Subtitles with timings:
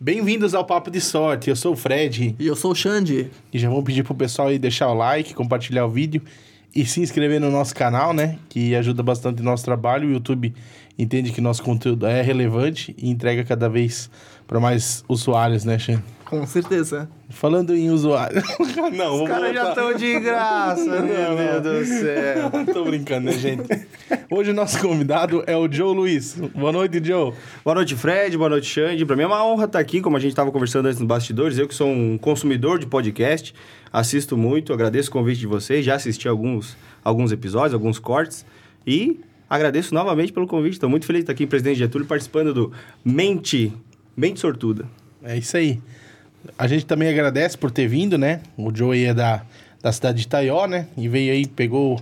[0.00, 1.50] Bem-vindos ao Papo de Sorte.
[1.50, 3.32] Eu sou o Fred E eu sou o Xande.
[3.52, 6.22] e já vamos pedir pro pessoal aí deixar o like, compartilhar o vídeo
[6.72, 8.38] e se inscrever no nosso canal, né?
[8.48, 10.08] Que ajuda bastante o nosso trabalho.
[10.08, 10.54] O YouTube
[10.96, 14.08] entende que nosso conteúdo é relevante e entrega cada vez
[14.46, 16.00] para mais usuários, né, Xan?
[16.28, 17.08] Com certeza.
[17.30, 18.42] Falando em usuário.
[18.94, 22.50] Não, Os vou caras já estão de graça, meu Deus do céu.
[22.70, 23.86] Tô brincando, né, gente?
[24.30, 26.34] Hoje o nosso convidado é o Joe Luiz.
[26.54, 27.32] Boa noite, Joe.
[27.64, 28.36] Boa noite, Fred.
[28.36, 29.06] Boa noite, Xande.
[29.06, 31.56] Pra mim é uma honra estar aqui, como a gente estava conversando antes nos bastidores.
[31.56, 33.54] Eu que sou um consumidor de podcast,
[33.90, 35.82] assisto muito, agradeço o convite de vocês.
[35.82, 38.44] Já assisti alguns, alguns episódios, alguns cortes.
[38.86, 39.18] E
[39.48, 40.74] agradeço novamente pelo convite.
[40.74, 42.70] Estou muito feliz de estar aqui em Presidente Getúlio participando do
[43.02, 43.72] Mente,
[44.14, 44.84] Mente Sortuda.
[45.22, 45.80] É isso aí.
[46.58, 48.40] A gente também agradece por ter vindo, né?
[48.56, 49.42] O Joe aí é da,
[49.82, 50.86] da cidade de Itaió, né?
[50.96, 52.00] E veio aí, pegou,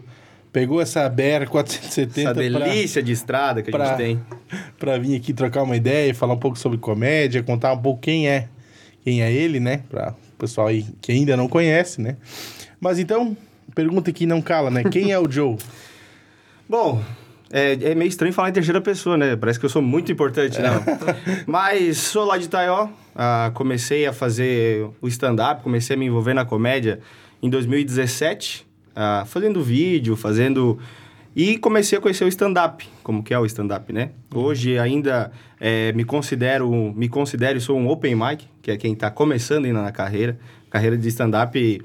[0.52, 4.20] pegou essa BR-470 Essa delícia de estrada que a pra, gente tem.
[4.78, 8.28] pra vir aqui trocar uma ideia, falar um pouco sobre comédia, contar um pouco quem
[8.28, 8.48] é,
[9.02, 9.82] quem é ele, né?
[9.88, 12.16] Pra o pessoal aí que ainda não conhece, né?
[12.78, 13.36] Mas então,
[13.74, 14.84] pergunta que não cala, né?
[14.84, 15.56] Quem é o Joe?
[16.68, 17.02] Bom,
[17.50, 19.36] é, é meio estranho falar em terceira pessoa, né?
[19.36, 20.83] Parece que eu sou muito importante, não.
[21.47, 26.34] Mas sou lá de Itaió, ah, comecei a fazer o stand-up, comecei a me envolver
[26.34, 27.00] na comédia
[27.42, 30.78] em 2017, ah, fazendo vídeo, fazendo...
[31.39, 34.11] E comecei a conhecer o stand-up, como que é o stand-up, né?
[34.34, 35.30] Hoje ainda
[35.61, 39.83] é, me considero me considero sou um open mic, que é quem está começando ainda
[39.83, 40.39] na carreira.
[40.70, 41.83] Carreira de stand-up,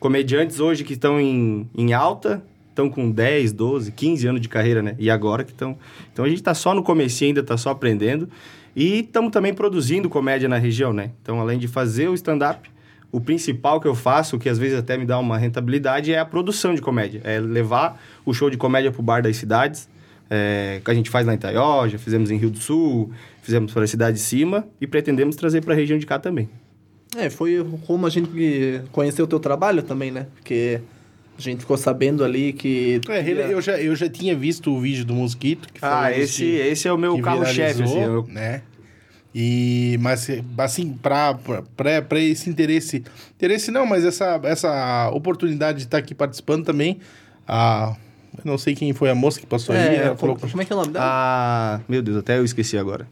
[0.00, 2.42] comediantes hoje que estão em, em alta,
[2.74, 4.96] estão com 10, 12, 15 anos de carreira, né?
[4.98, 5.78] E agora que estão...
[6.12, 8.28] Então a gente está só no começo ainda, está só aprendendo.
[8.76, 11.12] E estamos também produzindo comédia na região, né?
[11.22, 12.68] Então, além de fazer o stand-up,
[13.12, 16.24] o principal que eu faço, que às vezes até me dá uma rentabilidade, é a
[16.24, 17.20] produção de comédia.
[17.22, 19.88] É levar o show de comédia pro bar das cidades,
[20.28, 23.72] é, que a gente faz lá em Itaió, já fizemos em Rio do Sul, fizemos
[23.72, 26.48] para a cidade de cima e pretendemos trazer para a região de cá também.
[27.16, 28.28] É, foi como a gente
[28.90, 30.26] conheceu o teu trabalho também, né?
[30.34, 30.80] Porque
[31.36, 33.00] a gente ficou sabendo ali que...
[33.08, 35.68] É, ele- eu, já, eu já tinha visto o vídeo do Mosquito.
[35.72, 37.94] Que foi Ah, esse, que- esse é o meu carro-chefe, assim.
[37.94, 38.62] viralizou, eu- né?
[39.34, 41.36] E, mas, assim, pra
[42.20, 43.02] esse interesse...
[43.34, 47.00] Interesse não, mas essa, essa oportunidade de estar aqui participando também,
[47.46, 47.96] a...
[48.36, 49.80] Eu não sei quem foi a moça que passou aí.
[49.80, 51.04] É, ela como, falou, como é que é o nome dela?
[51.08, 53.06] Ah, meu Deus, até eu esqueci agora.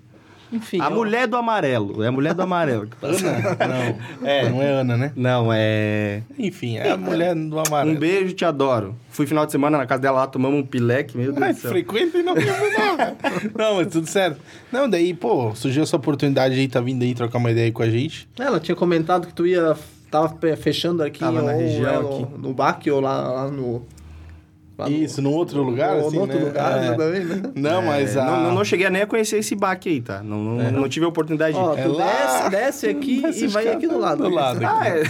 [0.53, 0.81] Enfim.
[0.81, 2.89] a ó, mulher do amarelo, é a mulher do amarelo.
[3.03, 3.57] Ana?
[4.23, 4.49] Não, É.
[4.51, 5.13] não é Ana, né?
[5.17, 6.23] Não, é...
[6.39, 7.97] Enfim, é a mulher do amarelo.
[7.97, 8.95] Um beijo, te adoro.
[9.11, 12.19] Fui final de semana na casa dela lá, tomamos um pileque, meu Deus Mas frequenta
[12.19, 13.17] e não lembro não, cara.
[13.57, 14.41] Não, mas tudo certo.
[14.71, 17.83] Não, daí, pô, surgiu essa oportunidade aí, tá vindo aí trocar uma ideia aí com
[17.83, 18.29] a gente.
[18.39, 19.75] Ela tinha comentado que tu ia...
[20.11, 22.33] Tava fe- fechando aqui, Tava na ou, região é, aqui.
[22.33, 23.83] no, no BAC ou lá, lá no...
[24.83, 26.45] lá no- Isso, num outro lugar, ou assim, no outro né?
[26.45, 26.95] lugar É.
[26.95, 27.43] também, né?
[27.55, 28.25] Não, mas É, a...
[28.25, 30.23] não, não, cheguei nem a conhecer esse baque aí, tá?
[30.23, 31.81] Não, não, não tive a oportunidade Ó, de...
[31.81, 34.23] É tu desce, desce aqui Desce e vai aqui do lado.
[34.23, 34.61] do lado.
[34.65, 35.03] Ah, é.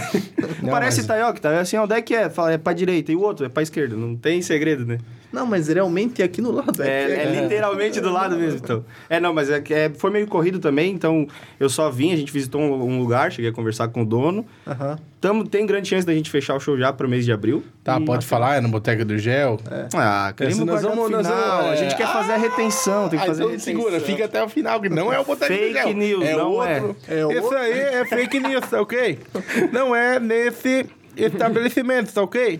[0.61, 1.59] Não, Parece mas- Itaioca, tá?
[1.59, 2.29] Assim, onde é que é?
[2.29, 3.95] Fala, é pra direita e o outro é pra esquerda.
[3.95, 4.97] Não tem segredo, né?
[5.33, 6.81] Não, mas realmente é aqui no lado.
[6.83, 8.85] É, aqui, é literalmente do lado mesmo, então.
[9.09, 11.27] É, não, mas é, é, foi meio corrido também, então
[11.59, 14.45] eu só vim, a gente visitou um, um lugar, cheguei a conversar com o dono.
[14.67, 14.97] Aham.
[15.19, 17.63] Tamo, tem grande chance da gente fechar o show já pro mês de abril.
[17.83, 19.59] Tá, E- pode falar, é no Boteca do Gel.
[19.95, 21.57] Ah, queremos Esse nós vamos- o nós final.
[21.57, 21.97] vamos- A gente é.
[21.97, 23.81] quer fazer a retenção, tem que Ah, fazer a então retenção.
[23.81, 25.93] segura, fica até o final, que não é o Boteca Fake do Gel.
[25.93, 26.95] news, é não outro.
[27.07, 27.13] é.
[27.21, 29.17] É Isso aí é fake news, tá ok?
[29.71, 30.85] Não é nesse
[31.17, 32.59] estabelecimento, tá ok?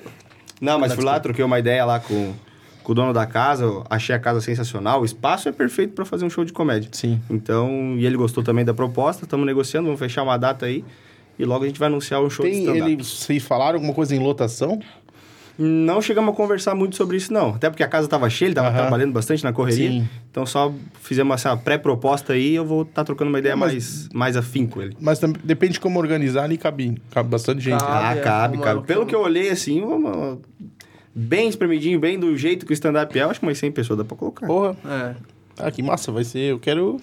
[0.61, 2.33] Não, mas fui lá, troquei uma ideia lá com,
[2.83, 6.03] com o dono da casa, eu achei a casa sensacional, o espaço é perfeito para
[6.05, 6.89] fazer um show de comédia.
[6.91, 7.19] Sim.
[7.29, 10.83] Então, e ele gostou também da proposta, estamos negociando, vamos fechar uma data aí
[11.39, 12.91] e logo a gente vai anunciar um show de Tem, stand-up.
[12.91, 14.79] ele, vocês falaram alguma coisa em lotação?
[15.55, 17.49] Não chegamos a conversar muito sobre isso, não.
[17.49, 18.77] Até porque a casa estava cheia, ele estava Aham.
[18.79, 19.87] trabalhando bastante na correria.
[19.91, 20.09] Sim.
[20.31, 24.09] Então, só fizemos essa pré-proposta aí e eu vou estar trocando uma ideia Mas- mais,
[24.11, 24.97] mais afim com ele.
[24.99, 27.79] Mas depende de como organizar ali, cabe, cabe bastante gente.
[27.79, 27.91] Cabe.
[27.91, 27.99] né?
[28.03, 28.81] Ah, é, cabe, uma- cabe.
[28.87, 30.39] Pelo que eu olhei, assim, uma-
[31.15, 33.97] bem espremidinho, bem do jeito que o stand-up é, eu acho que umas 100 pessoas
[33.99, 34.45] dá pra colocar.
[34.47, 35.15] Porra, É.
[35.59, 36.39] ah, que massa, vai ser.
[36.51, 36.99] Eu quero.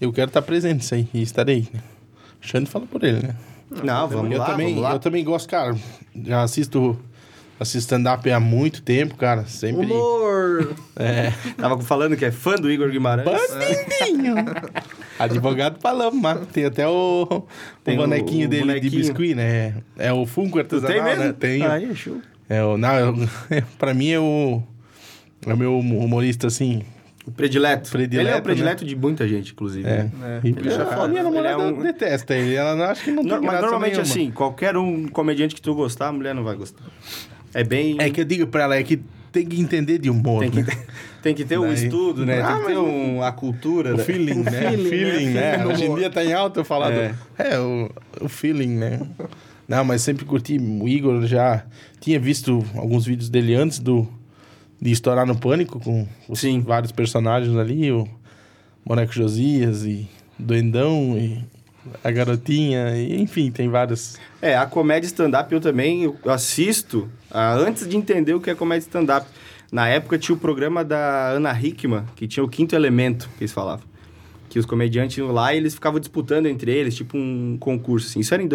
[0.00, 1.68] Eu quero estar presente nisso aí e estarei.
[1.72, 1.80] Né?
[2.42, 3.34] O Xande fala por ele, né?
[3.82, 4.92] Não, vamos eu lá, também, vamos lá.
[4.92, 5.74] Eu também gosto, cara.
[6.24, 6.98] Já assisto,
[7.58, 9.44] assisto stand-up há muito tempo, cara.
[9.46, 9.86] Sempre.
[9.86, 10.74] Humor!
[10.96, 11.32] É.
[11.56, 13.26] Tava falando que é fã do Igor Guimarães.
[13.26, 14.34] Bandidinho!
[15.18, 17.44] Advogado Paloma, tem até o,
[17.82, 18.92] Tem o bonequinho o dele de bonequinho.
[19.02, 19.74] biscuit, né?
[19.96, 21.24] É o Funko artesanal, Tem mesmo?
[21.24, 21.32] né?
[21.32, 21.70] Tenho.
[21.70, 22.18] Aí, show.
[22.48, 23.14] É o, não, eu,
[23.78, 24.62] pra mim é o,
[25.46, 26.82] é o meu humorista, assim,
[27.26, 27.90] O predileto.
[27.90, 29.86] Predileto, Ele é o predileto de muita gente, inclusive.
[29.88, 30.04] É.
[30.04, 30.40] né?
[30.44, 32.54] É, ele é a minha namorada Ele é um- detesta ele.
[32.54, 34.10] Ela não- acha que não tem Nor- Mas normalmente nenhuma.
[34.12, 36.84] assim, qualquer um comediante que tu gostar, a mulher não vai gostar.
[37.52, 37.96] É bem.
[37.98, 39.00] É que eu digo pra ela, é que
[39.32, 40.66] tem que entender de humor, Tem que, né?
[40.66, 40.86] ter,
[41.22, 42.40] tem que ter um Daí- estudo, né?
[42.40, 43.92] Ah, tem que ter mas- um, a cultura.
[43.94, 44.04] O né?
[44.04, 44.50] feeling, né?
[44.70, 45.56] feeling, feeling, né?
[45.58, 45.66] né?
[45.66, 47.08] Hoje em no dia tá em alta eu falar É.
[47.08, 47.16] do...
[47.42, 47.90] É, o,
[48.22, 49.00] o feeling, né?
[49.68, 50.58] Não, mas sempre curti.
[50.58, 51.64] O Igor já
[52.00, 54.08] tinha visto alguns vídeos dele antes do
[54.80, 56.60] de estourar no pânico com os Sim.
[56.60, 58.06] vários personagens ali, o
[58.84, 60.08] Boneco Josias e
[60.38, 61.42] Doendão e
[62.02, 64.18] a garotinha, e, enfim, tem vários.
[64.42, 68.54] É, a comédia stand-up eu também eu assisto ah, antes de entender o que é
[68.54, 69.26] comédia stand-up.
[69.72, 73.52] Na época tinha o programa da Ana Hickman, que tinha o quinto elemento, que eles
[73.52, 73.84] falavam.
[74.48, 78.20] Que os comediantes iam lá e eles ficavam disputando entre eles, tipo um concurso, assim.
[78.20, 78.48] Isso era em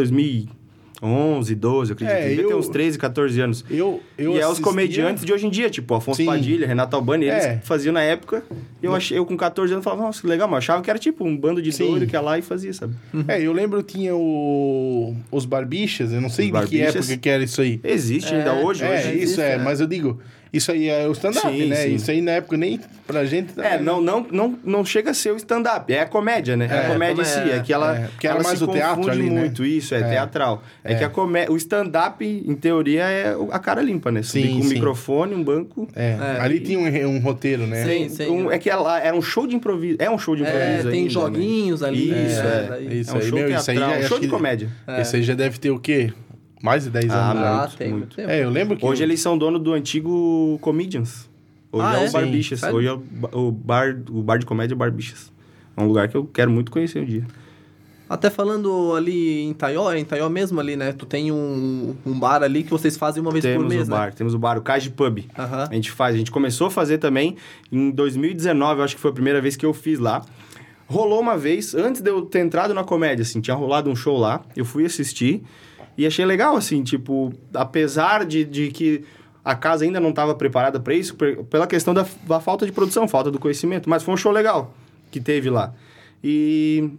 [1.01, 2.15] 2011, 12, eu acredito.
[2.15, 3.65] É, Devia ter eu- uns 13, 14 anos.
[3.69, 6.25] Eu, eu e é os comediantes de hoje em dia, tipo Afonso Sim.
[6.27, 7.57] Padilha, Renato Albani, eles É.
[7.63, 8.43] faziam na época.
[8.81, 10.89] E eu, achei, eu com 14 anos falava, nossa, que legal, mas eu achava que
[10.89, 11.87] era tipo um bando de Sim.
[11.89, 12.93] doido que ia lá e fazia, sabe?
[13.27, 16.95] É, eu lembro tinha o, os Barbichas, eu não sei Os de que Barbichas.
[17.09, 17.79] época que era isso aí.
[17.83, 19.07] Existe ainda É, hoje, É, hoje.
[19.09, 19.57] existe, isso é, é.
[19.57, 20.19] mas eu digo,
[20.53, 21.75] isso aí é o stand-up, Sim, né?
[21.77, 21.95] sim.
[21.95, 23.53] Isso aí na época nem pra gente.
[23.59, 26.67] É, não, não, não, não chega a ser o stand-up, é a comédia, né?
[26.69, 28.57] É, É, a comédia em si, é- é que ela, é, porque era ela mais
[28.57, 29.39] se o teatro confunde ali, né?
[29.41, 30.03] muito, isso, é, É.
[30.03, 30.63] teatral.
[30.83, 30.95] É, É.
[30.95, 31.47] que a comé...
[31.49, 34.21] o stand-up, em teoria, é a cara limpa, né?
[34.23, 34.73] Subir Sim, com um sim.
[34.75, 35.87] microfone, um banco...
[35.95, 37.85] É, É, ali e- tinha um, um roteiro, né?
[37.85, 38.27] Sim, sim.
[38.29, 40.91] Um- é que ela era um show de improviso, é um show de improviso É,
[40.91, 41.09] tem ainda, né?
[41.09, 42.09] joguinhos ali.
[42.09, 42.93] Isso, né, é.
[42.93, 44.69] Isso é um show meu, isso aí teatral, já- um show de comédia.
[44.87, 45.01] É.
[45.01, 46.11] Esse aí já deve ter o quê?
[46.61, 47.43] Mais de 10 Ah, anos.
[47.43, 48.15] Ah, tem muito.
[48.15, 48.29] tempo.
[48.29, 48.85] É, eu lembro que.
[48.85, 51.29] Hoje eles são dono do antigo Comedians.
[51.71, 52.09] Hoje Ah, é, é?
[52.09, 52.63] o Barbichas.
[52.63, 55.31] Hoje é o, ba- o bar, o bar de comédia Barbichas.
[55.75, 57.25] É um lugar que eu quero muito conhecer um dia.
[58.09, 60.91] Até falando ali em Taió, é em Taió mesmo ali, né?
[60.91, 63.91] Tu tem um, um bar ali que vocês fazem uma vez temos por mês, o
[63.91, 64.11] bar, né?
[64.11, 65.19] temos o bar, o Cage Pub.
[65.33, 67.37] A gente faz, a gente começou a fazer também
[67.71, 70.25] em 2019, eu acho que foi a primeira vez que eu fiz lá.
[70.87, 74.17] Rolou uma vez, antes de eu ter entrado na comédia, assim, tinha rolado um show
[74.17, 75.41] lá, eu fui assistir
[75.97, 79.03] e achei legal, assim, tipo, apesar de, de que
[79.43, 81.15] a casa ainda não estava preparada para isso,
[81.49, 84.73] pela questão da, da falta de produção, falta do conhecimento, mas foi um show legal
[85.09, 85.73] que teve lá.
[86.23, 86.91] E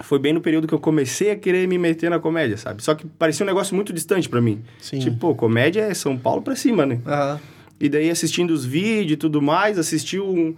[0.00, 2.82] foi bem no período que eu comecei a querer me meter na comédia, sabe?
[2.82, 4.62] Só que parecia um negócio muito distante para mim.
[4.80, 4.98] Sim.
[4.98, 7.00] Tipo, pô, comédia é São Paulo pra cima, né?
[7.06, 7.40] Aham.
[7.80, 10.54] E daí assistindo os vídeos e tudo mais, assistiu um...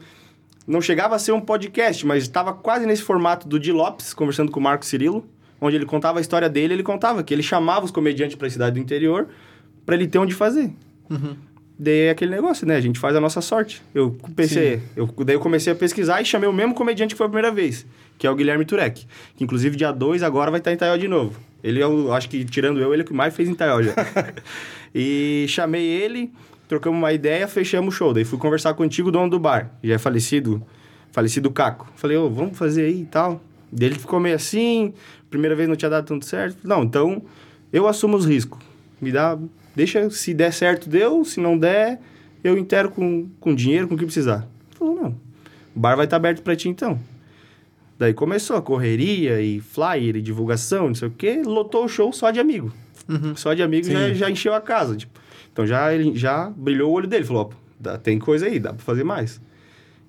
[0.67, 4.53] Não chegava a ser um podcast, mas estava quase nesse formato do Di Lopes, conversando
[4.53, 5.27] com o Marco Cirilo,
[5.61, 8.51] onde ele contava a história dele, ele contava que ele chamava os comediantes para a
[8.51, 9.29] cidade do interior
[9.85, 10.73] para ele ter onde fazer.
[11.09, 11.37] Uhum.
[11.83, 12.77] Daí é aquele negócio, né?
[12.77, 13.83] A gente faz a nossa sorte.
[13.95, 17.27] Eu pensei, eu, daí eu comecei a pesquisar e chamei o mesmo comediante que foi
[17.27, 17.87] a primeira vez,
[18.19, 19.07] que é o Guilherme Turek.
[19.35, 21.41] Que inclusive dia 2 agora vai estar em Itaió de novo.
[21.65, 23.83] Ele é o, acho que tirando eu, ele é o que mais fez em Itaió
[23.83, 23.95] já.
[24.95, 26.31] e chamei ele,
[26.69, 28.13] trocamos uma ideia, fechamos o show.
[28.13, 30.63] Daí fui conversar contigo, o dono do bar, já é falecido,
[31.11, 31.91] falecido Caco.
[31.97, 33.41] Falei, ô, vamos fazer aí e tal.
[33.73, 34.93] Daí ele ficou meio assim,
[35.31, 36.59] primeira vez não tinha dado tanto certo.
[36.67, 37.23] Não, então
[37.73, 38.59] eu assumo os riscos.
[39.01, 39.39] Me dá,
[39.75, 42.01] deixa, se der certo, deu, se não der,
[42.45, 44.47] eu intero com, com dinheiro, com o que precisar.
[44.73, 45.09] Falou, não,
[45.75, 46.99] o bar vai estar aberto pra ti então.
[47.99, 52.13] Daí começou a correria e flyer e divulgação, não sei o quê, lotou o show
[52.13, 52.73] só de amigo.
[53.09, 53.37] Uhum.
[53.37, 53.93] Só de amigo Sim.
[53.93, 55.21] já, já encheu a casa, tipo.
[55.53, 58.73] Então já, ele já brilhou o olho dele, falou, ó, dá- tem coisa aí, dá
[58.73, 59.41] pra fazer mais.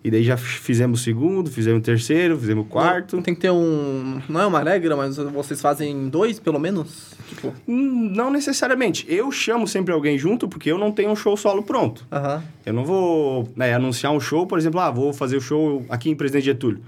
[0.03, 3.21] E daí já fizemos o segundo, fizemos o terceiro, fizemos o quarto.
[3.21, 4.19] Tem que ter um.
[4.27, 7.13] Não é uma regra, mas vocês fazem dois, pelo menos?
[7.30, 7.53] Tipo.
[7.68, 9.06] Hum, Não necessariamente.
[9.07, 12.03] Eu chamo sempre alguém junto porque eu não tenho um show solo pronto.
[12.12, 12.44] Aham.
[12.65, 16.09] Eu não vou né, anunciar um show, por exemplo, ah, vou fazer o show aqui
[16.09, 16.81] em Presidente Getúlio.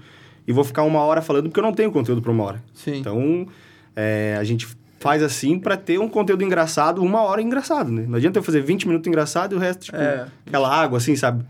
[0.46, 2.62] E vou ficar uma hora falando porque eu não tenho conteúdo para uma hora.
[2.74, 2.96] Sim.
[2.98, 3.46] Então,
[3.94, 4.66] é, a gente
[4.98, 8.04] faz assim para ter um conteúdo engraçado, uma hora engraçado, né?
[8.08, 10.26] Não adianta eu fazer 20 minutos engraçado e o resto, tipo, É.
[10.46, 11.44] aquela água, assim, sabe?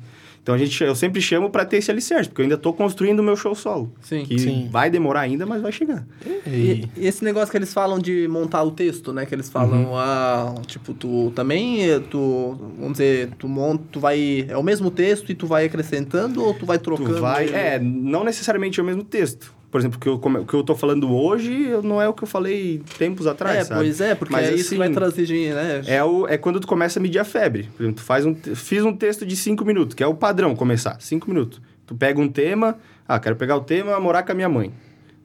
[0.45, 3.21] Então, a gente, eu sempre chamo para ter esse alicerce, porque eu ainda tô construindo
[3.21, 3.91] o meu show solo.
[4.03, 4.27] Sim.
[4.27, 4.69] Que Sim.
[4.71, 6.07] vai demorar ainda, mas vai chegar.
[6.47, 9.25] E- E, esse negócio que eles falam de montar o texto, né?
[9.25, 9.97] Que eles falam, Uhum.
[9.97, 11.79] ah, tipo, tu também,
[12.11, 16.45] tu, vamos dizer, tu monta, tu vai, é o mesmo texto e tu vai acrescentando
[16.45, 17.15] ou tu vai trocando?
[17.15, 17.49] Tu vai.
[17.49, 19.51] É, não necessariamente é o mesmo texto.
[19.75, 22.23] Por exemplo, o que eu, o que eu tô falando hoje não é o que
[22.23, 23.81] eu falei tempos atrás, É, sabe?
[23.81, 25.83] pois é, porque Mas, é isso que vai assim, trazer, de- né?
[25.89, 27.65] É, o, é quando tu começa a medir a febre.
[27.77, 30.55] Por exemplo, tu faz um, fiz um texto de cinco minutos, que é o padrão
[30.55, 31.61] começar, cinco minutos.
[31.89, 32.79] Tu pega um tema,
[33.09, 34.73] ah, quero pegar o tema morar com a minha mãe.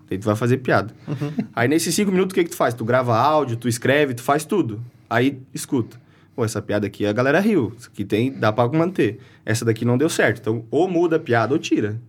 [0.09, 0.91] Daí tu vai fazer piada.
[1.55, 2.73] Aí nesses cinco minutos, o que que tu faz?
[2.73, 4.81] Tu grava áudio, tu escreve, tu faz tudo.
[5.07, 5.95] Aí escuta.
[6.35, 7.71] Pô, essa piada aqui a galera riu.
[7.77, 9.19] Isso aqui tem, dá pra manter.
[9.45, 10.39] Essa daqui não deu certo.
[10.39, 12.01] Então, ou muda a piada ou tira.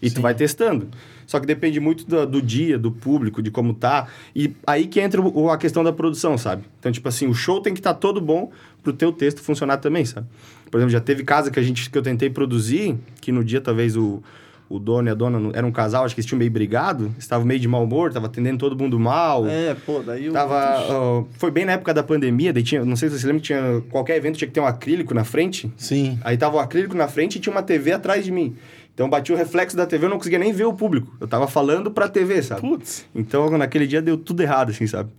[0.00, 0.88] E tu vai testando.
[1.32, 4.06] Só que depende muito do, do dia, do público, de como tá.
[4.36, 6.64] E aí que entra o- a questão da produção, sabe?
[6.78, 8.50] Então, tipo assim, o show tem que estar todo bom
[8.82, 10.26] pro teu texto funcionar também, sabe?
[10.70, 13.62] Por exemplo, já teve casa que a gente que eu tentei produzir, que no dia
[13.62, 14.22] talvez o,
[14.68, 17.46] o dono e a dona era um casal, acho que eles tinham meio brigado, estavam
[17.46, 19.46] meio de mau humor, tava atendendo todo mundo mal.
[19.48, 20.32] É, pô, daí o.
[20.34, 23.40] Tava, ó, foi bem na época da pandemia, daí tinha, não sei se você lembra,
[23.40, 25.72] tinha qualquer evento tinha que ter um acrílico na frente.
[25.78, 26.18] Sim.
[26.22, 28.54] Aí tava o acrílico na frente e tinha uma TV atrás de mim.
[28.94, 31.14] Então batia o reflexo da TV, eu não conseguia nem ver o público.
[31.20, 32.60] Eu tava falando pra TV, sabe?
[32.60, 33.06] Putz.
[33.14, 35.10] Então naquele dia deu tudo errado, assim, sabe?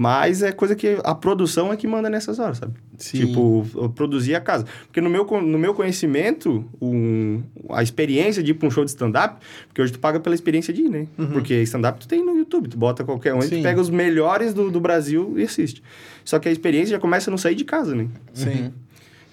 [0.00, 2.74] Mas é coisa que a produção é que manda nessas horas, sabe?
[2.96, 3.26] Sim.
[3.26, 4.64] Tipo, eu produzir a casa.
[4.86, 8.90] Porque no meu, no meu conhecimento, um, a experiência de ir pra um show de
[8.90, 11.08] stand-up, porque hoje tu paga pela experiência de ir, né?
[11.32, 13.56] Porque stand-up tu tem no YouTube, tu bota qualquer um, e Sim.
[13.56, 15.82] tu pega os melhores do, do Brasil e assiste.
[16.24, 18.06] Só que a experiência já começa a não sair de casa, né?
[18.32, 18.72] Sim.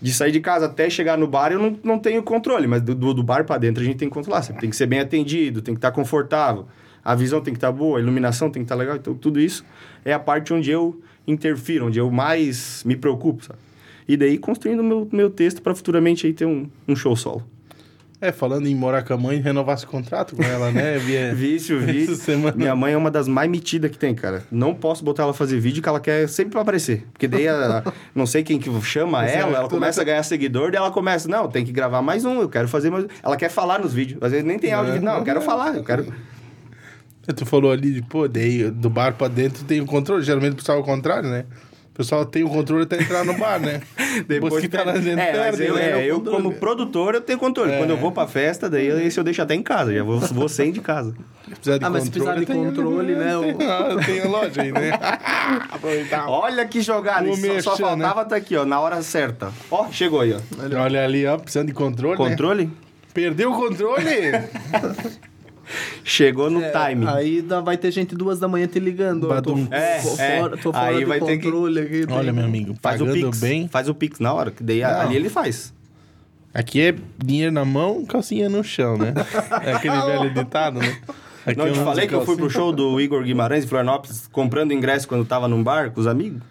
[0.06, 2.94] De sair de casa até chegar no bar, eu não, não tenho controle, mas do,
[2.94, 4.44] do, bar pra dentro a gente tem que controlar.
[4.44, 6.68] Você tem que ser bem atendido, tem que estar confortável,
[7.04, 8.98] a visão tem que estar boa, a iluminação tem que estar legal.
[8.98, 9.66] Então, tudo isso
[10.06, 13.58] é a parte onde eu interfiro, onde eu mais me preocupo, sabe?
[14.08, 17.44] E daí construindo meu, meu texto para futuramente aí ter um, um show solo.
[18.22, 20.98] É, falando em morar com a mãe, renovar esse contrato com ela, né?
[21.04, 21.36] Via...
[21.36, 22.16] Vício, vício.
[22.16, 22.56] semana.
[22.56, 24.44] Minha mãe é uma das mais metidas que tem, cara.
[24.50, 27.06] Não posso botar ela fazer vídeo que ela quer sempre pra aparecer.
[27.12, 27.84] Porque daí, a-
[28.16, 30.92] não sei quem que chama ela, é ela tudo começa a ganhar seguidor, daí ela
[30.92, 33.06] começa, não, tem que gravar mais um, eu quero fazer mais...
[33.22, 34.18] Ela quer falar nos vídeos.
[34.24, 36.06] Às vezes nem tem áudio, não, eu quero falar, eu quero...
[37.36, 40.22] Tu falou ali, de, pô, daí do bar pra dentro tem o controle.
[40.24, 41.46] Geralmente o pessoal é o contrário, né?
[41.96, 43.80] O pessoal tem o controle até entrar no bar, né?
[44.28, 46.02] Depois que tá lá dentro, é, mas eu, né?
[46.02, 46.44] é, eu controle.
[46.44, 47.72] como produtor, eu tenho controle.
[47.72, 47.78] É.
[47.78, 50.50] Quando eu vou pra festa, daí esse eu deixo até em casa, já vou, vou
[50.50, 51.16] sem de casa.
[51.46, 54.62] Precisar de Ah, mas se precisar de tem- controle, né, Tem, ah, tem a loja
[54.62, 54.92] aí, né?
[55.72, 56.28] Aproveitar.
[56.30, 59.54] Olha que jogada, O isso só, só merchan, faltava tá aqui, ó, na hora certa.
[59.72, 60.40] Ó, chegou aí, ó.
[60.84, 62.30] Olha ali, ó, precisando de controle, né?
[62.30, 62.70] Controle?
[63.14, 64.04] Perdeu o controle?
[66.04, 67.08] Chegou no É, time.
[67.08, 69.28] Aí dá- vai ter gente duas da manhã te ligando.
[69.28, 69.34] Tô.
[69.72, 70.40] É, tô é.
[70.40, 72.06] fora, tô fora Aí do vai ter que- controle aqui.
[72.10, 73.40] Olha, meu amigo, Faz o pagando Pix.
[73.40, 73.68] bem.
[73.68, 75.02] Faz o Pix na hora, que daí Não.
[75.02, 75.74] ali ele faz.
[76.54, 79.14] Aqui é dinheiro na mão, calcinha no chão, né?
[79.64, 80.98] É aquele velho ditado, né?
[81.46, 83.68] Aqui Não, eu é te falei que eu fui pro show do Igor Guimarães em
[83.68, 86.42] Florianópolis, comprando ingresso quando tava num bar com os amigos.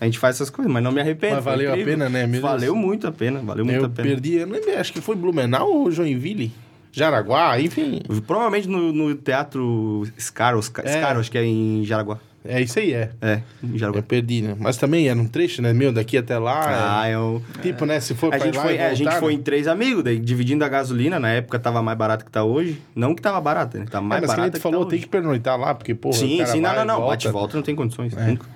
[0.00, 1.36] A gente faz essas coisas, mas não me arrependo.
[1.36, 2.22] Mas valeu a pena, né?
[2.26, 2.42] Meu Deus.
[2.42, 4.08] Valeu muito a pena, valeu muito Eu a pena.
[4.08, 6.52] perdi, eu não lembro, acho que foi Blumenau ou Joinville?
[6.94, 8.00] Jaraguá, enfim.
[8.26, 11.02] Provavelmente no, no teatro Scar, Ca- É.
[11.02, 12.18] Acho que é em Jaraguá.
[12.46, 13.10] É isso aí, é.
[13.22, 14.00] É, em Jaraguá.
[14.00, 14.54] Eu perdi, né?
[14.58, 15.72] Mas também era um trecho, né?
[15.72, 17.00] Meu, daqui até lá.
[17.00, 17.42] Ah, eu...
[17.58, 17.62] é...
[17.62, 17.98] Tipo, né?
[18.00, 19.38] Se for A pra gente, lá foi, é, a gente voltar, foi né?
[19.38, 21.18] em três amigos, daí dividindo a gasolina.
[21.18, 22.82] Na época tava mais barato que tá hoje.
[22.94, 23.86] Não que tava barata, né?
[23.90, 25.06] Tá É, mais mas que nem barata tu que falou, tá tem hoje.
[25.06, 26.94] que pernoitar lá, porque, porra, Sim, sim, não, não, não.
[26.96, 27.10] volta.
[27.12, 28.14] Bate e volta não tem condições.
[28.14, 28.26] É.
[28.26, 28.46] Nunca.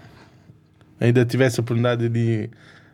[1.00, 2.50] Ainda tivesse a oportunidade de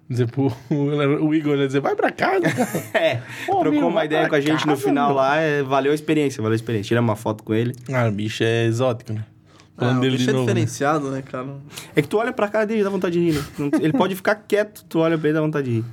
[0.09, 2.69] dizer pro o Igor, né, dizer, vai pra casa, cara.
[2.95, 5.17] É, Pô, trocou meu, uma ideia com a gente no casa, final meu.
[5.17, 6.89] lá, é, valeu a experiência, valeu a experiência.
[6.89, 7.75] Tiramos uma foto com ele.
[7.93, 9.25] Ah, o bicho é exótico, né?
[9.77, 10.39] Ah, Falando o dele de é novo.
[10.47, 10.53] né?
[10.53, 11.57] diferenciado, né, cara?
[11.97, 13.71] É que tu olha pra cara dele e dá vontade de rir, né?
[13.81, 15.85] Ele pode ficar quieto, tu olha pra ele e dá vontade de rir.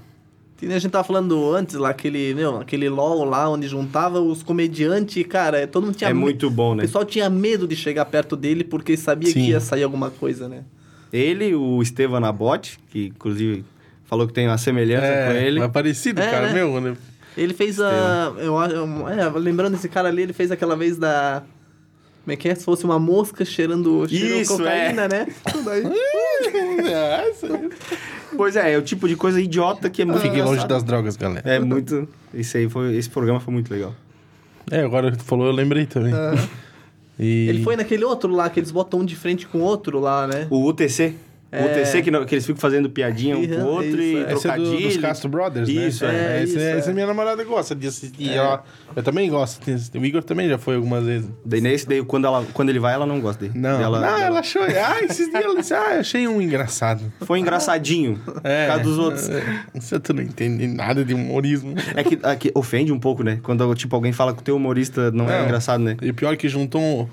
[0.75, 5.25] A gente tava falando antes lá, aquele, meu, aquele LOL lá, onde juntava os comediantes,
[5.25, 6.84] cara, todo mundo tinha É me- muito bom, O né?
[6.84, 9.34] pessoal tinha medo de chegar perto dele porque sabia Sim.
[9.41, 10.63] que ia sair alguma coisa, né?
[11.12, 13.65] Ele, o Estevam Nabote, que inclusive
[14.12, 15.60] falou que tem uma semelhança É, com ele.
[15.62, 16.53] é parecido, É, cara, né?
[16.53, 16.98] meu, né?
[17.38, 18.34] Ele fez a.
[18.38, 18.75] Eu acho.
[19.08, 21.44] É, lembrando esse cara ali, ele fez aquela vez da.
[22.24, 22.53] Como é que é?
[22.53, 25.27] Se fosse uma mosca cheirando, cheirando Isso, cocaína, né?
[25.50, 25.84] Tudo aí.
[26.94, 27.70] É, isso aí.
[28.36, 31.15] Pois é, é o tipo de coisa idiota que é muito Fiquem longe das drogas,
[31.15, 31.50] galera.
[31.50, 32.08] É muito...
[32.34, 32.96] Esse aí foi...
[32.96, 33.96] Esse programa foi muito legal.
[34.70, 36.13] É, agora que tu falou, eu lembrei também.
[37.18, 37.48] E...
[37.50, 40.27] Ele foi naquele outro lá, que eles botam um de frente com o outro lá,
[40.27, 40.48] né?
[40.50, 41.15] O UTC.
[41.51, 42.00] É.
[42.00, 44.34] O que, não- que eles ficam fazendo piadinha um com o outro e é.
[44.34, 44.88] Esse é do, trocadilho.
[44.88, 45.88] dos Castro Brothers, né?
[45.88, 46.39] Isso, é.
[46.39, 46.43] é.
[46.43, 46.93] Isso, esse é.
[46.93, 48.29] minha namorada gosta de assistir.
[48.31, 48.63] Ela-
[48.96, 49.62] eu também gosto.
[49.96, 51.29] O Igor também já foi algumas vezes.
[51.43, 53.60] Daí nesse, daí, quando, ela, quando ele vai, ela não gosta dele.
[53.60, 54.62] Não, Ela, não, ela achou.
[54.63, 57.12] Ah, esses dias ela disse, ah, achei um engraçado.
[57.22, 58.20] Foi engraçadinho.
[58.43, 58.65] É.
[58.65, 59.29] Por causa dos outros.
[59.29, 59.43] É,
[59.75, 61.75] Você tu não entende nada de humorismo.
[61.96, 63.39] É que, é que ofende um pouco, né?
[63.43, 65.46] Quando, tipo, alguém fala que o teu humorista não, é Não.
[65.46, 65.98] engraçado, né?
[66.01, 67.08] E pior é que juntou um,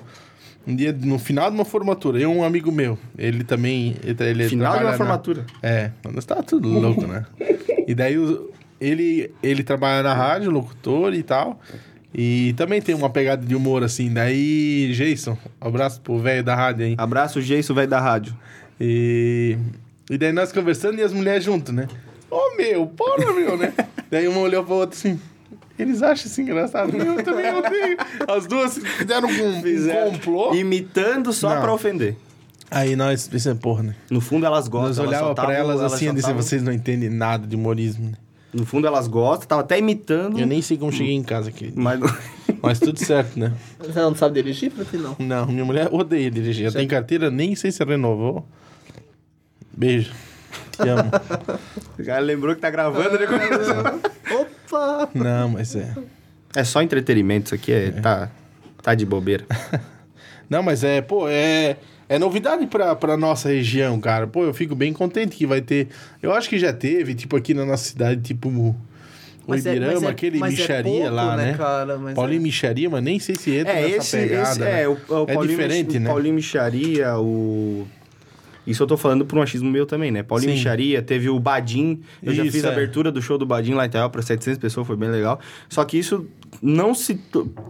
[0.69, 2.99] um dia, no final de uma formatura, eu e um amigo meu.
[3.17, 3.97] Ele também.
[4.05, 5.47] Ele, Final de uma na- formatura.
[5.63, 7.25] É, nós tá tudo louco, né?
[7.87, 8.15] E daí
[8.81, 11.59] ele, ele trabalha na rádio, locutor e tal.
[12.15, 14.13] E também tem uma pegada de humor, assim.
[14.13, 16.95] Daí, Jason, abraço pro velho da rádio aí.
[16.99, 18.35] Abraço, Geiso, velho da rádio.
[18.81, 19.57] E,
[20.11, 21.87] e daí nós conversando e as mulheres junto, né?
[22.31, 23.73] Ô meu, porra, meu, né?
[24.11, 25.19] daí uma olhou pra outra assim.
[25.78, 26.97] Eles acham isso engraçado?
[26.97, 27.97] Eu também odeio.
[28.28, 30.54] As duas fizeram um, um complô.
[30.54, 31.62] Imitando só Não.
[31.62, 32.16] pra ofender.
[32.70, 33.94] Aí nós pensamos, porra, né?
[34.11, 34.88] No fundo elas gostam.
[34.88, 37.08] Nós elas só olhava pra tavam- elas assim só e disse, tavam- vocês não entendem
[37.08, 38.16] nada de humorismo, né?
[38.52, 40.38] No fundo elas gostam, tava até imitando.
[40.38, 41.73] Eu nem sei como cheguei em casa aqui.
[41.75, 42.00] Mas...
[42.61, 43.52] Mas tudo certo, né?
[43.78, 45.14] Você não sabe dirigir, pra ti, não?
[45.18, 46.64] Não, minha mulher odeia dirigir.
[46.68, 48.44] Já tem carteira, nem sei se renovou.
[49.76, 50.12] Beijo.
[50.73, 51.11] Te amo.
[51.99, 53.26] o cara lembrou que tá gravando, né?
[54.35, 54.58] Opa!
[55.15, 55.93] Não, mas é.
[56.55, 58.31] É só entretenimento, isso aqui é, Tá,
[58.83, 59.45] tá de bobeira.
[60.49, 61.77] Não, mas é, pô, é,
[62.09, 64.27] é novidade pra, pra nossa região, cara.
[64.27, 65.89] Pô, eu fico bem contente que vai ter.
[66.23, 68.75] Eu acho que já teve, tipo, aqui na nossa cidade, tipo, o
[69.47, 71.55] Mas é- Ibirama, mas é- aquele mas é micharia pouco, lá, né, né?
[71.59, 71.99] cara?
[71.99, 74.51] Mas Paulinho é- Micharia, mas nem sei se entra É, nessa esse, pegada.
[74.51, 74.83] esse né?
[74.83, 74.97] é, o, o
[75.27, 76.09] Paulinho, diferente, o né?
[76.09, 77.87] Paulinho Micharia, o...
[78.71, 80.23] Isso eu tô falando por um achismo meu também, né?
[80.23, 80.59] Paulinho Sim.
[80.59, 82.03] Micharia, teve o Badim.
[82.23, 82.73] Eu já Isso, fiz a é.
[82.73, 85.41] abertura do show do Badim lá em Itael para 700 pessoas, foi bem legal.
[85.71, 86.27] Só que isso
[86.63, 87.19] não se...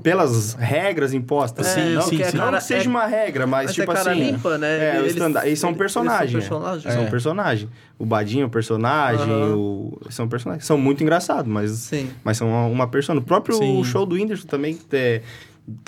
[0.03, 1.67] Pelas regras impostas.
[1.69, 2.37] É, assim, não, sim, que, sim.
[2.37, 4.31] não cara- que seja é- uma regra, mas, mas tipo é cara assim...
[4.33, 4.97] limpa, né?
[4.97, 6.33] É, o Eles- stand eles são personagens.
[6.33, 6.95] eles são personagens.
[6.95, 7.11] São É.
[7.11, 7.69] personagem.
[7.99, 9.55] O Badinho é um personagem, Aham.
[9.57, 9.99] o...
[10.11, 10.65] são personagens.
[10.67, 11.71] São muito engraçados, mas...
[11.71, 12.11] Sim.
[12.25, 13.21] Mas são uma, uma persona.
[13.21, 13.85] O próprio Sim.
[13.85, 15.23] show do Whindersson também é,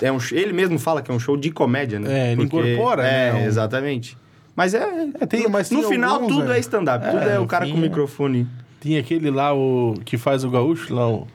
[0.01, 2.29] é um, ele mesmo fala que é um show de comédia, né?
[2.29, 4.17] É, ele incorpora, é, né, um- exatamente.
[4.55, 6.57] Mas é, É, tem- mas no tem final alguns, tudo né?
[6.57, 7.81] é stand-up, tudo É, é o cara com o é.
[7.81, 8.47] microfone.
[8.79, 11.27] Tinha aquele lá, o que faz o gaúcho lá, o...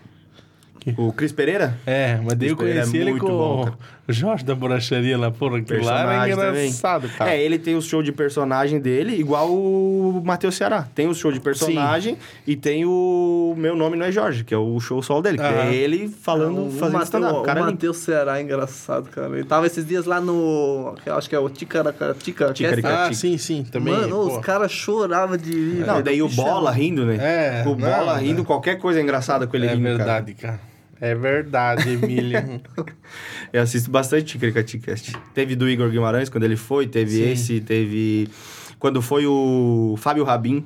[0.96, 1.76] O Cris Pereira?
[1.85, 3.73] É, mas daí eu ele é conheci ele muito com bom.
[4.08, 6.66] Jorge da Borracharia lá, porra, aquilo lá era Personagem também.
[6.66, 7.30] engraçado, cara.
[7.34, 10.86] É, ele tem o show de personagem dele, igual o Matheus Ceará.
[10.94, 14.58] Tem o show de personagem e tem o Meu Nome Não é Jorge, que é
[14.58, 15.38] o show solo dele.
[15.38, 17.38] que é ele falando, o fazendo stand-up.
[17.40, 17.60] O Cara.
[17.64, 19.28] Matheus Ceará é engraçado, cara.
[19.36, 20.94] Ele tava esses dias lá no.
[21.06, 22.14] Acho que é o Ticaraca.
[22.22, 23.06] Tica, Ticaraca.
[23.08, 23.92] Ah, sim, sim, também.
[23.92, 24.36] Mano, pô.
[24.36, 25.84] os caras choravam de rir.
[25.86, 27.16] Não, daí o Bicho, Bola é- rindo, né?
[27.16, 28.44] É, o não, Bola rindo, né?
[28.46, 29.96] qualquer coisa é engraçada com ele É rindo, cara.
[29.96, 30.60] verdade, cara.
[31.00, 32.60] É verdade, Emília.
[33.52, 35.12] Eu assisto bastante Ticaricati-Cast.
[35.34, 36.86] Teve do Igor Guimarães, quando ele foi.
[36.86, 37.30] Teve Sim.
[37.30, 38.28] esse, teve...
[38.78, 40.64] Quando foi o Fábio Rabin.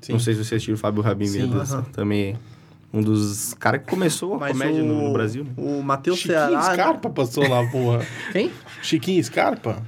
[0.00, 0.12] Sim.
[0.12, 1.26] Não sei se você assistiu o Fábio Rabin.
[1.26, 1.38] Sim.
[1.40, 1.72] meu Deus.
[1.72, 1.82] Aham.
[1.92, 2.36] Também
[2.92, 5.44] um dos caras que começou a Mas comédia o, no, no Brasil.
[5.44, 5.50] Né?
[5.56, 6.72] O Matheus Chiquinho Ceará.
[6.74, 8.04] Scarpa passou lá, porra.
[8.32, 8.50] Quem?
[8.82, 9.82] Chiquinho Scarpa?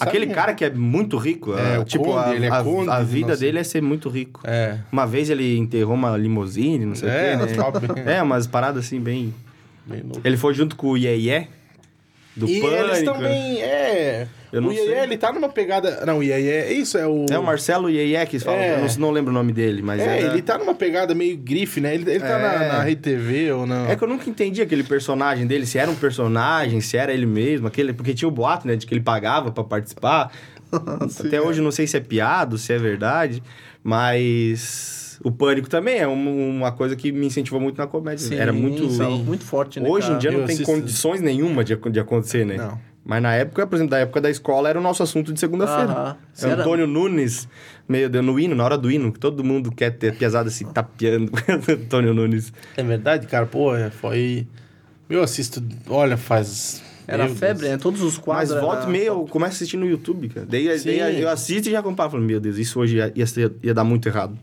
[0.00, 0.34] Aquele é?
[0.34, 1.56] cara que é muito rico.
[1.56, 3.82] É, o tipo, conde, a, ele é a- conde a vida nossa- dele é ser
[3.82, 4.40] muito rico.
[4.44, 4.78] É.
[4.90, 7.54] Uma vez ele enterrou uma limusine, não sei É, o quê, né?
[7.54, 7.78] top.
[8.06, 9.34] É, umas paradas assim bem...
[9.86, 10.02] Bem.
[10.24, 11.46] Ele foi junto com o Iê
[12.36, 12.82] do e Pânico.
[12.84, 14.26] eles também, é...
[14.52, 14.98] Eu não o Iê, sei.
[15.00, 16.04] ele tá numa pegada...
[16.06, 17.26] Não, o Iê, isso é o...
[17.30, 18.74] É o Marcelo Iê que fala, É.
[18.74, 21.36] eu não, não lembro o nome dele, mas É, era- ele tá numa pegada meio
[21.36, 21.94] grife, né?
[21.94, 22.42] Ele, ele tá É.
[22.68, 23.88] na, na Rede TV ou não?
[23.90, 27.26] É que eu nunca entendi aquele personagem dele, se era um personagem, se era ele
[27.26, 30.32] mesmo, aquele, porque tinha o boato, né, de que ele pagava pra participar.
[31.08, 33.42] Sim, Até hoje eu não sei se é piado, se é verdade,
[33.82, 38.26] mas o pânico também é um- uma coisa que me incentivou muito na comédia.
[38.26, 39.88] Sim, era muito sim, muito forte, né?
[39.88, 40.20] Hoje em cara?
[40.20, 42.56] dia não Eu tem assisto- condições nenhuma de, de acontecer, né?
[42.56, 42.78] Não.
[43.06, 46.16] Mas na época, por exemplo, da época da escola, era o nosso assunto de segunda-feira.
[46.40, 47.46] É Era- Antônio Nunes,
[47.86, 50.64] meio de- no hino, na hora do hino, que todo mundo quer ter pesado assim,
[50.64, 51.30] tapeando
[51.68, 52.50] Antônio Nunes.
[52.76, 53.44] É verdade, cara?
[53.44, 54.46] Pô, é, foi...
[55.10, 55.62] Eu assisto...
[55.88, 56.82] Olha, faz...
[57.06, 57.72] Era Meu febre, Deus.
[57.72, 57.76] né?
[57.76, 58.58] Todos os Mas quadros.
[58.58, 60.46] volta era- e meia, eu começo a assistir no YouTube, cara.
[60.46, 62.12] Daí, daí eu assisto e já comparo.
[62.12, 63.26] Falo, meu Deus, isso hoje ia, ia,
[63.62, 64.38] ia dar muito errado.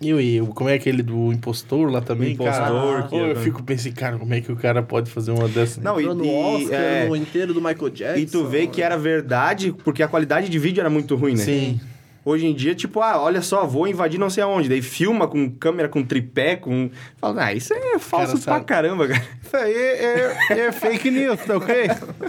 [0.00, 3.02] E o- e como é aquele do impostor lá também, Impostor, cara?
[3.08, 5.82] que é- eu fico pensando, cara, como é que o cara pode fazer uma dessas?
[5.82, 8.18] Não, e, no Oscar, é, no inteiro do Michael Jackson.
[8.20, 11.44] e tu vê que era verdade, porque a qualidade de vídeo era muito ruim, né?
[11.44, 11.80] Sim.
[12.28, 14.68] Hoje em dia, tipo, ah, olha só, vou invadir não sei aonde.
[14.68, 16.90] Daí filma com câmera, com tripé, com...
[17.20, 19.22] Fala, ah, isso é falso Cara, pra sabe- caramba, cara.
[19.44, 21.74] Isso aí é, é fake news, tá ok?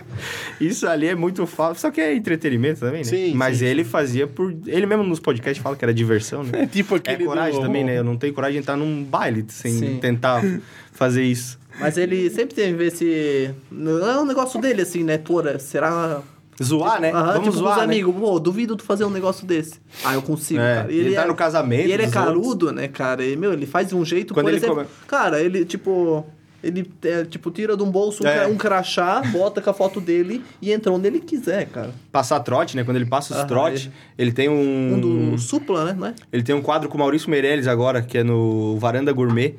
[0.62, 1.82] Isso ali é muito falso.
[1.82, 3.04] Só que é entretenimento também, né?
[3.06, 4.56] Sim, Mas sim, ele fazia por...
[4.68, 6.52] Ele mesmo nos podcasts fala que era diversão, né?
[6.62, 7.98] É tipo É aquele coragem do- também, né?
[7.98, 9.98] Eu não tenho coragem de entrar num baile sem Sim.
[10.00, 10.44] tentar
[10.92, 11.58] fazer isso.
[11.80, 13.52] Mas ele sempre teve esse.
[13.72, 15.18] Não é um negócio dele, assim, né?
[15.18, 16.22] Porra, será.
[16.64, 17.12] Zoar, né?
[17.12, 17.84] Aham, Vamos tipo, zoar, os né?
[17.84, 19.80] amigos, pô, duvido tu fazer um negócio desse.
[20.04, 20.92] Ah, eu consigo, É, cara.
[20.92, 23.24] E ele tá é- no casamento E ele é dos carudo, né, cara?
[23.26, 24.76] E, meu, ele faz de um jeito, Quando por ele exemplo...
[24.78, 26.26] come- Cara, ele, tipo...
[26.64, 28.34] Ele, é, tipo, tira de um bolso um, É.
[28.34, 31.92] cra- um crachá, bota com a foto dele e entra onde ele quiser, cara.
[32.12, 32.84] Passar trote, né?
[32.84, 34.96] Quando ele passa os Aham, trote, ele tem um...
[34.96, 35.00] Um
[35.34, 35.96] do Supla, né?
[35.98, 36.16] Não é?
[36.34, 39.54] Ele tem um quadro com o Maurício Meirelles agora, que é no Varanda Gourmet,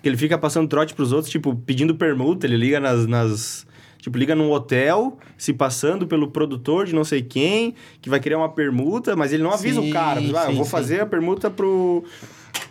[0.00, 3.04] que ele fica passando trote pros outros, tipo, pedindo permuta, ele liga nas...
[3.06, 3.66] nas
[4.08, 8.38] tipo, liga num hotel, se passando pelo produtor de não sei quem, que vai criar
[8.38, 10.20] uma permuta, mas ele não avisa Sim, o cara.
[10.20, 10.70] Ah, eu sim, vou sim.
[10.70, 12.02] fazer a permuta pro...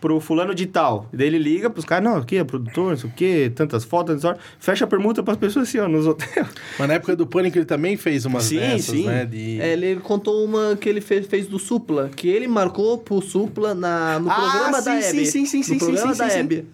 [0.02, 1.10] Pro fulano de tal.
[1.12, 4.10] Daí ele liga pros caras, não, aqui é produtor, não sei o quê, tantas fotos,
[4.14, 4.40] tantas horas.
[4.60, 6.46] Fecha a permuta pras pessoas assim, ó, nos hotéis.
[6.78, 9.06] Mas na época do Pânico ele também fez umas Sim, dessas, sim.
[9.06, 9.26] né?
[9.26, 9.60] De...
[9.60, 13.74] É, ele contou uma que ele fez, fez do Supla, que ele marcou pro Supla
[13.74, 15.26] na, no Ah, programa sim, da sim, Hebe.
[15.26, 16.40] sim, sim, sim, No programa sim, da sim, sim.
[16.42, 16.66] Hebe.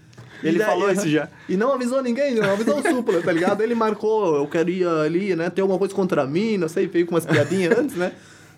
[0.43, 1.27] Ele daí- falou isso já.
[1.47, 3.61] E não avisou ninguém, não avisou o Supla, tá ligado?
[3.61, 7.15] Ele marcou, eu queria ali, né, ter alguma coisa contra mim, não sei, veio com
[7.15, 8.11] umas piadinhas antes, né?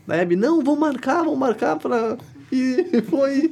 [0.08, 2.17] Da Hebe, não, vão marcar, vão marcar pra...
[2.51, 3.51] e foi.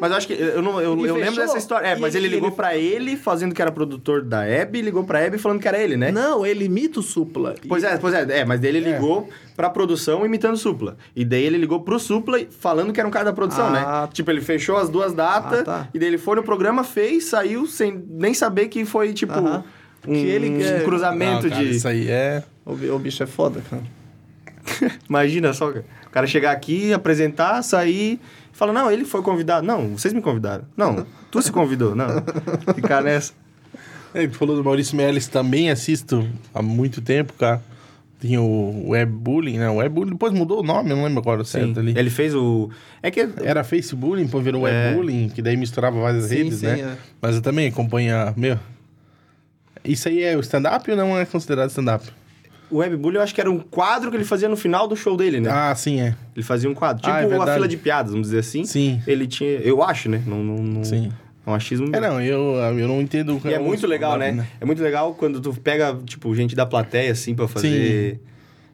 [0.00, 0.32] Mas eu acho que.
[0.34, 1.86] Eu, não, eu, E eu lembro dessa história.
[1.88, 4.82] É, E mas ele ele- ligou ele- pra ele fazendo que era produtor da Hebe,
[4.82, 6.10] ligou pra Hebe falando que era ele, né?
[6.10, 7.54] Não, ele imita o Supla.
[7.68, 8.92] Pois é, pois é, é, mas daí ele É.
[8.92, 10.96] ligou pra produção imitando o Supla.
[11.14, 14.08] E daí ele ligou pro Supla falando que era um cara da produção, Ah, né?
[14.12, 15.88] Tipo, ele fechou as duas datas Ah, tá.
[15.94, 19.64] e daí ele foi no programa, fez, saiu sem nem saber que foi, tipo, Aham.
[20.06, 21.70] um, Que ele um cruzamento Não, cara, de.
[21.76, 22.42] Isso aí é.
[22.66, 23.82] O, o bicho é foda, cara.
[25.08, 25.84] Imagina só, cara.
[26.14, 28.20] O cara chegar aqui, apresentar, sair.
[28.52, 29.66] Fala, não, ele foi convidado.
[29.66, 30.64] Não, vocês me convidaram.
[30.76, 31.92] Não, tu se convidou.
[31.96, 32.06] Não.
[32.72, 33.32] Ficar nessa.
[34.14, 36.24] É, tu falou do Maurício Meirelles, também assisto
[36.54, 37.60] há muito tempo, cara.
[38.20, 39.68] Tinha o Webbullying, né?
[39.68, 41.92] O Webbullying, depois mudou o nome, eu não lembro agora certo ali.
[41.98, 42.70] Ele fez o.
[43.02, 43.28] É que.
[43.42, 44.90] Era Facebooking, depois virou É.
[44.90, 46.80] Webbullying, que daí misturava várias Sim, redes, sim, né?
[46.80, 46.96] é.
[47.20, 48.56] Mas eu também acompanho, meu...
[49.84, 52.08] Isso aí é o stand-up ou não é considerado stand-up?
[52.70, 55.16] O Webbully eu acho que era um quadro que ele fazia no final do show
[55.16, 55.50] dele, né?
[55.52, 56.14] Ah, sim, é.
[56.34, 57.02] Ele fazia um quadro.
[57.02, 58.64] Tipo Ah, é a fila de piadas, vamos dizer assim.
[58.64, 59.02] Sim.
[59.06, 59.50] Ele tinha.
[59.60, 60.22] Eu acho, né?
[60.26, 61.12] Não, não, não- Sim.
[61.46, 61.94] É um achismo.
[61.94, 63.38] É, não, eu, eu não entendo...
[63.44, 64.46] E é muito legal, né?
[64.60, 68.18] É muito legal quando tu pega, tipo, gente da plateia, assim, pra fazer.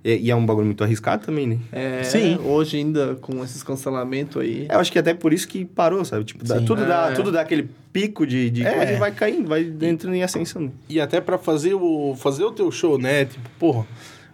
[0.02, 1.58] E, e é um bagulho muito arriscado também, né?
[1.70, 2.38] É, Sim.
[2.42, 4.66] Hoje ainda com esses cancelamentos aí.
[4.68, 6.24] É, Eu acho que até por isso que parou, sabe?
[6.24, 7.14] Tipo, dá- tudo, dá, É.
[7.14, 8.72] tudo dá aquele pico de, de É.
[8.72, 10.72] coisa e vai caindo, vai entrando em ascensão.
[10.88, 13.26] E até pra fazer o, fazer o teu show, né?
[13.26, 13.86] Tipo, porra,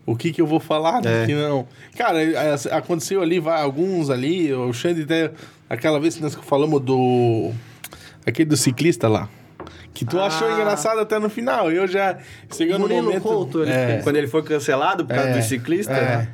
[0.04, 1.02] o que que eu vou falar?
[1.02, 1.24] né?
[1.24, 1.26] É.
[1.26, 1.66] Que não.
[1.96, 5.32] Cara, é, aconteceu ali, vai, alguns ali, o Xande até.
[5.68, 7.50] Aquela vez que nós falamos do.
[8.24, 9.28] Aquele do ciclista lá.
[9.96, 10.26] Que tu Ah.
[10.26, 11.70] achou engraçado até no final.
[11.72, 12.18] Eu já.
[12.54, 13.22] Chegando no momento.
[13.22, 14.00] Couto, ele é.
[14.02, 15.38] Quando ele foi cancelado por causa É.
[15.38, 15.92] do ciclista.
[15.92, 16.28] É.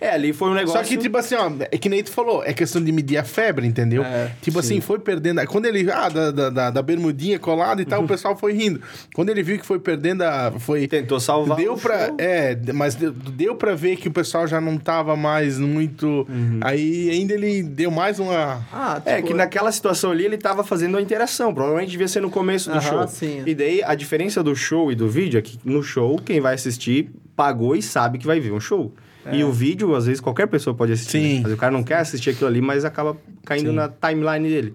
[0.00, 0.78] É, ali foi um negócio.
[0.80, 3.24] Só que, tipo assim, ó, é que nem tu falou, é questão de medir a
[3.24, 4.02] febre, entendeu?
[4.02, 5.44] É, tipo assim, foi perdendo.
[5.46, 5.90] Quando ele.
[5.90, 8.80] Ah, da, da, da, da bermudinha colada e tal, o pessoal foi rindo.
[9.14, 10.52] Quando ele viu que foi perdendo a.
[10.58, 12.06] Foi, Tentou salvar Deu o pra.
[12.06, 12.16] show.
[12.18, 16.26] É, mas deu, deu pra ver que o pessoal já não tava mais muito.
[16.62, 18.64] Aí ainda ele deu mais uma.
[18.72, 21.52] Ah, É, tipo, que naquela situação ali ele tava fazendo a interação.
[21.52, 23.08] Provavelmente devia ser no começo do Aham, show.
[23.08, 23.42] sim.
[23.44, 26.54] E daí a diferença do show e do vídeo é que no show, quem vai
[26.54, 28.94] assistir pagou e sabe que vai ver um show.
[29.32, 31.18] E o vídeo, às vezes, qualquer pessoa pode assistir.
[31.18, 31.20] É.
[31.20, 31.34] Sim.
[31.36, 31.40] né?
[31.44, 33.76] Mas o cara não quer assistir aquilo ali, mas acaba caindo Sim.
[33.76, 34.74] na timeline dele.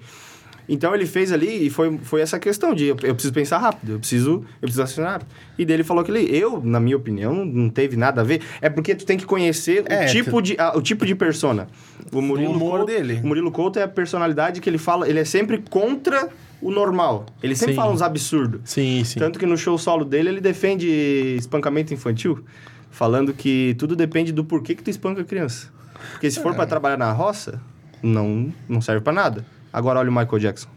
[0.68, 3.91] Então ele fez ali e foi, foi essa questão de eu, eu preciso pensar rápido,
[3.91, 5.28] eu preciso, eu preciso assinar rápido.
[5.60, 8.41] E dele falou que ele, eu, na minha opinião, não teve nada a ver.
[8.60, 11.68] É porque tu tem que conhecer É, o, tipo de, a- o tipo de persona.
[12.12, 13.20] O Murilo humor Couto, dele.
[13.24, 17.28] O Murilo Couto é a personalidade que ele fala, ele é sempre contra o normal.
[17.44, 17.82] Ele sempre Sim.
[17.82, 18.62] fala uns absurdos.
[18.63, 19.20] Sim, sim.
[19.20, 20.88] Tanto que no show solo dele ele defende
[21.38, 22.44] espancamento infantil,
[22.96, 25.68] falando que tudo depende do porquê que tu espanca a criança.
[26.12, 26.56] Porque se for É.
[26.56, 27.62] pra trabalhar na roça,
[28.02, 29.46] não, não serve pra nada.
[29.72, 30.70] Agora olha o Michael Jackson.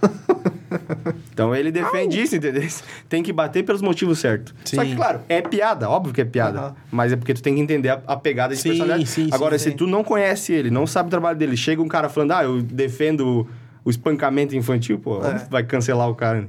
[1.32, 2.66] então ele defende isso, entendeu?
[3.08, 4.54] Tem que bater pelos motivos certos.
[4.64, 4.90] Só Sim.
[4.90, 6.58] que, claro, é piada, óbvio que é piada.
[6.58, 6.74] Aham.
[6.90, 9.06] Mas é porque tu tem que entender a, a pegada de Sim, personalidade.
[9.06, 11.88] sim, sim, Agora, se tu não conhece ele, não sabe o trabalho dele, chega um
[11.88, 13.46] cara falando, ah, eu defendo
[13.84, 15.46] o espancamento infantil, pô, É.
[15.50, 16.48] vai cancelar o cara.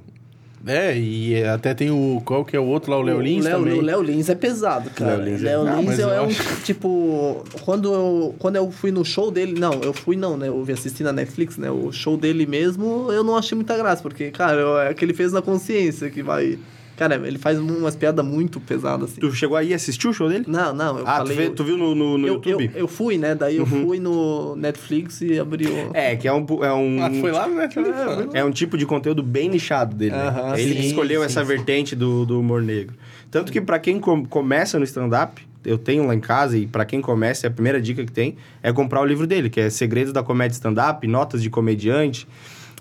[0.67, 2.21] É, e até tem o.
[2.25, 2.97] Qual que é o outro lá?
[2.97, 3.79] O Léo Lins Léo- também.
[3.79, 5.15] O Léo Lins é pesado, cara.
[5.15, 7.43] Léo Lins é- Léo Lins é, é um, acho- tipo...
[7.63, 9.57] Quando eu, quando eu fui no show dele...
[9.59, 10.49] Não, eu fui não, né?
[10.49, 11.71] Eu vi assistir na Netflix, né?
[11.71, 14.01] O show dele mesmo, eu não achei muita graça.
[14.01, 16.59] Porque, cara, é que ele fez na consciência que vai...
[16.99, 19.21] Cara, ele faz umas piadas muito pesadas, assim.
[19.21, 20.43] Tu chegou aí e assistiu o show dele?
[20.45, 21.33] Não, não, eu ah, falei...
[21.33, 22.69] tu, vê- tu viu no, no, no eu, YouTube?
[22.73, 23.33] eu, eu fui, né?
[23.33, 25.91] Daí eu fui no Netflix e abri o...
[25.93, 27.89] É, que é um, é um, Ah, foi lá no Netflix?
[28.33, 30.11] É, é um tipo de conteúdo bem nichado dele.
[30.11, 30.27] né?
[30.27, 31.47] Aham, É ele sim, escolheu sim, essa sim.
[31.47, 32.93] vertente do, do humor negro.
[33.31, 36.83] Tanto que pra quem com- começa no stand-up, eu tenho lá em casa, e pra
[36.83, 40.11] quem começa, a primeira dica que tem é comprar o livro dele, que é Segredos
[40.11, 42.27] da Comédia Stand-up, Notas de Comediante.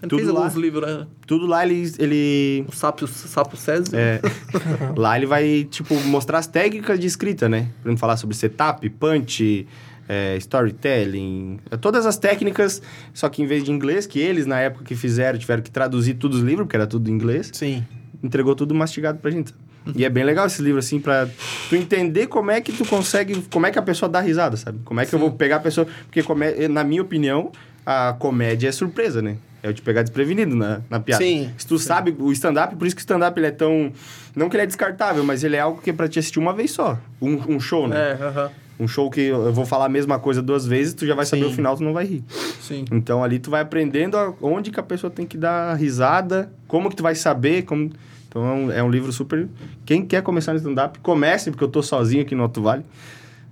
[0.00, 0.40] Ele tudo lá.
[0.40, 1.06] alguns livros?
[1.26, 1.92] Tudo lá ele...
[1.98, 3.96] ele O Sapo, Sapo César.
[3.96, 4.20] é,
[4.96, 7.68] lá ele vai, tipo, mostrar as técnicas de escrita, né?
[7.82, 9.66] Pra falar sobre setup, punch,
[10.08, 12.80] é, storytelling, é, todas as técnicas,
[13.12, 16.14] só que em vez de inglês, que eles, na época que fizeram, tiveram que traduzir
[16.14, 17.84] todos os livros, porque era tudo em inglês, Sim.
[18.22, 19.52] entregou tudo mastigado pra gente.
[19.96, 21.26] E é bem legal esse livro, assim, pra
[21.68, 24.80] tu entender como é que tu consegue, como é que a pessoa dá risada, sabe?
[24.84, 25.87] Como é que eu vou pegar a pessoa...
[26.11, 26.22] Porque,
[26.68, 27.50] na minha opinião,
[27.87, 29.38] a comédia é surpresa, né?
[29.62, 31.22] É eu te pegar desprevenido na, na piada.
[31.22, 33.92] Sim, Se tu sabe o stand-up, por isso que o stand-up ele é tão...
[34.34, 36.52] Não que ele é descartável, mas ele é algo que é pra te assistir uma
[36.52, 36.98] vez só.
[37.20, 37.96] Um, um show, né?
[37.96, 38.50] É, aham.
[38.78, 41.46] Um show que eu vou falar a mesma coisa duas vezes, tu já vai saber
[41.46, 41.50] Sim.
[41.50, 42.22] o final, tu não vai rir.
[42.60, 42.84] Sim.
[42.92, 46.94] Então ali tu vai aprendendo onde que a pessoa tem que dar risada, como que
[46.94, 47.90] tu vai saber, como...
[48.28, 49.48] Então é um, é um livro super...
[49.84, 52.84] Quem quer começar no stand-up, comece, porque eu tô sozinho aqui no Alto Vale.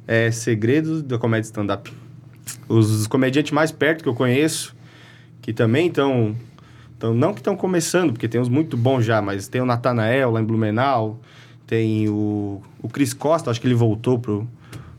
[0.06, 1.92] É Segredos da Comédia Stand-Up.
[2.68, 4.75] Os comediantes mais perto que eu conheço,
[5.46, 6.34] que também estão...
[6.96, 10.32] Então, não que estão começando, porque tem uns muito bons já, mas tem o Natanael
[10.32, 11.20] lá em Blumenau,
[11.68, 14.48] tem o, o Cris Costa, acho que ele voltou pro,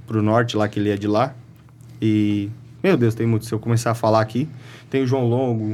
[0.05, 1.35] pro norte lá, que ele é de lá.
[2.01, 2.49] E
[2.81, 3.45] Meu Deus, tem muito.
[3.45, 4.47] Se eu começar a falar aqui,
[4.89, 5.73] tem o João Longo,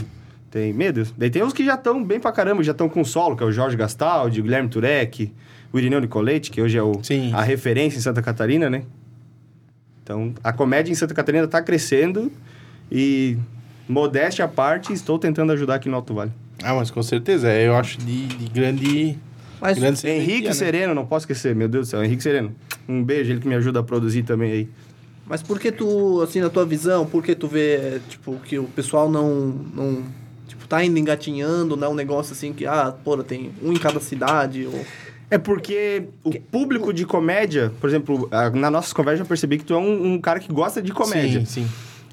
[0.49, 0.73] tem.
[0.73, 1.13] Meu Deus.
[1.15, 3.45] Daí tem uns que já estão bem pra caramba, já estão com solo, que é
[3.45, 5.31] o Jorge Gastaldi, o Guilherme Turek,
[5.71, 7.31] o Irineu Nicolete, que hoje é o, Sim.
[7.31, 8.83] a referência em Santa Catarina, né?
[10.01, 12.31] Então, a comédia em Santa Catarina tá crescendo
[12.91, 13.37] e,
[13.87, 16.31] modéstia à parte, estou tentando ajudar aqui no Alto Vale.
[16.63, 19.17] Ah, mas com certeza, é, eu acho de, de grande.
[19.59, 20.53] Mas grande Henrique né?
[20.53, 22.53] Sereno, não posso esquecer, meu Deus do céu, Henrique Sereno.
[22.87, 24.69] Um beijo, ele que me ajuda a produzir também aí.
[25.25, 28.65] Mas por que tu, assim, na tua visão, por que tu vê, tipo, que o
[28.65, 30.03] pessoal não, não
[30.47, 33.77] tipo, tá ainda engatinhando, não é um negócio assim que, ah, porra, tem um em
[33.77, 34.85] cada cidade, ou...
[35.31, 39.73] É porque o público de comédia, por exemplo, na nossa conversa eu percebi que tu
[39.73, 41.39] é um, um cara que gosta de comédia.
[41.39, 41.67] Sim, sim.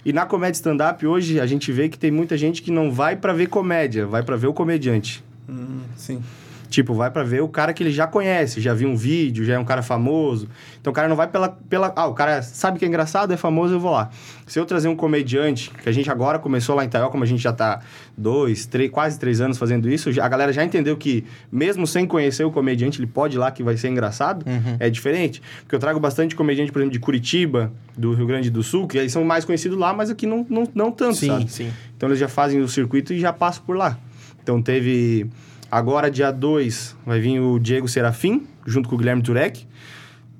[0.05, 3.17] E na comédia stand-up hoje a gente vê que tem muita gente que não vai
[3.17, 5.23] pra ver comédia, vai pra ver o comediante.
[5.49, 6.23] Hum, sim.
[6.70, 9.54] Tipo, vai pra ver o cara que ele já conhece, já viu um vídeo, já
[9.54, 10.48] é um cara famoso.
[10.80, 11.92] Então o cara não vai pela, pela.
[11.96, 14.09] Ah, o cara sabe que é engraçado, é famoso, eu vou lá.
[14.46, 17.26] Se eu trazer um comediante, que a gente agora começou lá em Taió, como a
[17.26, 17.80] gente já tá
[18.16, 22.44] dois, três, quase três anos fazendo isso, a galera já entendeu que, mesmo sem conhecer
[22.44, 24.46] o comediante, ele pode ir lá que vai ser engraçado.
[24.48, 24.76] Uhum.
[24.78, 25.42] É diferente.
[25.62, 28.96] Porque eu trago bastante comediante, por exemplo, de Curitiba, do Rio Grande do Sul, que
[28.96, 31.50] eles são mais conhecidos lá, mas aqui não, não, não tanto, Sim, sabe?
[31.50, 31.72] sim.
[31.96, 33.98] Então eles já fazem o circuito e já passam por lá.
[34.40, 35.28] Então teve.
[35.70, 39.66] Agora, dia 2, vai vir o Diego Serafim, junto com o Guilherme Turek.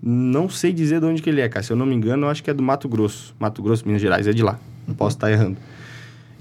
[0.03, 1.63] Não sei dizer de onde que ele é, cara.
[1.63, 3.35] Se eu não me engano, eu acho que é do Mato Grosso.
[3.39, 4.59] Mato Grosso, Minas Gerais, é de lá.
[4.89, 5.57] Não posso estar errando.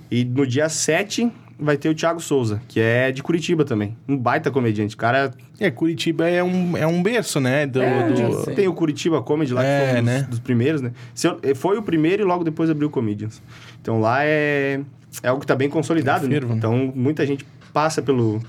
[0.09, 3.95] E no dia 7 vai ter o Thiago Souza, que é de Curitiba também.
[4.07, 4.95] Um baita comediante.
[4.97, 7.67] Cara, É, Curitiba é um, é um berço, né?
[7.67, 10.21] Do, é, do- tem o Curitiba Comedy lá, É, que foi um dos, né?
[10.29, 10.93] dos primeiros, né?
[11.13, 13.41] Se eu- foi o primeiro e logo depois abriu o Comedians.
[13.81, 14.79] Então lá é,
[15.21, 16.39] é algo que tá bem consolidado, É né?
[16.39, 16.55] né?
[16.55, 18.41] Então muita gente passa pelo,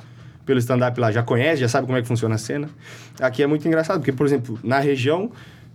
[0.50, 2.68] pelo stand-up lá, já conhece, já sabe como é que funciona a cena.
[3.20, 5.30] Aqui é muito engraçado, porque, por exemplo, na região,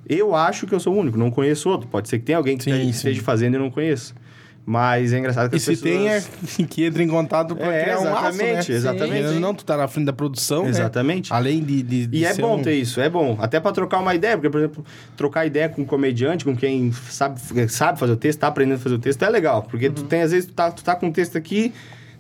[0.08, 1.88] eu acho que eu sou o único, não conheço outro.
[1.88, 3.26] Pode ser que tenha alguém que Sim, esteja- sim.
[3.26, 4.14] fazendo e não conheço.
[4.68, 5.94] Mas é engraçado que E as se pessoas...
[5.94, 6.22] tem, é
[6.68, 8.60] que entra em contato pra É, criar um laço, né?
[8.68, 10.70] exatamente, ou Não, tu tá na frente da produção, né?
[10.72, 11.32] Exatamente.
[11.32, 13.38] Além de, de, de E é bom um- ter isso, é bom.
[13.40, 14.84] Até pra trocar uma ideia, porque, por exemplo,
[15.16, 18.80] trocar ideia com um comediante, com quem sabe, sabe fazer o texto, tá aprendendo a
[18.80, 19.62] fazer o texto, é legal.
[19.64, 21.72] Porque tu tem, às vezes, tu tá, tu tá com um texto aqui,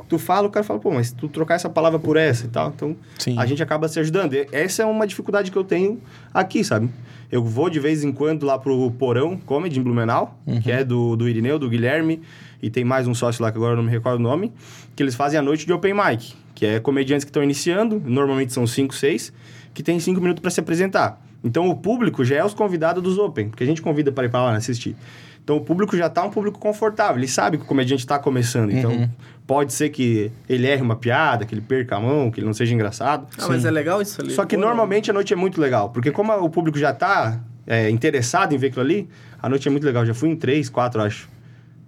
[0.07, 2.69] tu fala, o cara fala, pô, mas tu trocar essa palavra por essa e tal.
[2.75, 3.37] Então, Sim.
[3.37, 4.33] a gente acaba se ajudando.
[4.33, 6.01] E essa é uma dificuldade que eu tenho
[6.33, 6.89] aqui, sabe?
[7.31, 11.15] Eu vou de vez em quando lá pro Porão Comedy em Blumenau, que é do,
[11.15, 12.21] do Irineu, do Guilherme,
[12.61, 14.51] e tem mais um sócio lá que agora eu não me recordo o nome,
[14.95, 18.53] que eles fazem a noite de open mic, que é comediantes que estão iniciando, normalmente
[18.53, 19.33] são cinco, seis,
[19.73, 21.21] que tem cinco minutos para se apresentar.
[21.43, 24.29] Então o público já é os convidados dos open, porque a gente convida para ir
[24.29, 24.95] para lá assistir.
[25.43, 28.71] Então o público já tá um público confortável, ele sabe que o comediante está começando,
[28.71, 29.07] então
[29.47, 32.53] pode ser que ele erre uma piada, que ele perca a mão, que ele não
[32.53, 33.27] seja engraçado.
[33.37, 34.31] Ah, mas é legal isso ali.
[34.31, 37.39] Só que Pô, normalmente a noite é muito legal, porque como o público já tá
[37.67, 39.09] é, interessado em ver aquilo ali,
[39.41, 40.05] a noite é muito legal.
[40.05, 41.29] Já fui em três, quatro, acho.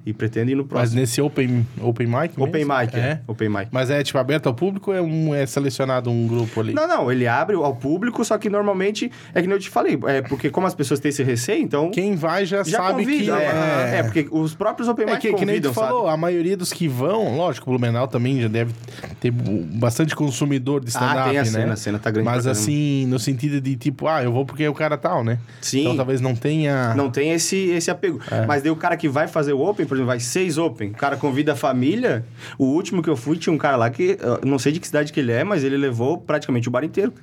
[0.08, 1.02] E pretendo ir no Mas próximo.
[1.02, 2.80] nesse open, open mic Open mesmo?
[2.80, 3.20] mic, é.
[3.28, 3.68] Open mic.
[3.72, 6.74] Mas é, tipo, aberto ao público ou é, um, é selecionado um grupo ali?
[6.74, 10.00] Não, não, ele abre ao público, só que normalmente, é que nem eu te falei,
[10.08, 11.92] é porque como as pessoas têm esse receio, então...
[11.92, 13.12] Quem vai já, já sabe que...
[13.12, 15.88] convida, é, é, porque os próprios Open É mic que, que nem tu convidam, sabe?
[15.88, 18.72] falou, a maioria dos que vão, lógico, o Blumenau também já deve
[19.20, 21.50] ter bastante consumidor de stand-up, Ah, tem a né?
[21.50, 24.66] cena, a cena tá grande Mas assim, no sentido de tipo, ah, eu vou porque
[24.66, 25.38] o cara tal, né?
[25.60, 25.82] Sim.
[25.82, 26.94] Então talvez não tenha...
[26.96, 28.22] Não tem esse, esse apego.
[28.32, 28.46] É.
[28.46, 30.94] Mas daí o cara que vai fazer o Open, por exemplo, vai seis Open, o
[30.94, 32.26] cara convida a família.
[32.58, 34.88] O último que eu fui, tinha um cara lá que, eu não sei de que
[34.88, 37.14] cidade que ele é, mas ele levou praticamente o bar inteiro.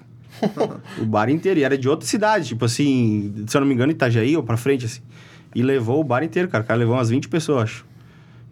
[1.00, 1.60] o bar inteiro.
[1.60, 4.56] E era de outra cidade, tipo assim, se eu não me engano, Itajaí ou pra
[4.56, 5.00] frente, assim.
[5.54, 6.64] E levou o bar inteiro, cara.
[6.64, 7.86] O cara levou umas 20 pessoas, acho.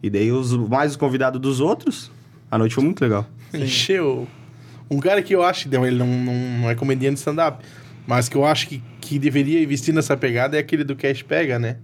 [0.01, 2.11] E daí os, mais os convidados dos outros,
[2.49, 3.25] a noite foi muito legal.
[3.53, 4.27] Encheu.
[4.89, 7.63] Um cara que eu acho, não, ele não, não, não é comediante de stand-up,
[8.05, 11.57] mas que eu acho que, que deveria investir nessa pegada é aquele do Cash Pega,
[11.57, 11.77] né?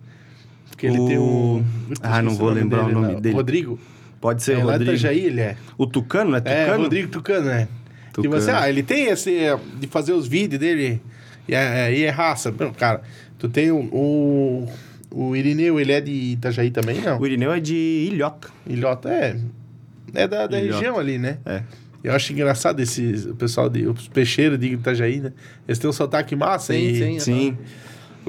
[0.80, 1.62] Porque ele O- tem o...
[2.02, 3.20] Ah, não vou lembrar o nome não.
[3.20, 3.36] dele.
[3.36, 3.78] Rodrigo.
[4.22, 4.92] Pode ser é, o lá Rodrigo.
[4.92, 5.58] Itajaí ele é.
[5.78, 6.42] O Tucano, né?
[6.46, 6.84] É, Tucano?
[6.84, 7.68] Rodrigo Tucano, né?
[8.14, 8.22] Tucano.
[8.24, 9.30] Tipo assim, ah, ele tem esse
[9.78, 11.02] de fazer os vídeos dele
[11.48, 12.54] e é, e é raça.
[12.58, 13.02] Não, cara,
[13.38, 14.70] tu tem o, o,
[15.12, 17.20] o Irineu, ele é de Itajaí também, não?
[17.20, 18.50] O Irineu é de Ilhoca.
[18.66, 19.38] Ilhota é,
[20.14, 20.76] é da, da Ilhota.
[20.78, 21.40] região ali, né?
[21.46, 21.62] É.
[22.02, 25.34] Eu acho engraçado esses, o pessoal, de, os peixeiros de Itajaí, né?
[25.68, 27.20] Eles têm um sotaque massa Sim, e sim.
[27.20, 27.58] Sim.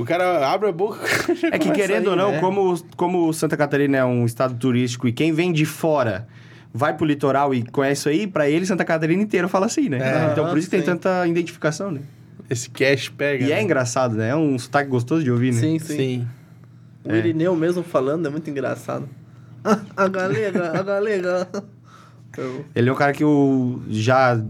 [0.01, 0.99] O cara abre a boca
[1.53, 2.41] É que querendo ou não, né?
[2.41, 6.27] como, como Santa Catarina é um estado turístico e quem vem de fora
[6.73, 9.99] vai pro litoral e conhece isso aí, pra ele Santa Catarina inteiro fala assim, né?
[9.99, 10.33] É.
[10.33, 10.87] então por isso que tem Sim.
[10.93, 12.01] tanta identificação, né?
[12.49, 13.45] Esse cash pega.
[13.45, 13.63] E é né?
[13.63, 14.31] engraçado, né?
[14.31, 15.61] É um sotaque gostoso de ouvir, né?
[15.61, 15.97] Sim, sim.
[15.97, 16.29] Sim.
[17.05, 19.09] O Irineu mesmo falando é muito engraçado.
[19.97, 21.49] a galega, a galega.
[22.37, 24.41] Eu- Ele é um cara que eu já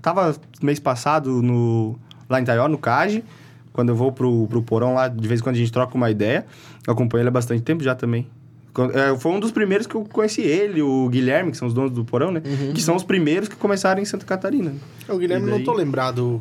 [0.00, 3.24] tava mês passado no lá em Taió, no CAGE,
[3.74, 6.08] quando eu vou pro, pro porão lá, de vez em quando a gente troca uma
[6.10, 6.46] ideia.
[6.86, 8.26] Eu acompanho ele há bastante tempo já também.
[8.94, 11.90] É, foi um dos primeiros que eu conheci ele, o Guilherme, que são os donos
[11.90, 12.40] do porão, né?
[12.72, 14.72] Que são os primeiros que começaram em Santa Catarina.
[15.08, 15.58] O Guilherme, daí?
[15.58, 16.40] não tô lembrado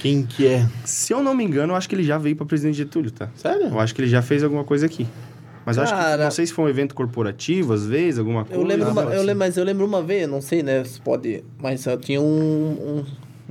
[0.00, 0.66] quem que é.
[0.84, 3.28] Se eu não me engano, eu acho que ele já veio pra Presidente Getúlio, tá?
[3.36, 3.66] Sério?
[3.66, 5.06] Eu acho que ele já fez alguma coisa aqui.
[5.66, 8.44] Mas eu acho que, Cara- não sei se foi um evento corporativo, às vezes, alguma
[8.44, 8.60] coisa.
[8.60, 9.12] Eu lembro, uma, assim.
[9.14, 10.82] eu lembro, mas eu lembro uma vez, não sei, né?
[10.84, 11.44] Se pode.
[11.60, 13.04] Mas eu tinha um, um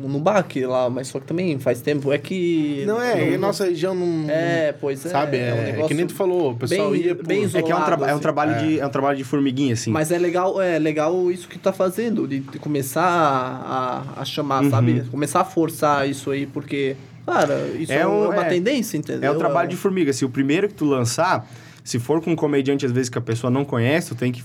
[0.08, 2.12] no baque lá, mas só que também faz tempo.
[2.12, 2.84] É que.
[2.86, 4.30] Não é, nossa região não.
[4.30, 5.10] É, pois é.
[5.10, 7.26] Sabe, é, um é que nem tu falou, o pessoal bem- ia por...
[7.28, 8.22] bem É que é um, traba- é um assim.
[8.22, 9.92] trabalho de é um trabalho de formiguinha, assim.
[9.92, 14.26] Mas é legal, é legal isso que tu tá fazendo, de, de começar a, a,
[14.26, 14.70] chamar, Uhum.
[14.70, 15.04] sabe?
[15.12, 19.32] Começar a forçar isso aí, porque, cara, isso é, É um- uma é- tendência, entendeu?
[19.32, 20.12] É um trabalho de formiga.
[20.14, 21.48] Se o primeiro que tu lançar,
[21.84, 24.44] se for com um comediante, às vezes, que a pessoa não conhece, tu tem que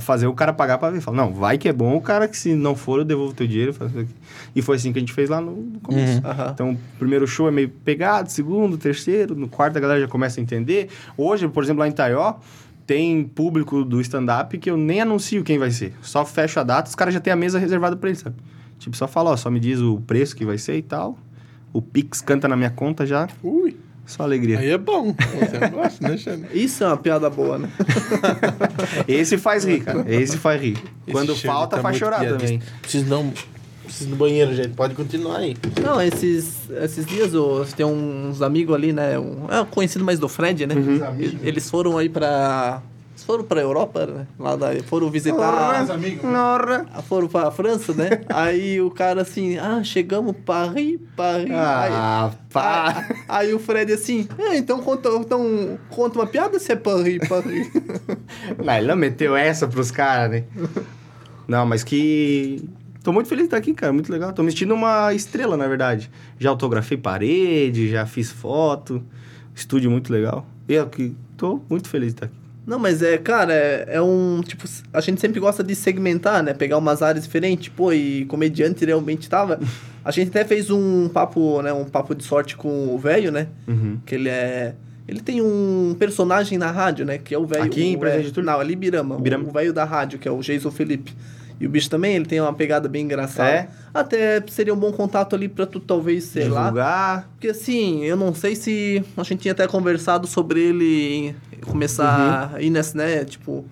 [0.00, 1.00] fazer o cara pagar pra ver.
[1.00, 3.46] Fala, não, vai que é bom, o cara que se não for, eu devolvo teu
[3.46, 3.72] dinheiro.
[3.72, 4.14] faço isso aqui.
[4.54, 6.20] E foi assim que a gente fez lá no começo.
[6.26, 6.50] Aham.
[6.52, 10.40] Então, o primeiro show é meio pegado, segundo, terceiro, no quarto a galera já começa
[10.40, 10.88] a entender.
[11.16, 12.34] Hoje, por exemplo, lá em Taió,
[12.86, 15.92] tem público do stand-up que eu nem anuncio quem vai ser.
[16.02, 18.36] Só fecho a data, os caras já têm a mesa reservada pra eles, sabe?
[18.78, 21.18] Tipo, só fala, ó, só me diz o preço que vai ser e tal.
[21.72, 23.76] O Pix canta na minha conta já, Ui,
[24.06, 24.58] só alegria.
[24.58, 25.14] aí é bom.
[25.14, 26.46] Você gosta, né, Xane?
[26.54, 27.68] Isso é uma piada boa, né?
[29.06, 30.04] Esse faz rir, cara.
[30.08, 30.78] Esse faz rir.
[31.10, 32.38] Quando Esse Xane falta, tá faz chorar piadista.
[32.38, 32.62] também.
[32.80, 33.32] Preciso não...
[33.84, 34.70] Preciso ir no banheiro, gente.
[34.70, 35.56] Pode continuar aí.
[35.80, 39.16] Não, esses, esses dias eu tem uns amigos ali, né?
[39.16, 40.74] Um, é conhecido mais do Fred, né?
[40.74, 41.40] amigos.
[41.42, 42.82] Eles foram aí pra.
[43.16, 44.26] Eles foram pra Europa, né?
[44.38, 45.90] Lá da, foram visitar.
[45.90, 46.22] amigos.
[46.22, 46.84] Nora.
[46.92, 48.20] Ah, Foram pra França, né?
[48.28, 51.50] Aí o cara assim, ah, chegamos Paris, Paris.
[51.50, 53.06] Ah, aí, pá.
[53.26, 57.26] aí, aí o Fred assim, é, então conta, então conta uma piada se é Paris,
[57.26, 57.70] Paris.
[58.62, 60.44] Não, ele não meteu essa pros caras, né?
[61.48, 62.68] Não, mas que.
[63.02, 63.94] Tô muito feliz de estar aqui, cara.
[63.94, 64.30] Muito legal.
[64.34, 66.10] Tô me sentindo uma estrela, na verdade.
[66.38, 69.02] Já autografei parede, já fiz foto.
[69.54, 70.44] Estúdio muito legal.
[70.68, 72.45] E eu que tô muito feliz de estar aqui.
[72.66, 76.52] Não, mas é, cara, é, é um, tipo, a gente sempre gosta de segmentar, né?
[76.52, 79.60] Pegar umas áreas diferentes, pô, e comediante realmente tava.
[80.04, 81.72] A gente até fez um papo, né?
[81.72, 83.46] Um papo de sorte com o velho, né?
[83.68, 83.98] Uhum.
[84.04, 84.74] Que ele é.
[85.06, 87.18] Ele tem um personagem na rádio, né?
[87.18, 87.62] Que é o velho.
[87.62, 88.50] Aqui em o Presidente velho- Getúlio?
[88.50, 89.16] Não, ali em Birama.
[89.20, 89.48] Birama.
[89.48, 91.14] O velho da rádio, que é o Jason Felipe.
[91.58, 93.48] E o bicho também, ele tem uma pegada bem engraçada.
[93.48, 93.68] É?
[93.94, 96.64] Até seria um bom contato ali pra tu, talvez, sei lá.
[96.64, 97.28] Divulgar.
[97.32, 99.02] Porque assim, eu não sei se.
[99.16, 101.34] A gente tinha até conversado sobre ele
[101.66, 102.56] começar Uhum.
[102.56, 103.24] a ir nessa, né?
[103.24, 103.64] Tipo,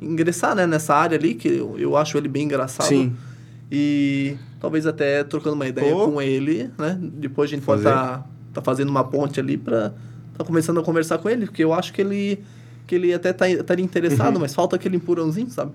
[0.00, 2.86] ingressar né, nessa área ali, que eu, eu acho ele bem engraçado.
[2.86, 3.12] Sim.
[3.70, 6.12] E talvez até trocando uma ideia Pô.
[6.12, 6.96] com ele, né?
[7.00, 7.94] Depois a gente pode Fazer.
[7.96, 9.92] estar tá fazendo uma ponte ali pra
[10.38, 12.38] tá começando a conversar com ele, porque eu acho que ele.
[12.86, 14.42] Que ele até tá, estaria interessado, Uhum.
[14.42, 15.72] mas falta aquele empurrãozinho, sabe?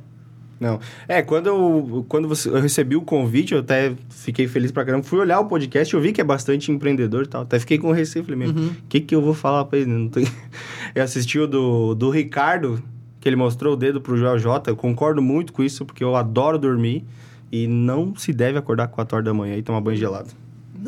[0.60, 0.80] Não.
[1.08, 5.04] É, quando eu, quando você, eu recebi o convite, eu até fiquei feliz pra caramba.
[5.04, 7.41] Fui olhar o podcast, eu vi que é bastante empreendedor e tal.
[7.43, 8.26] Até fiquei com receio.
[8.26, 8.72] Falei, meu, o Uhum.
[8.89, 9.89] que que eu vou falar pra ele?
[9.91, 10.26] Não tem...
[10.96, 12.82] Eu assisti o do, do Ricardo,
[13.20, 14.72] que ele mostrou o dedo pro Joel J.
[14.72, 17.06] Eu concordo muito com isso, porque eu adoro dormir.
[17.52, 20.30] E não se deve acordar 4 horas da manhã e tomar banho gelado.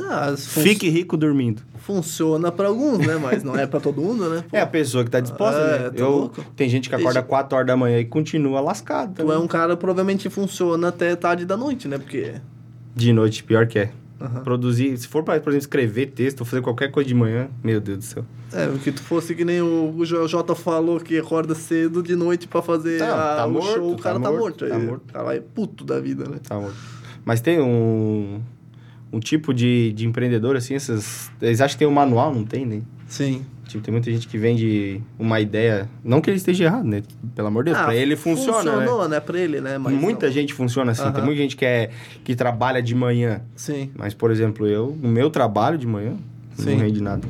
[0.07, 1.61] As fun- Fique rico dormindo.
[1.79, 3.17] Funciona pra alguns, né?
[3.21, 4.43] Mas não é pra todo mundo, né?
[4.51, 5.89] É a pessoa que tá disposta, É, né?
[5.89, 6.45] tá Eu, louco.
[6.55, 9.15] tem gente que acorda Deixa- 4 horas da manhã e continua lascado.
[9.23, 11.97] Tu é um cara provavelmente funciona até tarde da noite, né?
[11.97, 12.33] Porque.
[12.95, 13.91] De noite, pior que é.
[14.21, 14.41] Aham.
[14.43, 17.97] Produzir, se for pra, por exemplo, escrever texto fazer qualquer coisa de manhã, meu Deus
[17.99, 18.25] do céu.
[18.51, 22.45] É, que tu fosse que nem o, o Jota falou que acorda cedo de noite
[22.45, 24.67] pra fazer Não, a- tá o morto, show, o tá cara tá morto, morto.
[24.67, 25.03] tá aí morto.
[25.09, 26.37] O cara é puto da vida, né?
[26.43, 26.69] Tá bom.
[27.23, 28.41] Mas tem um,
[29.11, 31.31] um tipo de, de empreendedor, assim, essas.
[31.41, 32.81] Eles acham que tem um manual, não tem, né?
[33.07, 33.45] Sim.
[33.67, 35.87] Tipo, tem muita gente que vende uma ideia.
[36.03, 37.03] Não que ele esteja errado, né?
[37.35, 38.69] Pelo amor de Deus, pra ele funciona, né?
[38.69, 39.19] Ah, Funcionou, né?
[39.19, 39.77] Pra ele, né?
[39.77, 40.33] Mas muita não.
[40.33, 41.11] gente funciona assim.
[41.11, 41.91] Tem muita gente que, é,
[42.23, 43.41] que trabalha de manhã.
[43.55, 43.91] Sim.
[43.95, 46.15] Mas, por exemplo, eu, o meu trabalho de manhã,
[46.55, 46.71] Sim.
[46.71, 47.27] não rende nada.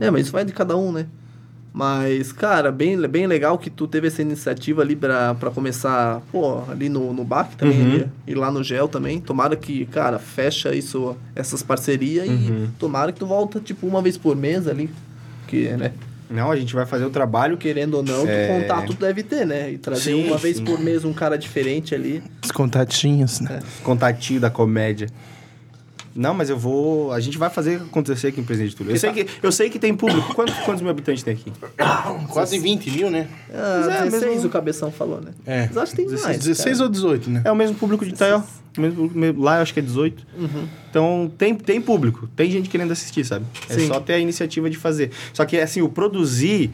[0.00, 1.06] É, mas isso vai de cada um, né?
[1.74, 6.60] Mas, cara, bem, bem legal que tu teve essa iniciativa ali pra, pra começar, pô,
[6.70, 7.92] ali no, no BAC também, Uhum.
[7.94, 9.18] ali, e lá no GEL também.
[9.20, 12.64] Tomara que, cara, fecha isso, essas parcerias Uhum.
[12.66, 14.90] e tomara que tu volta, tipo, uma vez por mês ali.
[15.46, 15.92] Que, né?
[16.30, 17.68] Não, a gente vai fazer o trabalho que.
[17.68, 18.46] Querendo ou não, É.
[18.48, 19.70] tu contato tu deve ter, né?
[19.72, 20.64] E trazer Sim, uma vez sim.
[20.64, 22.22] por mês um cara diferente ali.
[22.44, 23.60] Os contatinhos, né?
[23.82, 25.08] Contatinho da comédia.
[26.14, 27.12] Não, mas eu vou.
[27.12, 28.92] A gente vai fazer acontecer aqui em Presidente Túlio.
[28.92, 30.34] Eu sei que, eu sei que tem público.
[30.34, 31.52] Quantos, quantos mil habitantes tem aqui?
[32.28, 33.28] Quase 20 mil, né?
[33.52, 35.32] Ah, é, 16 mesmo- o Cabeção falou, né?
[35.46, 35.66] É.
[35.68, 36.38] Mas acho que tem mais.
[36.38, 36.82] 16 cara.
[36.84, 37.42] ou 18, né?
[37.44, 38.42] É o mesmo público de Itaió.
[39.38, 40.26] Lá eu acho que é 18.
[40.38, 40.68] Uhum.
[40.90, 43.44] Então tem, tem público, tem gente querendo assistir, sabe?
[43.68, 43.86] É Sim.
[43.86, 45.10] só ter a iniciativa de fazer.
[45.32, 46.70] Só que assim, o produzir.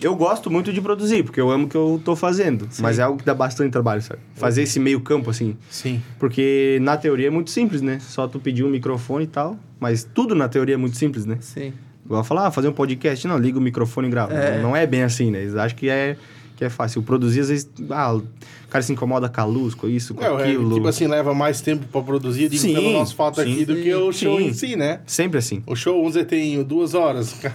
[0.00, 2.68] Eu gosto muito de produzir, porque eu amo o que eu tô fazendo.
[2.80, 4.20] Mas é algo que dá bastante trabalho, sabe?
[4.34, 5.56] Fazer esse meio campo, assim.
[5.70, 6.02] Sim.
[6.18, 7.98] Porque na teoria é muito simples, né?
[8.00, 9.56] Só tu pedir um microfone e tal.
[9.78, 11.38] Mas tudo na teoria é muito simples, né?
[11.40, 11.72] Sim.
[12.04, 13.26] Igual falar, ah, fazer um podcast.
[13.28, 14.32] Não, liga o microfone e grava.
[14.34, 14.60] É.
[14.60, 15.40] Não é bem assim, né?
[15.42, 16.16] Eles acham que é,
[16.56, 17.02] que é fácil.
[17.02, 18.22] Produzir, às vezes, ah, o
[18.68, 20.74] cara se incomoda com a luz, com isso, com É, é, aquilo.
[20.74, 23.52] tipo assim, leva mais tempo pra produzir, digo, Sim, pelo nosso fato sim.
[23.52, 24.46] aqui, do que o show Sim.
[24.46, 25.00] em si, né?
[25.06, 25.62] Sempre assim.
[25.66, 27.36] O show, dizer, tem duas horas.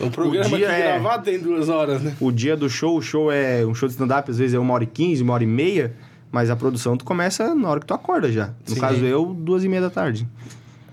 [0.00, 2.14] O programa dia aqui é- gravado tem duas horas, né?
[2.20, 3.64] O dia do show, o show é...
[3.64, 5.94] Um show de stand-up, às vezes, é uma hora e quinze, uma hora e meia.
[6.30, 8.48] Mas a produção, tu começa na hora que tu acorda já.
[8.68, 8.80] No Sim.
[8.80, 10.28] caso, eu, duas e meia da tarde.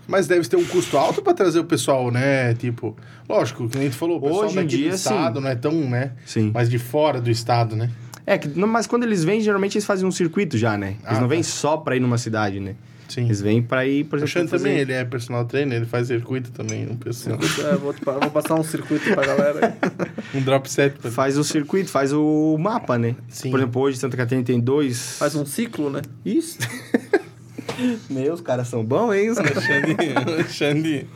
[0.08, 2.54] Mas deve ter um custo alto pra trazer o pessoal, né?
[2.56, 2.96] Tipo,
[3.28, 5.44] lógico, que nem tu falou, o pessoal Hoje em daqui dia, do estado sim.
[5.44, 6.12] não é tão, né?
[6.26, 6.52] Sim.
[6.54, 7.90] Mas de fora do estado, né?
[8.26, 10.96] É, que, mas quando eles vêm, geralmente eles fazem um circuito já, né?
[11.06, 11.48] Eles Ah, não vêm tá.
[11.48, 12.76] só pra ir numa cidade, né?
[13.08, 13.26] Sim.
[13.26, 15.86] Eles vêm pra ir, por O exemplo, Xande fazer- também, ele é personal trainer, ele
[15.86, 17.38] faz circuito também, um pessoal.
[17.72, 19.78] É, vou, vou passar um circuito pra galera.
[20.34, 20.98] um drop set.
[21.00, 23.16] pra- Faz o circuito, faz o mapa, né?
[23.30, 23.52] Sim.
[23.52, 25.18] Por exemplo, hoje Santa Catarina tem dois...
[25.18, 26.02] Faz um ciclo, né?
[26.26, 26.58] Isso.
[28.10, 29.30] Meus caras são bons, hein?
[29.32, 29.96] Os Xande,
[30.54, 31.08] Xande.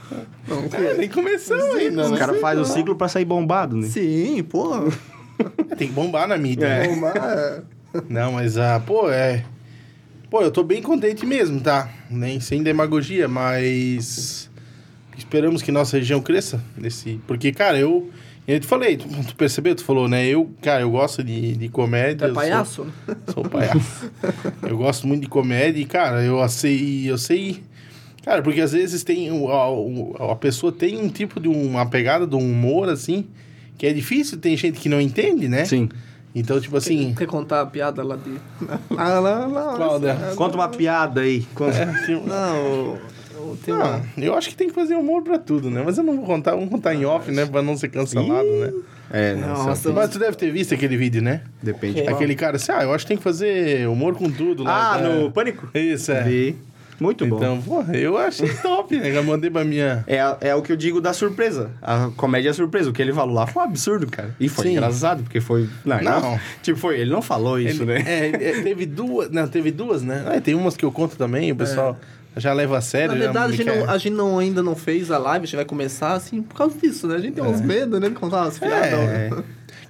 [0.73, 2.17] É, nem começou ainda, Os né?
[2.17, 3.87] caras fazem o ciclo pra sair bombado, né?
[3.87, 4.71] Sim, pô.
[5.77, 6.87] Tem que bombar na mídia, É.
[6.87, 7.11] né?
[7.93, 8.01] É.
[8.09, 9.43] Não, mas, ah, pô, é...
[10.29, 11.89] Pô, eu tô bem contente mesmo, tá?
[12.09, 14.49] Nem sem demagogia, mas...
[15.17, 17.19] Esperamos que nossa região cresça nesse...
[17.27, 18.09] Porque, cara, eu...
[18.47, 19.75] Eu te falei, tu, tu percebeu?
[19.75, 20.25] Tu falou, né?
[20.25, 22.25] Eu, cara, eu gosto de, de comédia.
[22.25, 22.83] É eu sou- palhaço?
[22.85, 22.91] né?
[23.33, 24.09] Sou palhaço.
[24.63, 27.61] eu gosto muito de comédia e, cara, eu sei, eu sei.
[28.23, 29.29] Cara, porque às vezes tem.
[29.33, 33.25] o- A, a pessoa tem um tipo de uma pegada de um humor, assim,
[33.77, 35.65] que é difícil, tem gente que não entende, né?
[35.65, 35.89] Sim.
[36.39, 37.13] Então, tipo assim.
[37.17, 38.33] Quer contar a piada lá de.
[38.89, 39.73] Lá, lá, lá.
[39.75, 40.35] Qual delas?
[40.35, 41.41] Conta uma piada aí.
[41.55, 41.73] Conta.
[42.05, 42.97] tem- Não, o-
[43.51, 44.25] o- tem Ah, uma.
[44.25, 45.81] eu acho que tem que fazer humor pra tudo, né?
[45.85, 47.45] Mas eu não vou contar, vamos contar em off, né?
[47.45, 48.73] Pra não ser cancelado, né?
[49.09, 51.41] É, não, Nossa, Mas tu deve ter visto aquele vídeo, né?
[51.63, 52.01] depende.
[52.01, 52.09] É.
[52.09, 54.95] Aquele cara assim, ah, eu acho que tem que fazer humor com tudo lá.
[54.95, 55.09] Ah, né?
[55.19, 55.69] no Pânico?
[55.73, 56.23] Isso, é.
[56.23, 56.55] Vi.
[56.99, 57.37] Muito bom.
[57.37, 59.11] Então, porra, eu achei top, né?
[59.11, 60.03] Já mandei pra minha.
[60.07, 60.17] É,
[60.49, 61.69] é o que eu digo da surpresa.
[61.81, 62.89] A comédia é surpresa.
[62.89, 64.35] O que ele falou lá foi um absurdo, cara.
[64.39, 64.71] E foi Sim.
[64.71, 65.69] engraçado, porque foi.
[65.85, 66.19] Não, Não.
[66.21, 66.39] não.
[66.63, 66.99] Tipo, foi.
[66.99, 68.03] Ele não falou isso, Ele- né?
[68.07, 69.29] É, é, teve duas.
[69.29, 70.23] Não, teve duas, né?
[70.27, 71.97] Ah, tem umas que eu conto também, o pessoal
[72.35, 73.09] já leva a sério.
[73.09, 75.45] Na já verdade, a gente, não, a gente não- ainda não fez a live, a
[75.45, 77.15] gente vai começar assim por causa disso, né?
[77.15, 78.09] A gente tem uns medos, né?
[78.09, 78.83] De contar umas piadas.
[78.93, 79.29] É.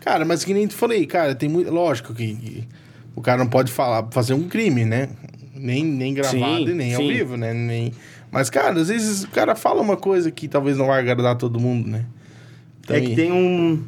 [0.01, 1.71] Cara, mas que nem te falei, cara, tem muito.
[1.71, 2.67] Lógico que, que
[3.15, 5.09] o cara não pode falar, fazer um crime, né?
[5.59, 7.07] Nem, nem gravado Sim, e nem ao sim.
[7.07, 7.53] vivo, né?
[7.53, 7.91] Nem...
[8.31, 11.59] Mas, cara, às vezes o cara fala uma coisa que talvez não vai agradar todo
[11.59, 12.05] mundo, né?
[12.89, 13.81] É que tem um.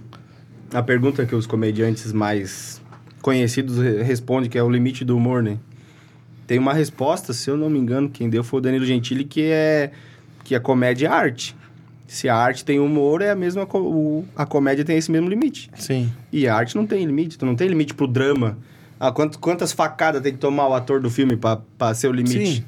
[0.74, 2.82] A pergunta que os comediantes mais
[3.22, 5.57] conhecidos re- respondem, que é o limite do humor, né?
[6.47, 9.43] Tem uma resposta, se eu não me engano, quem deu foi o Danilo Gentili, que
[9.43, 9.91] é
[10.43, 11.55] que a comédia é arte.
[12.07, 13.65] Se a arte tem humor, é a mesma.
[13.65, 15.70] co- o- a comédia tem esse mesmo limite.
[15.76, 16.11] Sim.
[16.32, 18.57] E a arte não tem limite, tu não tem limite pro drama.
[19.00, 22.12] Ah, quant- quantas facadas tem que tomar o ator do filme pra, pra ser o
[22.12, 22.58] limite?
[22.58, 22.64] Sim.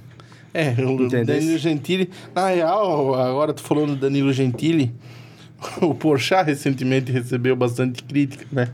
[0.53, 1.07] É, o?
[1.09, 2.09] Danilo Gentili.
[2.35, 4.93] Na real, agora tu falou no Danilo Gentili.
[5.79, 8.69] O Porchat recentemente recebeu bastante crítica, né?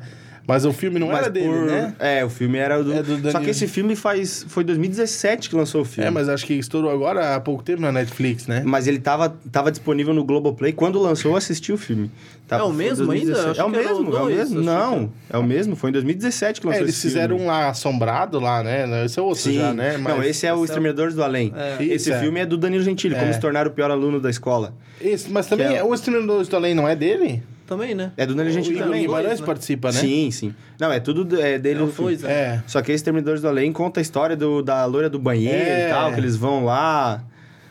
[0.47, 1.93] Mas o filme não Mas era dele, por- né?
[1.99, 2.93] É, o filme era do...
[2.93, 3.43] É do Só Danilo.
[3.43, 4.45] que esse filme faz...
[4.47, 6.07] Foi 2017 que lançou o filme.
[6.07, 8.63] É, mas acho que estourou agora há pouco tempo na Netflix, né?
[8.65, 10.71] Mas ele tava, tava disponível no Globoplay.
[10.71, 12.09] Quando lançou, eu assisti o filme.
[12.47, 13.33] Tava- É o mesmo ainda?
[13.33, 13.49] 2017.
[13.49, 14.61] Achei É o mesmo, é o mesmo.
[14.61, 15.75] Não, é o mesmo.
[15.75, 19.03] Foi em 2017 que É, lançou eles esse fizeram um lá assombrado lá, né?
[19.03, 19.57] Esse é outro Sim.
[19.57, 19.97] já, né?
[19.97, 21.53] Não, esse é o esse é o- Exterminadores do Além.
[21.57, 21.73] É.
[21.83, 22.19] Esse Isso, é.
[22.21, 23.33] filme é do Danilo Gentili, como É.
[23.33, 24.73] se tornar o pior aluno da escola.
[25.01, 27.43] Esse, mas também é- o Exterminadores do Além não é dele?
[27.67, 28.11] Também, né?
[28.17, 29.01] É do Danilo O Gentili também.
[29.01, 29.45] Guimarães dois, né?
[29.45, 29.99] participa, né?
[29.99, 30.55] Sim, sim.
[30.79, 32.31] Não, é tudo do- é dele É no né?
[32.31, 32.63] É.
[32.65, 35.87] Só que esse Exterminadores do Além conta a história do, da loira do banheiro É.
[35.87, 37.21] e tal, que eles vão lá.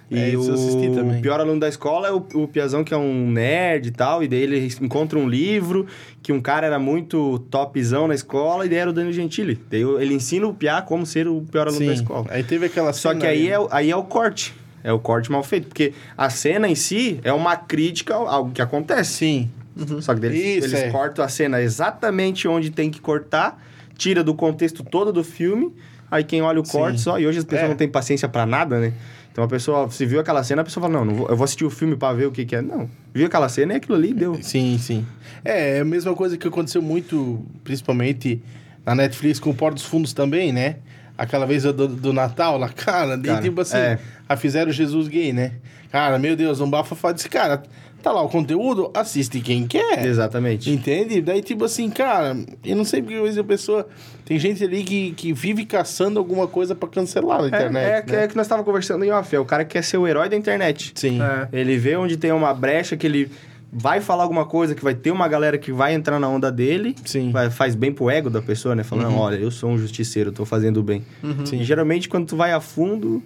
[0.08, 2.96] E É, eu assisti o pior aluno da escola é o, o Piazão, que é
[2.96, 5.84] um nerd e tal, e daí ele encontra um livro
[6.22, 9.60] que um cara era muito topzão na escola, e daí era o Danilo Gentili.
[9.68, 12.26] Daí ele ensina o Piá como ser o pior aluno da escola.
[12.28, 13.50] Aí teve aquela Só cena que aí ali.
[13.50, 14.54] é, o- aí é o corte.
[14.84, 15.66] É o corte mal feito.
[15.66, 19.12] Porque a cena em si é uma crítica ao- ao que acontece.
[19.14, 19.50] Sim.
[20.00, 20.90] Só que eles, Isso, eles é.
[20.90, 23.62] cortam a cena exatamente onde tem que cortar,
[23.96, 25.74] tira do contexto todo do filme,
[26.10, 26.72] aí quem olha o Sim.
[26.72, 27.68] corte só, e hoje as pessoas É.
[27.68, 28.92] não têm paciência pra nada, né?
[29.30, 31.44] Então a pessoa, se viu aquela cena, a pessoa fala, não, não vou- eu vou
[31.44, 32.62] assistir o filme pra ver o que que é.
[32.62, 34.38] Não, viu aquela cena e aquilo ali deu.
[34.42, 35.04] Sim, sim.
[35.44, 38.42] É, é a mesma coisa que aconteceu muito, principalmente
[38.84, 40.76] na Netflix com o Porto dos Fundos também, né?
[41.18, 43.98] Aquela vez do, do Natal lá, cara, Cara, tipo assim, é.
[44.26, 45.52] a fizeram Jesus gay, né?
[45.92, 47.62] Cara, meu Deus, um bafafá desse cara.
[48.06, 50.06] Tá lá o conteúdo, assiste quem quer.
[50.06, 50.70] Exatamente.
[50.70, 51.20] Entende?
[51.20, 53.88] Daí, tipo assim, cara, eu não sei porque às vezes a pessoa.
[54.24, 57.84] Tem gente ali que, que vive caçando alguma coisa pra cancelar na É, internet.
[57.84, 58.22] é, que- né?
[58.22, 60.28] é que nós estávamos conversando em off, é o cara que quer ser o herói
[60.28, 60.92] da internet.
[60.94, 61.20] Sim.
[61.20, 61.48] É.
[61.52, 63.28] Ele vê onde tem uma brecha que ele
[63.72, 66.94] vai falar alguma coisa, que vai ter uma galera que vai entrar na onda dele.
[67.04, 67.32] Sim.
[67.32, 68.84] Vai- faz bem pro ego da pessoa, né?
[68.84, 69.18] Falando, Uhum.
[69.18, 71.04] olha, eu sou um justiceiro, tô fazendo bem.
[71.44, 71.58] Sim.
[71.58, 73.20] E geralmente, quando tu vai a fundo...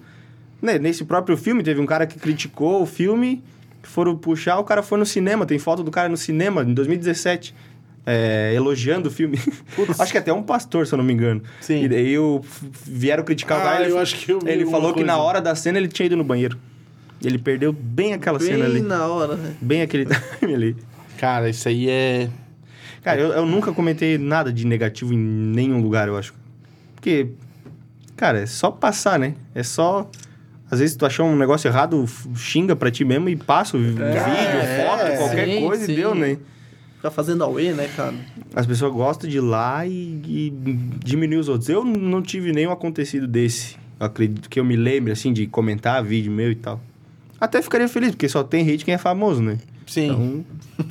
[0.62, 3.42] né, nesse próprio filme, teve um cara que criticou o filme
[3.90, 7.54] foram puxar, o cara foi no cinema, tem foto do cara no cinema, em 2017.
[8.06, 9.38] é, elogiando o filme.
[9.98, 11.42] acho que até um pastor, se eu não me engano.
[11.60, 11.84] Sim.
[11.84, 12.40] E daí o,
[12.84, 13.84] vieram criticar o Ah, cara.
[13.84, 15.28] ele eu acho que eu Ele falou que na coisa.
[15.28, 16.58] hora da cena ele tinha ido no banheiro.
[17.22, 18.74] Ele perdeu bem aquela cena ali.
[18.80, 19.54] Bem na hora, né?
[19.60, 20.06] Bem aquele
[20.40, 20.76] time ali.
[21.18, 22.30] Cara, isso aí é.
[23.02, 26.32] Cara, eu, eu nunca comentei nada de negativo em nenhum lugar, eu acho.
[26.94, 27.28] Porque,
[28.16, 29.34] cara, é só passar, né?
[29.54, 30.10] É só.
[30.70, 32.04] Às vezes tu achar um negócio errado,
[32.36, 35.92] xinga pra ti mesmo e passa o vídeo, é, foto, qualquer sim, coisa sim.
[35.92, 36.38] e deu, né?
[36.96, 38.14] Ficar fazendo away, né, cara?
[38.54, 40.52] As pessoas gostam de ir lá e, e
[41.02, 41.68] diminuir os outros.
[41.68, 43.76] Eu não tive nenhum acontecido desse.
[43.98, 46.80] Eu acredito que eu me lembre, assim, de comentar vídeo meu e tal.
[47.40, 49.58] Até ficaria feliz, porque só tem hate quem é famoso, né?
[49.90, 50.04] Sim.
[50.04, 50.44] Então,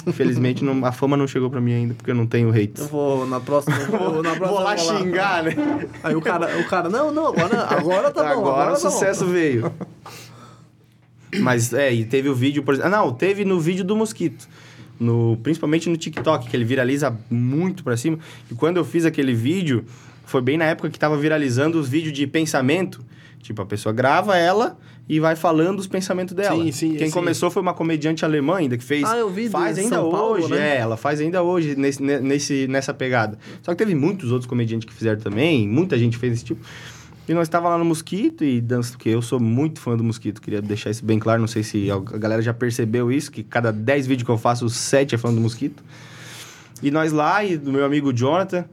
[0.08, 2.74] infelizmente, não- a fama não chegou pra mim ainda, porque eu não tenho hate.
[2.82, 3.78] Eu vou na próxima.
[3.78, 5.56] eu vou, na próxima Vou lá xingar, né?
[6.04, 8.30] Aí o cara, o cara, não, não, agora, agora tá bom.
[8.30, 9.72] Agora, Agora, o tá sucesso veio.
[11.40, 12.94] Mas, é, e teve o vídeo, por exemplo...
[12.94, 14.50] Ah, não, teve no vídeo do Mosquito.
[15.00, 18.20] No, principalmente no TikTok, que ele viraliza muito pra cima.
[18.52, 19.86] E quando eu fiz aquele vídeo,
[20.26, 23.02] foi bem na época que tava viralizando os vídeos de pensamento.
[23.42, 24.78] Tipo, a pessoa grava ela
[25.10, 26.56] e vai falando os pensamentos dela.
[26.64, 27.14] Sim, sim, Quem sim.
[27.14, 29.04] começou foi uma comediante alemã ainda, que fez...
[29.04, 30.76] Ah, eu vi Faz ainda São Paulo, hoje, né?
[30.76, 30.78] é.
[30.78, 33.40] Ela faz ainda hoje nesse, ne- nesse, nessa pegada.
[33.64, 35.68] Só que teve muitos outros comediantes que fizeram também.
[35.68, 36.64] Muita gente fez esse tipo.
[37.28, 40.40] E nós estava lá no Mosquito e dança, porque eu sou muito fã do Mosquito,
[40.42, 43.72] queria deixar isso bem claro, não sei se a galera já percebeu isso, que cada
[43.72, 45.84] 10 vídeos que eu faço, 7 é falando do Mosquito.
[46.82, 48.66] E nós lá, e do meu amigo Jonathan,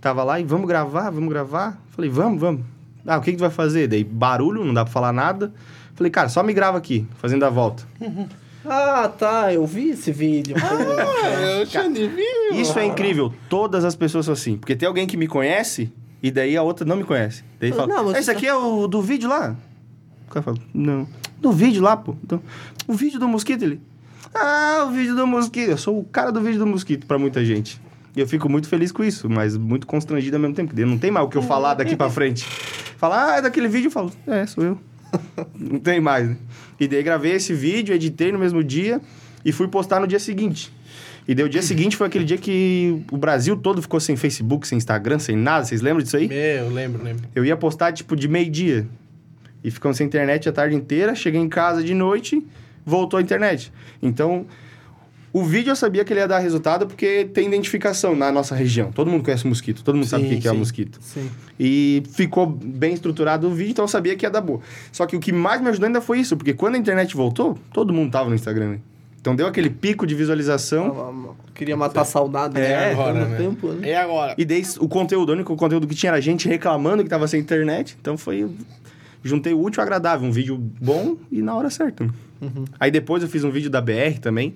[0.00, 1.82] tava lá e vamos gravar, vamos gravar.
[1.90, 2.62] Falei, vamos, vamos.
[3.06, 3.88] Ah, o que que tu vai fazer?
[3.88, 5.52] Daí barulho, não dá pra falar nada.
[5.98, 7.82] Falei, cara, só me grava aqui, fazendo a volta.
[8.70, 10.54] Ah, tá, eu vi esse vídeo.
[10.60, 12.52] Ah, eu tinha viu.
[12.52, 14.58] Isso é incrível, todas as pessoas são assim.
[14.58, 15.90] Porque tem alguém que me conhece
[16.22, 17.44] e daí a outra não me conhece.
[17.58, 19.56] Daí fala, Não, mas "Ah, esse aqui é o do vídeo lá?
[20.26, 21.08] O cara fala, não.
[21.38, 22.14] Do vídeo lá, pô.
[22.22, 22.42] Então,
[22.86, 23.80] o vídeo do mosquito, ele...
[24.34, 25.70] Ah, o vídeo do mosquito.
[25.70, 27.80] Eu sou o cara do vídeo do mosquito pra muita gente.
[28.14, 30.70] E eu fico muito feliz com isso, mas muito constrangido ao mesmo tempo.
[30.74, 32.44] Porque não tem mais o que eu falar daqui pra frente.
[32.98, 34.78] Falar, ah, é daquele vídeo, eu falo, é, sou eu.
[35.54, 36.36] não tem mais, né?
[36.78, 39.00] E daí gravei esse vídeo, editei no mesmo dia
[39.44, 40.72] e fui postar no dia seguinte.
[41.26, 44.66] E daí o dia seguinte foi aquele dia que o Brasil todo ficou sem Facebook,
[44.66, 45.64] sem Instagram, sem nada.
[45.64, 46.26] Vocês lembram disso aí?
[46.26, 47.28] Meu, eu lembro, lembro.
[47.34, 48.86] Eu ia postar, tipo, de meio-dia.
[49.62, 51.14] E ficamos sem internet a tarde inteira.
[51.14, 52.42] Cheguei em casa de noite,
[52.84, 53.70] voltou a internet.
[54.00, 54.46] Então,
[55.32, 58.90] o vídeo eu sabia que ele ia dar resultado porque tem identificação na nossa região.
[58.92, 60.58] Todo mundo conhece mosquito, todo mundo sabe o Sim, que que é o sim.
[60.60, 60.98] mosquito.
[61.02, 61.28] Sim.
[61.58, 64.60] E ficou bem estruturado o vídeo, então eu sabia que ia dar boa.
[64.92, 67.58] Só que o que mais me ajudou ainda foi isso, porque quando a internet voltou,
[67.72, 68.70] todo mundo tava no Instagram.
[68.70, 68.78] né?
[69.20, 71.34] Então deu aquele pico de visualização.
[71.54, 72.92] Queria matar a saudade, É, né?
[72.92, 73.36] agora, Tanto né?
[73.36, 73.90] tempo, né?
[73.90, 74.34] É agora.
[74.38, 77.40] E daí o conteúdo, o único conteúdo que tinha era gente reclamando que tava sem
[77.40, 77.96] internet.
[78.00, 78.48] Então foi.
[79.22, 82.08] Juntei o útil ao agradável, um vídeo bom e na hora certa.
[82.78, 84.54] Aí depois eu fiz um vídeo da BR também,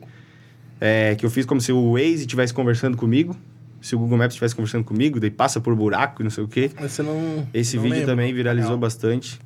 [0.84, 3.36] é, que eu fiz como se o Waze estivesse conversando comigo,
[3.80, 6.48] se o Google Maps estivesse conversando comigo, daí passa por buraco e não sei o
[6.48, 6.72] quê.
[6.80, 7.46] Mas você não.
[7.54, 8.12] Esse não vídeo lembra.
[8.12, 9.38] também viralizou bastante.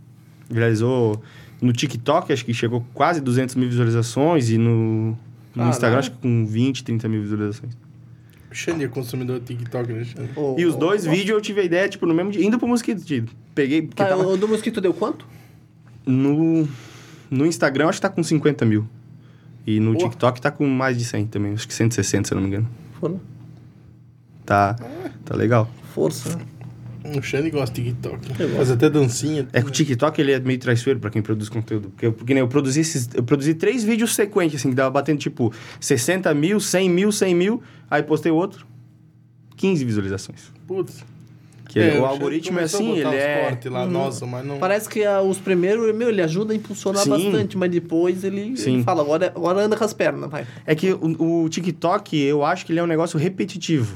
[0.48, 1.22] Viralizou
[1.60, 5.16] no TikTok, acho que chegou quase 200 mil visualizações e no, no
[5.54, 5.70] Caralho.
[5.70, 7.76] Instagram, acho que com 20, 30 mil visualizações.
[8.52, 10.30] Xander, consumidor do TikTok, né, Xander?
[10.38, 12.58] O- E os dois o- vídeos eu tive a ideia, tipo, no mesmo dia, indo
[12.58, 15.26] pro Mosquito, tipo, peguei, Tá, tava o do mosquito deu quanto?
[16.06, 16.66] no,
[17.30, 18.86] no Instagram, acho que tá com 50 mil.
[19.66, 19.98] E no Pô.
[19.98, 22.68] TikTok tá com mais de 100 também, acho que 160, se eu não me engano.
[23.00, 23.20] Foram.
[24.44, 24.76] Tá,
[25.24, 25.68] tá legal.
[25.92, 26.38] Força.
[27.16, 28.30] O Xander gosta de TikTok.
[28.30, 28.56] Eu gosto.
[28.56, 29.46] Faz até dancinha.
[29.52, 31.90] É que o TikTok, ele é meio traiçoeiro pra quem produz conteúdo.
[31.90, 34.90] Porque, eu- porque né, eu produzi esses, eu produzi três vídeos sequentes, assim, que dava
[34.90, 37.62] batendo, tipo, 60 mil, 100 mil, 100 mil.
[37.88, 38.66] Aí postei outro,
[39.56, 40.52] 15 visualizações.
[40.66, 41.04] Putz.
[41.76, 43.58] Que É, o algoritmo é a assim, ele é...
[43.66, 44.58] lá, nossa, mas não.
[44.58, 47.10] Parece que ah, os primeiros, meu, ele ajuda a impulsionar Sim.
[47.10, 48.76] bastante, mas depois ele, Sim.
[48.76, 50.46] ele fala, agora, agora anda com as pernas, vai.
[50.64, 53.94] É que o, o TikTok, eu acho que ele é um negócio repetitivo.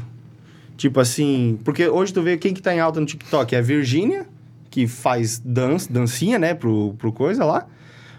[0.76, 3.54] Tipo assim, porque hoje tu vê quem que tá em alta no TikTok?
[3.54, 4.26] É a Virgínia,
[4.68, 7.66] que faz dança, dancinha, né, pro, pro coisa lá.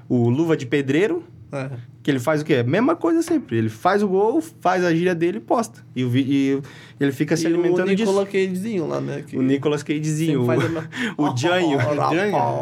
[0.09, 1.69] O Luva de Pedreiro, É.
[2.01, 2.63] que ele faz o quê?
[2.63, 3.57] Mesma coisa sempre.
[3.57, 5.83] Ele faz o gol, faz a gíria dele e posta.
[5.95, 6.61] E, o vi- e
[6.99, 8.31] ele fica se e o alimentando Nicolas disso.
[8.47, 9.23] Cagezinho lá, né?
[9.27, 10.45] que O Nicolas Cagezinho, o,
[11.21, 11.77] o Janho.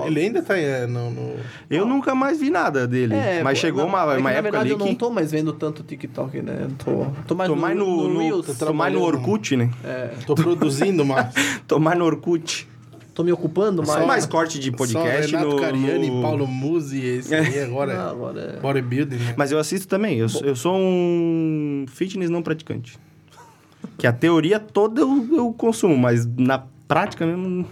[0.07, 1.35] Ele ainda tá é, no, no-
[1.69, 3.13] Eu nunca mais vi nada dele.
[3.13, 4.95] É, mas chegou na- uma, é que, uma na época verdade, ali eu não que...
[4.95, 6.57] tô mais vendo tanto TikTok, né?
[6.61, 8.57] Eu Tô, tô mais Tô mais no, no, Reels.
[8.57, 9.69] tô mais no Orkut, né?
[9.83, 11.33] É, Tô produzindo, mas.
[11.67, 12.67] Tô mais no Orkut.
[13.19, 13.99] Tô me ocupando mais.
[13.99, 15.61] Só mais corte de podcast Só Renato no...
[15.61, 18.59] Cariani, no- Paulo Musi, esse aí agora Ah, é agora é...
[18.61, 19.33] bodybuilding, né?
[19.37, 20.17] Mas eu assisto também.
[20.17, 22.97] Eu, eu sou um fitness não praticante.
[23.97, 27.65] Que a teoria toda eu, eu consumo, mas na prática mesmo...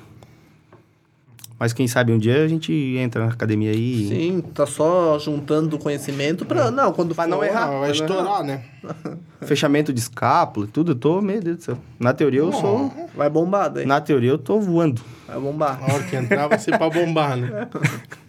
[1.59, 4.03] Mas quem sabe um dia a gente entra na academia aí.
[4.03, 6.69] e- Sim, tá só juntando conhecimento pra.
[6.69, 7.67] Não, quando Pra for- não errar.
[7.69, 8.61] Ah, vai estourar, né?
[9.41, 11.77] Fechamento de escápula, tudo, eu tô, meu Deus do céu.
[11.99, 12.93] Na teoria eu sou.
[13.15, 13.85] Vai bombar daí.
[13.87, 15.01] Na teoria eu tô voando.
[15.27, 15.79] Vai bombar.
[15.81, 17.67] A hora que entrar vai ser pra bombar, né?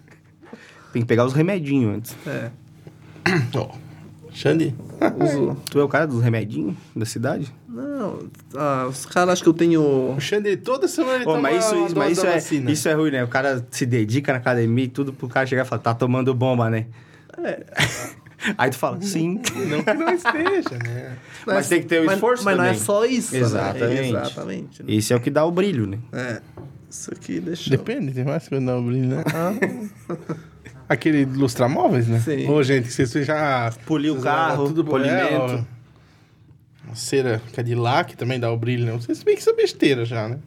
[0.93, 2.17] Tem que pegar os remedinhos antes.
[2.27, 2.51] É.
[3.55, 3.69] Ó,
[4.33, 4.75] Xande.
[5.25, 5.57] Uso.
[5.71, 7.53] Tu é o cara dos remedinhos da cidade?
[7.69, 8.19] Não,
[8.57, 9.83] ah, os caras acham que eu tenho.
[10.17, 12.71] O Xande toda semana ele toma mas isso, uma isso, mas isso, é, vacina.
[12.71, 13.25] isso é ruim, né?
[13.25, 16.35] O cara se dedica na academia e tudo pro cara chegar e falar, tá tomando
[16.35, 16.87] bomba, né?
[17.43, 17.65] É.
[18.57, 19.41] Aí tu fala, sim.
[19.69, 21.17] Não que não esteja, né?
[21.45, 22.81] Mas é- tem que ter o mas- esforço Mas não é também.
[22.83, 23.35] só isso.
[23.35, 23.41] né?
[23.41, 24.09] Exatamente.
[24.09, 24.83] Exatamente.
[24.85, 24.95] né?
[24.95, 25.99] Esse é o que dá o brilho, né?
[26.13, 26.41] É.
[26.89, 27.69] Isso aqui deixa.
[27.69, 29.25] Depende, tem mais coisa não brilho, né?
[30.89, 32.21] Aquele lustramóveis, né?
[32.21, 32.49] Sim.
[32.49, 33.73] Ô, gente, vocês já...
[33.85, 35.33] Polir o carro, por polimento.
[35.33, 35.67] ela,
[36.91, 36.95] ó.
[36.95, 38.93] Cera Cadillac também dá o brilho, né?
[38.93, 40.39] Vocês bem que isso é besteira já, né?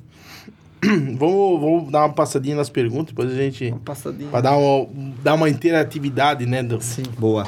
[1.16, 3.68] vamos, vamos dar uma passadinha nas perguntas, depois a gente...
[3.68, 4.30] Uma passadinha.
[4.30, 4.88] Pra dar uma,
[5.24, 6.64] dar uma interatividade, né?
[6.64, 6.82] Do...
[6.82, 7.04] Sim.
[7.20, 7.46] Boa.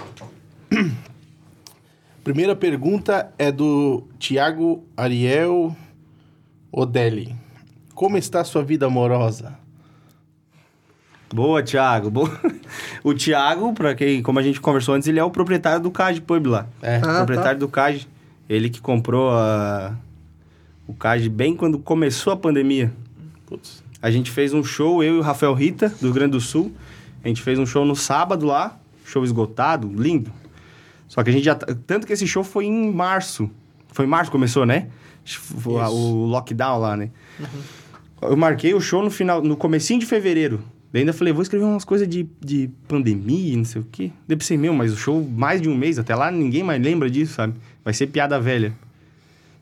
[2.24, 5.76] Primeira pergunta é do Tiago Ariel
[6.72, 7.36] Odelli.
[7.94, 9.63] Como está a sua vida amorosa?
[11.34, 12.10] Boa, Thiago.
[12.10, 12.30] Boa.
[13.04, 16.22] O Thiago, pra quem, como a gente conversou antes, ele é o proprietário do CAD
[16.22, 16.68] Pub lá.
[16.82, 16.98] É.
[17.04, 18.08] Ah, proprietário do CAD.
[18.50, 19.94] Ele que comprou a...
[20.88, 22.92] o CAD bem quando começou a pandemia.
[23.46, 23.84] Putz.
[24.02, 26.72] A gente fez um show, eu e o Rafael Rita, do Rio Grande do Sul.
[27.24, 30.32] A gente fez um show no sábado lá, show esgotado, lindo.
[31.08, 31.56] Só que a gente já.
[31.56, 33.50] tá- Tanto que esse show foi em março.
[33.90, 34.88] Foi em março que começou, né?
[35.26, 35.42] Isso.
[35.70, 37.10] O lockdown lá, né?
[38.22, 40.62] Eu marquei o show no final, no comecinho de fevereiro.
[40.94, 44.12] Daí ainda falei, vou escrever umas coisas de, de pandemia, não sei o quê.
[44.28, 47.10] Daí pensei, meu, mas o show mais de um mês, até lá ninguém mais lembra
[47.10, 47.56] disso, sabe?
[47.84, 48.72] Vai ser piada velha.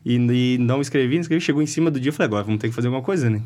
[0.04, 1.40] E, e não escrevi, não escrevi.
[1.42, 3.40] Chegou em cima do dia, eu falei, agora vamos ter que fazer alguma coisa, né?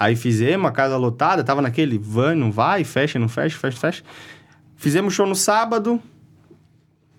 [0.00, 4.02] Aí fizemos, a casa lotada, tava naquele vai, não vai, fecha, não fecha, fecha, fecha.
[4.74, 6.00] Fizemos show no sábado,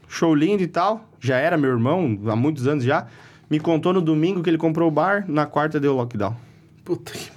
[0.08, 1.08] show lindo e tal.
[1.20, 3.06] Já era meu irmão, há muitos anos já.
[3.48, 6.36] Me contou no domingo que ele comprou o bar, na quarta deu lockdown.
[6.84, 7.30] Puta que...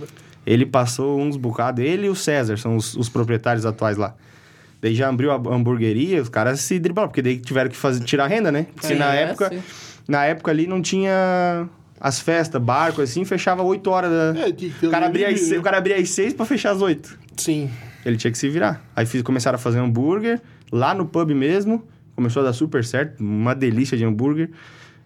[0.51, 4.15] Ele passou uns bocados, ele e o César, são os, os proprietários atuais lá.
[4.81, 8.29] Daí já abriu a hamburgueria, os caras se driblaram, porque daí tiveram que fazer, tirar
[8.29, 8.67] renda, né?
[8.73, 9.61] Porque Sim, na é, época, sim.
[10.09, 11.69] na época ali não tinha
[12.01, 14.41] as festas, barco assim, fechava 8 horas da...
[14.47, 15.59] É, que o, cara abria às, limite, seis- né?
[15.59, 17.19] o cara abria às 6 pra fechar às 8.
[17.37, 17.69] Sim.
[18.07, 18.83] Ele tinha que se virar.
[18.97, 20.41] Aí fiz, começaram a fazer hambúrguer
[20.73, 21.85] lá no pub mesmo.
[22.17, 24.49] Começou a dar super certo, uma delícia de hambúrguer.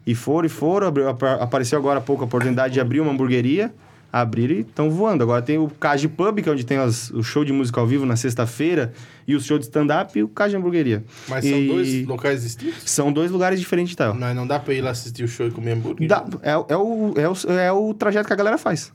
[0.07, 0.86] E foram e foram.
[0.86, 3.72] abriu- apa- apareceu agora há pouco a oportunidade de abrir uma hamburgueria.
[4.12, 5.22] Abriram e estão voando.
[5.22, 7.86] Agora tem o Cage Pub, que é onde tem as- o show de música ao
[7.86, 8.92] vivo na sexta-feira,
[9.26, 11.02] e o show de stand-up e o Cage Hamburgueria.
[11.28, 12.82] Mas são E dois locais distintos?
[12.90, 14.12] São dois lugares diferentes, tá?
[14.12, 16.06] Mas não dá pra ir lá assistir o show e comer hambúrguer?
[16.06, 18.92] Dá- é, é o, é, o, é o trajeto que a galera faz.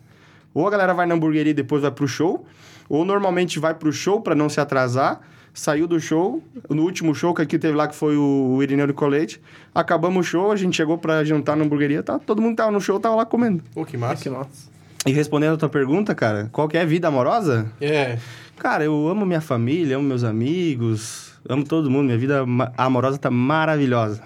[0.54, 2.46] Ou a galera vai na hamburgueria e depois vai pro show,
[2.88, 5.20] ou normalmente vai pro show pra não se atrasar,
[5.54, 9.42] saiu do show, no último show que aqui teve lá, que foi o Irineu Nicolete,
[9.74, 12.80] acabamos o show, a gente chegou pra jantar na hamburgueria, tá, todo mundo tava no
[12.80, 13.64] show tava lá comendo.
[13.74, 14.22] Pô, que massa.
[14.24, 14.77] que massa.
[15.06, 17.72] E respondendo a tua pergunta, cara, qual que é a vida amorosa?
[17.80, 18.18] É.
[18.58, 22.44] Cara, eu amo minha família, amo meus amigos, amo todo mundo, minha vida
[22.78, 24.22] amorosa tá maravilhosa.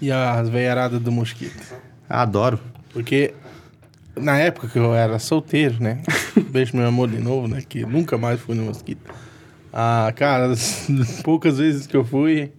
[0.00, 1.74] E as veiaradas do mosquito?
[2.08, 2.60] Adoro.
[2.92, 3.34] Porque
[4.14, 6.02] na época que eu era solteiro, né?
[6.50, 7.62] Beijo meu amor de novo, né?
[7.66, 9.12] Que nunca mais fui no mosquito.
[9.72, 10.88] Ah, cara, as
[11.22, 12.52] poucas vezes que eu fui,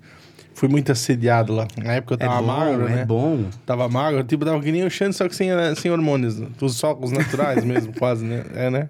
[0.57, 1.67] fui muito assediado lá.
[1.77, 3.05] Na época eu É tava bom, magro, é né?
[3.05, 3.45] bom.
[3.65, 6.39] Tava magro, tipo, tava que nem o Xande, só que sem, sem hormônios.
[6.39, 6.47] né?
[6.59, 8.43] Os socos naturais mesmo, quase, né?
[8.55, 8.89] É, né?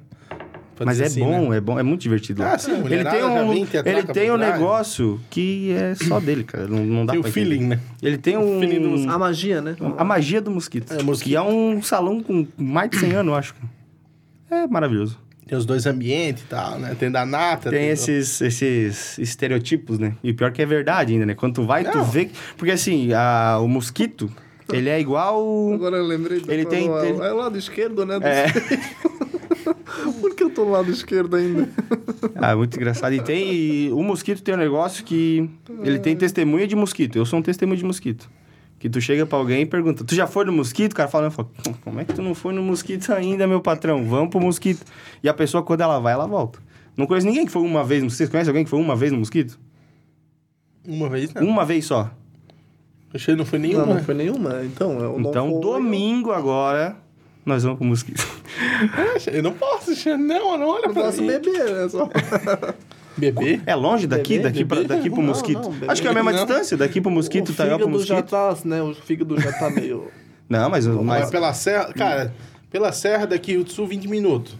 [0.75, 1.57] Pra Mas é assim, bom, né?
[1.57, 2.41] é bom, é muito divertido.
[2.43, 2.53] lá.
[2.53, 4.53] Ah, sim, ele tem um, ele tem um trás.
[4.53, 6.67] negócio que é só dele, cara.
[6.67, 7.75] Não, não dá Tem o pra feeling, entender.
[7.77, 7.81] né?
[8.01, 8.59] Ele tem um...
[8.59, 9.09] feeling do mosquito.
[9.11, 9.75] A magia, né?
[9.97, 10.93] A magia do mosquito.
[10.93, 11.29] É, mosquito.
[11.29, 13.55] Que é um salão com mais de 100 anos, eu acho.
[14.51, 15.17] É maravilhoso.
[15.47, 16.95] Tem os dois ambientes e tal, né?
[16.99, 17.69] Tem da nata.
[17.69, 20.13] Tem esses, esses estereotipos, né?
[20.23, 21.33] E o pior que é verdade ainda, né?
[21.35, 22.03] Quando tu vai, tu Não.
[22.05, 22.25] vê...
[22.25, 24.29] que- Porque assim, a- o mosquito,
[24.73, 25.71] ele é igual...
[25.73, 26.41] Agora eu lembrei.
[26.47, 28.19] Ele do- tem- É ele- o lado esquerdo, né?
[28.19, 28.45] do- É...
[30.21, 31.67] Por que eu tô no lado esquerdo ainda?
[32.35, 33.13] Ah, muito engraçado.
[33.13, 33.51] E tem.
[33.53, 35.49] e o mosquito tem um negócio que.
[35.83, 37.15] Ele tem testemunha de mosquito.
[37.17, 38.29] Eu sou um testemunho de mosquito.
[38.79, 40.93] Que tu chega pra alguém e pergunta: Tu já foi no mosquito?
[40.93, 41.49] O cara fala, fala,
[41.83, 44.05] como é que tu não foi no mosquito ainda, meu patrão?
[44.05, 44.85] Vamos pro mosquito.
[45.23, 46.59] E a pessoa, quando ela vai, ela volta.
[46.95, 48.03] Não conheço ninguém que foi uma vez.
[48.03, 49.59] no- Vocês conhecem alguém que foi uma vez no mosquito?
[50.87, 51.41] Uma vez, né?
[51.41, 52.09] Uma vez só.
[53.15, 53.85] Xande não foi Não, nenhuma.
[53.87, 54.03] não né?
[54.03, 54.63] foi nenhuma.
[54.65, 56.95] Então, eu não Então, vou- domingo agora,
[57.45, 58.23] nós vamos pro mosquito.
[59.31, 59.91] Eu não posso.
[60.17, 61.27] Não, não olha Eu pra posso mim.
[61.27, 61.89] beber, né?
[61.89, 62.07] Só...
[63.17, 63.61] Beber?
[63.65, 64.43] É longe daqui, Bebê?
[64.43, 64.87] daqui, pra, Bebê?
[64.95, 65.61] daqui pro Não, mosquito?
[65.61, 66.45] não, bebê Acho que é a mesma não.
[66.45, 66.77] distância.
[66.77, 68.29] Daqui pro mosquito, o tá igual pro fígado já mosquito.
[68.31, 68.81] tá, né?
[68.81, 70.07] O fígado já tá meio...
[70.49, 72.33] Não, mas, Mas mas pela serra, cara,
[72.71, 74.55] pela serra daqui do sul, 20 minutos.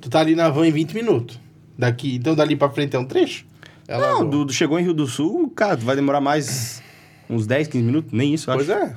[0.00, 1.40] Tu tá ali na van em 20 minutos.
[1.76, 3.44] Daqui, então dali pra frente é um trecho?
[3.88, 6.82] É Não, do, do- chegou em Rio do Sul, cara, vai demorar mais
[7.28, 8.66] uns 10, 15 minutos, nem isso, eu acho.
[8.66, 8.94] Pois é.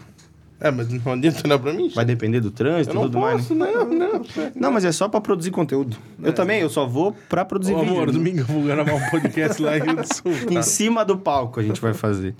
[0.61, 1.89] É, mas não adianta não pra mim.
[1.95, 3.71] Vai depender do trânsito e não tudo mais, posso, né?
[3.71, 4.21] não, não.
[4.55, 5.95] Não, mas é só pra produzir conteúdo.
[6.21, 7.93] Eu também, eu só vou pra produzir Ô, vídeo.
[7.93, 10.33] amor, domingo eu vou gravar um podcast lá em Rio do Sul.
[10.51, 10.61] Em tá?
[10.61, 12.35] cima do palco a gente vai fazer.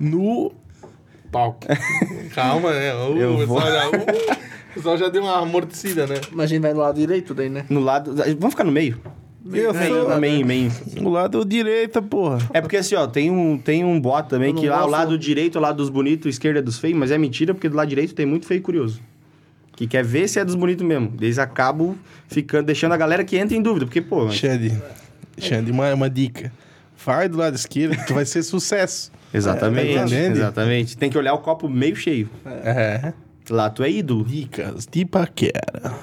[0.00, 0.52] No
[1.30, 1.60] palco.
[2.34, 2.92] Calma, né?
[2.94, 3.60] Uh, Eu o vou.
[3.60, 4.36] pessoal já, uh,
[4.70, 6.16] o pessoal já deu uma amortecida, né?
[6.32, 7.64] Mas a gente vai do lado direito daí, né?
[7.70, 8.14] No lado...
[8.16, 9.00] Vamos ficar no meio?
[9.52, 10.70] Eu sou- meio, meio.
[11.00, 12.38] No lado direito, porra.
[12.52, 15.18] É porque assim, ó, tem um, tem um boato também que lá o gosto- lado
[15.18, 17.76] direito é o lado dos bonitos, esquerdo é dos feios, mas é mentira porque do
[17.76, 19.00] lado direito tem muito feio e curioso.
[19.76, 21.14] Que quer ver se é dos bonitos mesmo.
[21.20, 21.96] Eles acabam
[22.28, 23.86] ficando, deixando a galera que entra em dúvida.
[23.86, 24.72] Porque, pô, mas- Xande,
[25.38, 26.52] Xande, uma, uma dica.
[27.02, 29.10] Vai do lado esquerdo que vai ser sucesso.
[29.32, 30.36] Exatamente, tá entendendo?
[30.36, 30.98] exatamente.
[30.98, 32.28] Tem que olhar o copo meio cheio.
[32.44, 33.12] É.
[33.48, 34.24] Lá tu é ídolo.
[34.24, 35.94] Dicas de paquera.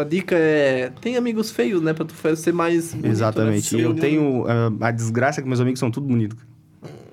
[0.00, 0.90] A dica é...
[1.00, 1.92] Tem amigos feios, né?
[1.92, 3.76] Pra tu ser mais bonito, Exatamente.
[3.76, 3.84] né?
[3.84, 6.38] Eu tenho ah, a desgraça que meus amigos são tudo bonitos.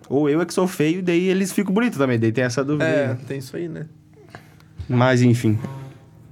[0.10, 2.20] Ou eu é que sou feio, e daí eles ficam bonitos também.
[2.20, 2.86] Daí tem essa dúvida.
[2.86, 3.16] É, aí.
[3.28, 3.86] tem isso aí, né?
[4.88, 5.58] Mas enfim.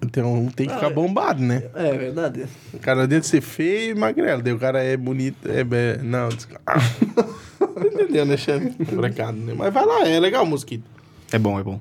[0.02, 1.64] Então tem que ficar bombado, né?
[1.74, 2.46] É verdade.
[2.74, 4.42] O cara dentro de ser feio e magrelo.
[4.42, 5.50] Daí o cara é bonito.
[5.50, 6.30] É, é- não,
[6.68, 6.76] ah.
[7.86, 8.72] Entendeu, né, Xande?
[8.86, 9.54] Complicado, né?
[9.58, 10.84] Mas vai lá, é legal, mosquito.
[11.32, 11.80] É bom, é bom.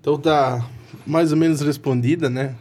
[0.00, 0.66] Então tá
[1.06, 2.54] mais ou menos respondida, né?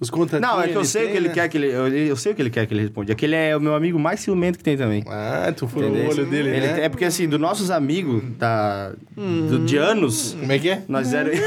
[0.00, 0.52] Os contatinhos.
[0.52, 1.34] Não, é que eu sei o que ele né?
[1.34, 1.66] quer que ele.
[1.68, 3.10] Eu, eu sei o que ele quer que ele responda.
[3.10, 5.02] É que ele é o meu amigo mais ciumento que tem também.
[5.08, 6.84] Ah, tu furou o olho dele, Ele- né?
[6.84, 10.82] É porque assim, dos nossos amigos da, do- de anos, Como é que é?
[10.88, 11.30] nós era.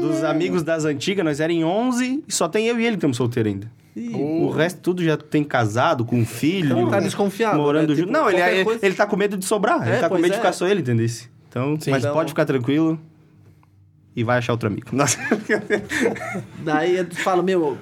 [0.00, 2.96] dos amigos das antigas, nós éramos em 11 e só tem eu e ele que
[2.98, 3.70] estamos solteiros ainda.
[3.94, 6.78] Ih, O resto tudo já tem casado, com filho.
[6.78, 7.96] Então tá desconfiado, Morando né?
[7.96, 8.06] junto.
[8.06, 9.86] Tipo, Não, ele, ele, coisa- ele tá com medo de sobrar.
[9.86, 10.36] É, ele tá com medo de é.
[10.36, 11.06] ficar só ele, entendeu?
[11.48, 11.90] Então, Sim.
[11.90, 12.98] mas Então- pode ficar tranquilo.
[14.20, 14.88] E vai achar outro amigo.
[14.92, 15.16] Nossa.
[16.62, 17.78] Daí tu fala, meu,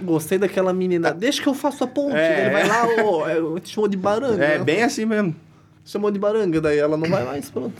[0.00, 2.16] gostei daquela menina, deixa que eu faço a ponte.
[2.16, 2.46] É.
[2.46, 4.42] Ele vai lá, ô, é, eu te chamou de baranga.
[4.42, 4.64] É né?
[4.64, 5.36] bem assim mesmo.
[5.84, 7.74] Chamou de baranga, daí ela não vai mais, pronto.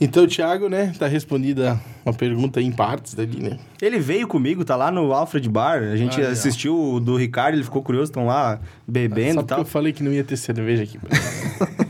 [0.00, 0.94] Então, Thiago, né?
[0.98, 3.58] Tá respondida uma pergunta em partes dali, né?
[3.82, 5.82] Ele veio comigo, tá lá no Alfred Bar.
[5.82, 9.42] A gente Ah, assistiu o do Ricardo, ele ficou curioso, estão lá bebendo Só e
[9.42, 9.58] porque tal.
[9.58, 10.98] eu falei que não ia ter cerveja aqui.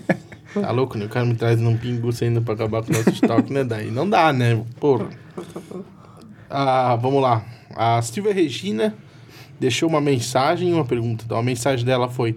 [0.61, 1.07] tá louco, né?
[1.07, 3.65] O cara me traz num pingu ainda pra acabar com o nosso estoque, né?
[3.65, 4.63] Daí não dá, né?
[4.79, 5.09] Porra.
[6.49, 7.45] Ah, vamos lá.
[7.77, 8.95] A Silvia Regina
[9.59, 11.25] deixou uma mensagem, uma pergunta.
[11.25, 12.37] Então, a mensagem dela foi: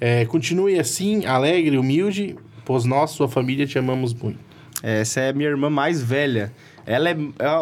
[0.00, 4.38] é, Continue assim, alegre, humilde, pois nós, sua família, te amamos muito.
[4.82, 6.52] Essa é a minha irmã mais velha.
[6.86, 7.16] Ela é,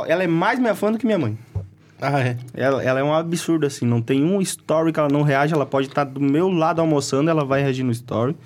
[0.07, 1.39] ela é mais minha fã do que minha mãe.
[2.01, 2.37] Ah, é.
[2.55, 3.87] Ela, ela é um absurdo, assim.
[3.87, 5.55] Não tem um story que ela não reage.
[5.55, 8.37] Ela pode estar do meu lado almoçando, ela vai reagir no story.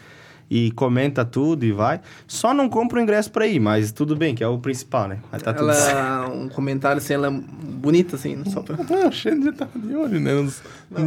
[0.50, 2.00] E comenta tudo e vai.
[2.26, 5.18] Só não compra o ingresso pra ir, mas tudo bem, que é o principal, né?
[5.30, 5.96] Mas tá tudo certo.
[5.96, 8.74] ela, um comentário assim, ela é bonita, assim, só pra...
[9.04, 10.34] Ah, o Xande tava de olho, né?
[10.34, 10.60] Nos-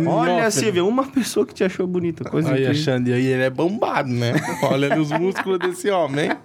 [0.08, 0.50] Olha?
[0.50, 2.24] Silvia, uma pessoa que te achou bonita.
[2.24, 2.82] Coisa Aí, a incrível.
[2.84, 4.34] Xande, aí ele é bombado, né?
[4.64, 6.38] Olha os músculos desse homem, hein?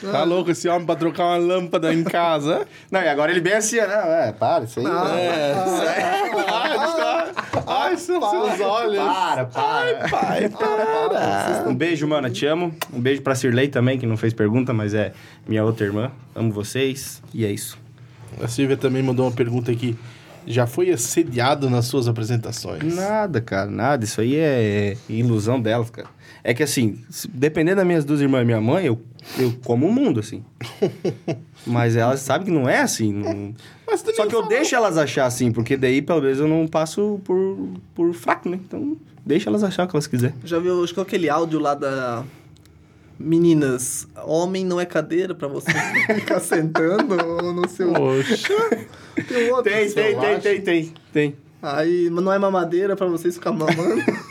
[0.00, 2.66] Tá louco esse homem pra trocar uma lâmpada em casa?
[2.88, 4.28] Não, e agora ele bem assim, né?
[4.28, 4.86] É, para, isso aí.
[4.86, 5.54] É.
[7.68, 9.04] Ai, ai, são seus olhos.
[9.04, 10.08] Para, para.
[10.08, 11.64] Pai, para.
[11.68, 12.74] Um beijo, mano, te amo.
[12.92, 15.12] Um beijo pra Cirlei também, que não fez pergunta, mas é
[15.46, 16.10] minha outra irmã.
[16.34, 17.22] Amo vocês.
[17.32, 17.78] E é isso.
[18.42, 19.96] A Silvia também mandou uma pergunta aqui.
[20.46, 22.94] Já foi assediado nas suas apresentações?
[22.94, 24.04] Nada, cara, nada.
[24.04, 26.08] Isso aí é ilusão delas, cara.
[26.44, 27.00] É que assim,
[27.32, 29.00] dependendo das minhas duas irmãs e minha mãe, eu,
[29.38, 30.44] eu como o mundo, assim.
[31.66, 33.12] Mas elas sabem que não é assim.
[33.12, 33.54] não-
[33.86, 34.48] tu Só que eu falou.
[34.48, 37.58] deixo elas achar assim, porque daí pelo menos eu não passo por,
[37.94, 38.58] por fraco, né?
[38.66, 40.34] Então, deixa elas achar o que elas quiserem.
[40.44, 42.24] Já viu, acho que aquele áudio lá da...
[43.18, 45.72] Meninas, homem não é cadeira pra você
[46.14, 47.16] ficar sentando
[47.52, 47.92] no seu...
[47.92, 48.54] Poxa.
[49.26, 49.72] Tem um outro.
[49.72, 51.36] Tem, tem, tem, tem, tem, tem.
[51.60, 53.74] Aí, mas não é mamadeira pra vocês ficar mamando.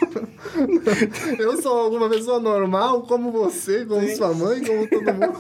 [1.40, 5.38] Eu sou alguma pessoa normal, como você, como sua mãe, como todo mundo.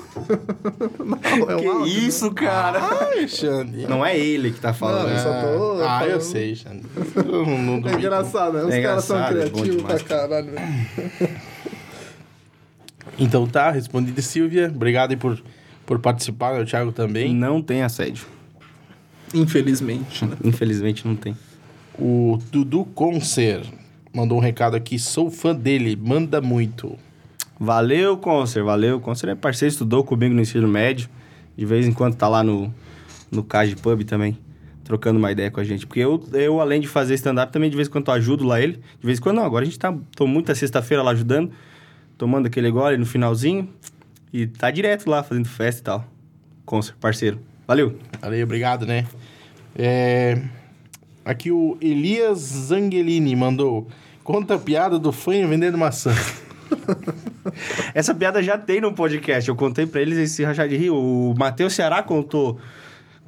[0.99, 1.87] Não, é Que áudio, né?
[2.07, 2.79] isso, cara?
[2.81, 3.87] Ai, Xande.
[3.87, 5.03] Não é ele que tá falando.
[5.03, 5.23] Não, eu né?
[5.23, 6.21] só tô Ah, eu falando.
[6.21, 6.83] sei, Xande.
[7.15, 8.63] Eu não, não É engraçado, né?
[8.65, 11.29] Os É caras são é criativos pra caralho, velho.
[13.19, 14.71] Então tá, respondido Silvia.
[14.73, 15.41] Obrigado aí por,
[15.85, 17.33] por participar, o Thiago também.
[17.33, 18.27] Não tem assédio.
[19.33, 20.37] Infelizmente, né?
[20.43, 21.35] Infelizmente não tem.
[21.97, 23.61] O Dudu Concer
[24.17, 24.97] mandou um recado aqui.
[24.97, 26.97] Sou fã dele, manda muito.
[27.59, 28.99] Valeu, Concer, valeu.
[28.99, 31.07] Concer é parceiro, estudou comigo no ensino médio.
[31.55, 32.73] De vez em quando tá lá no,
[33.31, 34.37] no Cage Pub também,
[34.83, 35.85] trocando uma ideia com a gente.
[35.85, 38.79] Porque eu, eu além de fazer stand-up, também de vez em quando ajudo lá ele.
[38.99, 39.95] De vez em quando não, agora a gente tá...
[40.15, 41.51] Tô muita sexta-feira lá ajudando,
[42.17, 43.69] tomando aquele gole no finalzinho.
[44.33, 46.05] E tá direto lá, fazendo festa e tal.
[46.65, 47.39] Concer, parceiro.
[47.67, 47.97] Valeu.
[48.19, 49.05] Valeu, obrigado, né?
[49.75, 50.41] É,
[51.27, 53.85] Aqui o Elias Zangelini mandou.
[54.27, 56.13] Conta a piada do fanho vendendo maçã.
[57.95, 59.47] Essa piada já tem no podcast.
[59.47, 60.97] Eu contei pra eles esse rachar de rio.
[60.97, 62.59] O Matheus Ceará contou.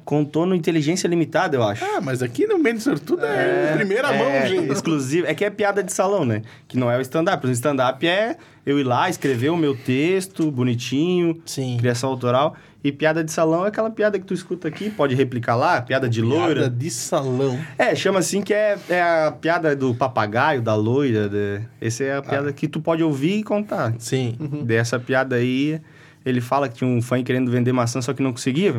[0.04, 1.82] Contou no Inteligência Limitada, eu acho.
[1.82, 4.70] Ah, mas aqui no Mendes Sortudo é, em primeira é, mão, gente.
[4.70, 5.26] Exclusivo.
[5.26, 6.42] É que é piada de salão, né?
[6.68, 7.46] Que não é o stand-up.
[7.46, 8.36] O stand-up é
[8.66, 11.78] eu ir lá, escrever o meu texto bonitinho, Sim.
[11.78, 12.54] criação autoral.
[12.82, 16.08] E piada de salão é aquela piada que tu escuta aqui, pode replicar lá, piada
[16.08, 16.62] de loira.
[16.62, 17.58] Piada de salão.
[17.76, 21.28] É, chama assim que é, é a piada do papagaio, da loira.
[21.28, 21.60] De...
[21.78, 23.94] Essa é a piada que tu pode ouvir e contar.
[23.98, 24.34] Sim.
[24.64, 25.78] Dessa piada aí,
[26.24, 28.74] ele fala que tinha um fã querendo vender maçã, só que não conseguia.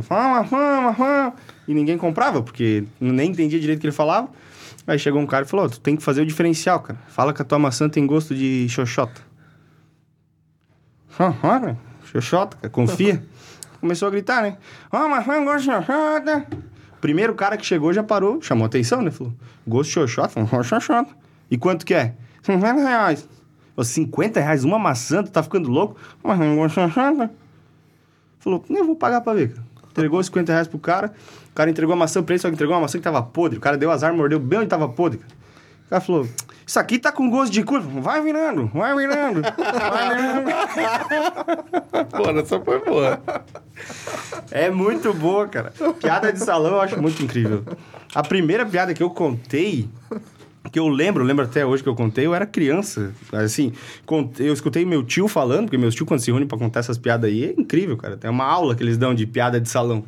[1.68, 4.30] E ninguém comprava, porque nem entendia direito o que ele falava.
[4.88, 7.00] Aí chegou um cara e falou, "Ó, tu tem que fazer o diferencial, cara.
[7.08, 9.22] Fala que a tua maçã tem gosto de xoxota.
[11.20, 13.24] Ah, ah, xoxota, cara, confia.
[13.82, 14.58] Começou a gritar, né?
[14.92, 16.48] Ah, maçã gosta de xoxota.
[17.02, 19.10] Primeiro cara que chegou já parou, chamou atenção, né?
[19.10, 19.34] Falou,
[19.68, 20.46] gosto xoxota?
[20.46, 21.10] Falou, xoxota.
[21.50, 22.14] E quanto que é?
[22.44, 23.28] 50 reais.
[23.76, 25.24] Falou, 50 reais uma maçã?
[25.24, 25.98] Tu tá ficando louco?
[26.24, 27.32] Mas não gosto xoxota.
[28.40, 29.68] Falou, eu vou pagar pra ver, cara.
[29.90, 31.12] Entregou 50 reais pro cara.
[31.50, 33.58] O cara entregou a maçã pra ele, só que entregou uma maçã que tava podre.
[33.58, 35.34] O cara deu azar, mordeu bem onde tava podre, cara.
[35.92, 36.26] Cara falou,
[36.66, 37.82] isso aqui tá com gosto de cu.
[37.82, 40.50] Vai virando, vai virando, vai virando.
[42.16, 43.22] Pô, essa foi boa.
[44.50, 45.74] É muito boa, cara.
[46.00, 47.66] Piada de salão eu acho muito incrível.
[48.16, 49.90] A primeira piada que eu contei,
[50.72, 53.14] que eu lembro, eu lembro até hoje que eu contei, eu era criança.
[53.34, 53.74] Assim,
[54.40, 57.30] eu escutei meu tio falando, porque meus tio quando se reúnem pra contar essas piadas
[57.30, 58.16] aí, é incrível, cara.
[58.16, 60.06] Tem uma aula que eles dão de piada de salão.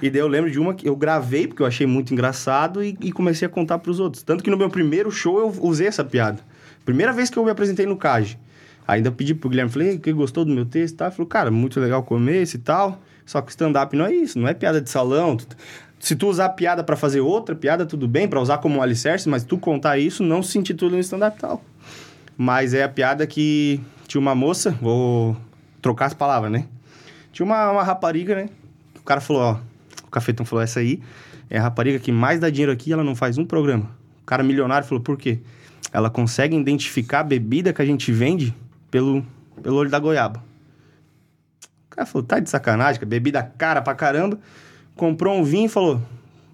[0.00, 2.96] E daí eu lembro de uma que eu gravei, porque eu achei muito engraçado, e,
[3.00, 4.22] e comecei a contar pros outros.
[4.22, 6.40] Tanto que no meu primeiro show eu usei essa piada.
[6.84, 8.38] Primeira vez que eu me apresentei no CAGE.
[8.86, 11.08] Ainda pedi pro Guilherme, falei, que gostou do meu texto e tal?
[11.08, 13.00] Ele falou, cara, muito legal o começo e tal.
[13.24, 15.36] Só que stand-up não é isso, não é piada de salão.
[15.98, 19.28] Se tu usar piada pra fazer outra piada, tudo bem, pra usar como um alicerce,
[19.28, 21.64] mas tu contar isso não se intitula um stand-up tal.
[22.36, 25.36] Mas é a piada que tinha uma moça, vou
[25.82, 26.66] trocar as palavras, né?
[27.32, 28.48] Tinha uma, uma rapariga, né?
[29.00, 29.56] O cara falou, ó,
[30.16, 31.00] cafetão falou, essa aí
[31.50, 33.90] é a rapariga que mais dá dinheiro aqui, ela não faz um programa.
[34.22, 35.40] O cara milionário falou, por quê?
[35.92, 38.54] Ela consegue identificar a bebida que a gente vende
[38.90, 39.24] pelo,
[39.62, 40.42] pelo olho da goiaba.
[41.86, 44.38] O cara falou, tá de sacanagem, que bebida cara pra caramba.
[44.94, 46.00] Comprou um vinho e falou,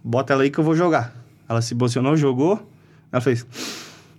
[0.02, 1.14] bota ela aí que eu vou jogar.
[1.48, 2.68] Ela se posicionou, jogou.
[3.10, 3.46] Ela fez,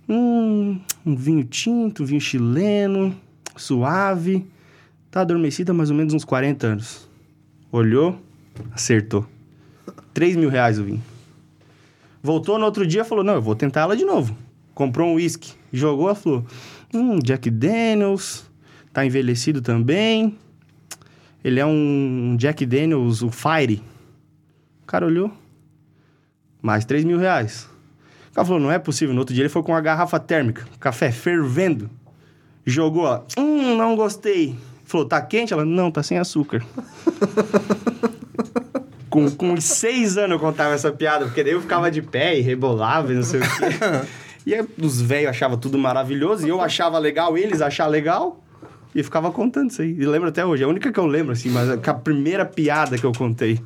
[0.08, 3.14] hum, um vinho tinto, vinho chileno,
[3.56, 4.46] suave.
[5.10, 7.08] Tá adormecida mais ou menos uns 40 anos.
[7.70, 8.18] Olhou,
[8.72, 9.33] acertou.
[10.14, 11.02] 3 mil reais o vinho.
[12.22, 14.34] Voltou no outro dia falou: Não, eu vou tentar ela de novo.
[14.74, 16.46] Comprou um uísque, jogou, ela falou:
[16.94, 18.48] Hum, Jack Daniels,
[18.92, 20.38] tá envelhecido também.
[21.44, 23.82] Ele é um Jack Daniels, o Fire.
[24.82, 25.30] O cara olhou.
[26.62, 27.68] Mais 3 mil reais.
[28.30, 29.12] O cara falou: Não é possível.
[29.14, 31.90] No outro dia ele foi com uma garrafa térmica, café fervendo.
[32.64, 33.22] Jogou, ó.
[33.36, 34.56] Hum, não gostei.
[34.84, 35.52] Falou: Tá quente?
[35.52, 36.64] Ela: Não, tá sem açúcar.
[39.14, 42.36] Com, com uns seis anos eu contava essa piada, porque daí eu ficava de pé
[42.36, 43.48] e rebolava e não sei o quê.
[44.46, 48.44] E aí, os velhos achavam tudo maravilhoso, e eu achava legal, eles achavam legal,
[48.94, 49.92] e ficava contando isso aí.
[49.98, 52.44] E lembro até hoje, é a única que eu lembro, assim, mas a, a primeira
[52.44, 53.58] piada que eu contei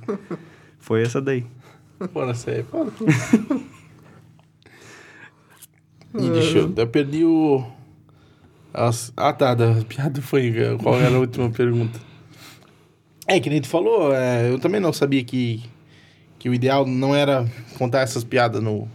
[0.78, 1.44] foi essa daí.
[2.12, 2.92] Pô, essa aí é foda.
[6.14, 6.72] Ih, deixa eu...
[6.76, 7.64] Eu perdi o...
[8.72, 9.54] as- Ah, tá.
[9.54, 10.52] Da piada foi...
[10.80, 11.98] Qual era a última pergunta?
[13.28, 15.62] É, que nem tu falou, é, eu também não sabia que,
[16.38, 18.88] que o ideal não era contar essas piadas no...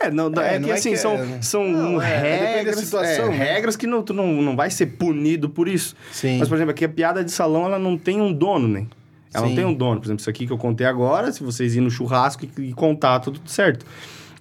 [0.00, 2.76] É, não, É, é, não que é assim, que são, é- são Não, é, regras,
[2.80, 3.36] situação, é, né?
[3.54, 5.94] regras que não, tu não, não vai ser punido por isso.
[6.12, 6.38] Sim.
[6.38, 8.86] Mas, por exemplo, aqui a piada de salão, ela não tem um dono, né?
[9.32, 9.48] Ela Sim.
[9.50, 10.00] não tem um dono.
[10.00, 12.72] Por exemplo, isso aqui que eu contei agora, se vocês irem no churrasco e, e
[12.74, 13.86] contar, tá tudo certo.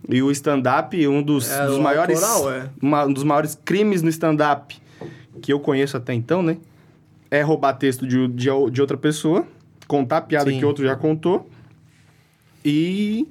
[0.10, 2.22] E o stand-up, um dos, É, dos maiores...
[2.22, 2.70] autoral, é.
[2.82, 4.76] uma- um dos maiores crimes no stand-up
[5.41, 6.58] que eu conheço até então, né?
[7.38, 9.45] É roubar texto de, de, de outra pessoa,
[9.88, 10.59] contar a piada Sim.
[10.59, 11.49] que outro já contou
[12.63, 13.27] e...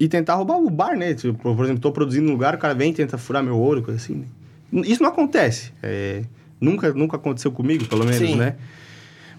[0.00, 1.14] E tentar roubar o bar, né?
[1.14, 3.82] Tipo, por exemplo, tô produzindo um lugar, o cara vem e tenta furar meu ouro,
[3.82, 4.24] coisa assim.
[4.72, 4.82] né?
[4.84, 5.72] Isso não acontece.
[5.80, 6.22] É,
[6.60, 8.34] nunca, nunca aconteceu comigo, pelo menos, Sim.
[8.34, 8.56] né?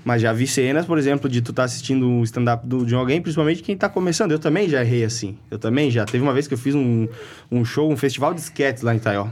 [0.06, 3.64] Mas já vi cenas, por exemplo, de tu estar assistindo um stand-up de alguém, principalmente
[3.64, 4.32] quem tá começando.
[4.32, 5.38] Eu também já errei assim.
[5.50, 6.06] Eu também já.
[6.06, 7.08] Teve uma vez que eu fiz um,
[7.52, 9.28] um show, um festival de sketches lá em Itaió.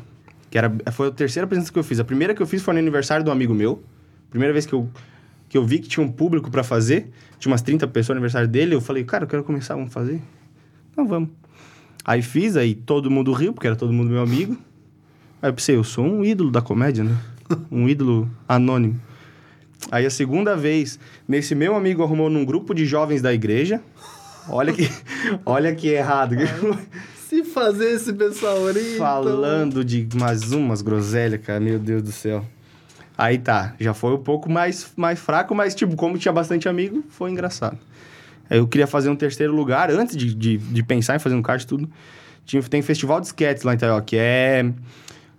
[0.49, 1.99] Que era, foi a terceira apresentação que eu fiz.
[1.99, 3.81] A primeira que eu fiz foi no aniversário de um amigo meu.
[4.31, 4.89] Primeira vez que eu,
[5.47, 7.11] que eu vi que tinha um público pra fazer.
[7.37, 8.73] Tinha umas 30 pessoas no aniversário dele.
[8.73, 10.19] Eu falei, cara, eu quero começar, vamos fazer?
[10.91, 11.29] Então vamos.
[12.03, 14.57] Aí fiz, aí todo mundo riu, porque era todo mundo meu amigo.
[15.41, 17.15] Aí eu pensei, eu sou um ídolo da comédia, né?
[17.69, 18.99] Um ídolo anônimo.
[19.91, 23.81] Aí a segunda vez, nesse meu amigo arrumou num grupo de jovens da igreja.
[24.47, 24.89] Olha que,
[25.45, 26.35] olha que errado.
[27.27, 28.79] Se fazer esse pessoal ali.
[28.93, 32.45] então- Falando de mais umas groselhas, cara, meu Deus do céu.
[33.21, 37.03] Aí tá, já foi um pouco mais, mais fraco, mas tipo, como tinha bastante amigo,
[37.07, 37.77] foi engraçado.
[38.49, 41.61] Eu queria fazer um terceiro lugar, antes de, de, de pensar em fazer um kart
[41.61, 41.87] e tudo.
[42.47, 44.65] Tinha, tem festival de sketches lá em Itaió, que é...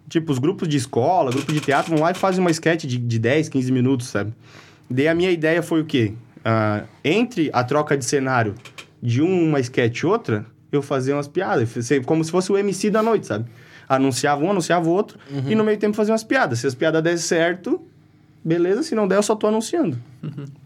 [0.08, 2.98] Tipo, os grupos de escola, grupos de teatro vão lá e fazem uma sketch de,
[2.98, 4.32] de 10, 15 minutos, sabe?
[4.88, 6.14] Daí a minha ideia foi o quê?
[6.44, 8.54] Ah, entre a troca de cenário
[9.02, 11.68] de uma sketch e outra, eu fazia umas piadas.
[12.06, 13.46] Como se fosse o MC da noite, sabe?
[13.96, 15.18] Anunciava um, anunciava o outro.
[15.46, 16.58] E no meio tempo fazia umas piadas.
[16.58, 17.80] Se as piadas dessem certo,
[18.44, 18.82] beleza.
[18.82, 19.98] Se não der, eu só tô anunciando.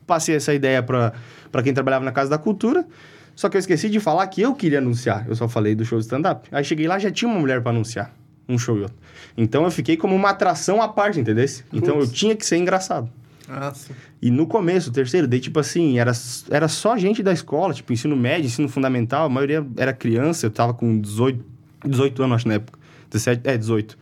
[0.07, 1.13] Passei essa ideia pra,
[1.51, 2.87] pra quem trabalhava na Casa da Cultura.
[3.35, 5.27] Só que eu esqueci de falar que eu queria anunciar.
[5.29, 6.49] Eu só falei do show de stand-up.
[6.51, 8.13] Aí cheguei lá, já tinha uma mulher pra anunciar.
[8.49, 8.97] Um show e outro.
[9.37, 11.45] Então eu fiquei como uma atração à parte, entendeu?
[11.73, 13.11] Então eu tinha que ser engraçado.
[13.49, 13.93] Ah, sim.
[14.21, 16.13] E no começo, o terceiro, daí, tipo assim, era,
[16.51, 20.51] era só gente da escola, tipo, ensino médio, ensino fundamental, a maioria era criança, eu
[20.51, 21.45] tava com 18,
[21.85, 22.79] 18 anos, acho, na época.
[23.11, 23.99] 17, é, 18.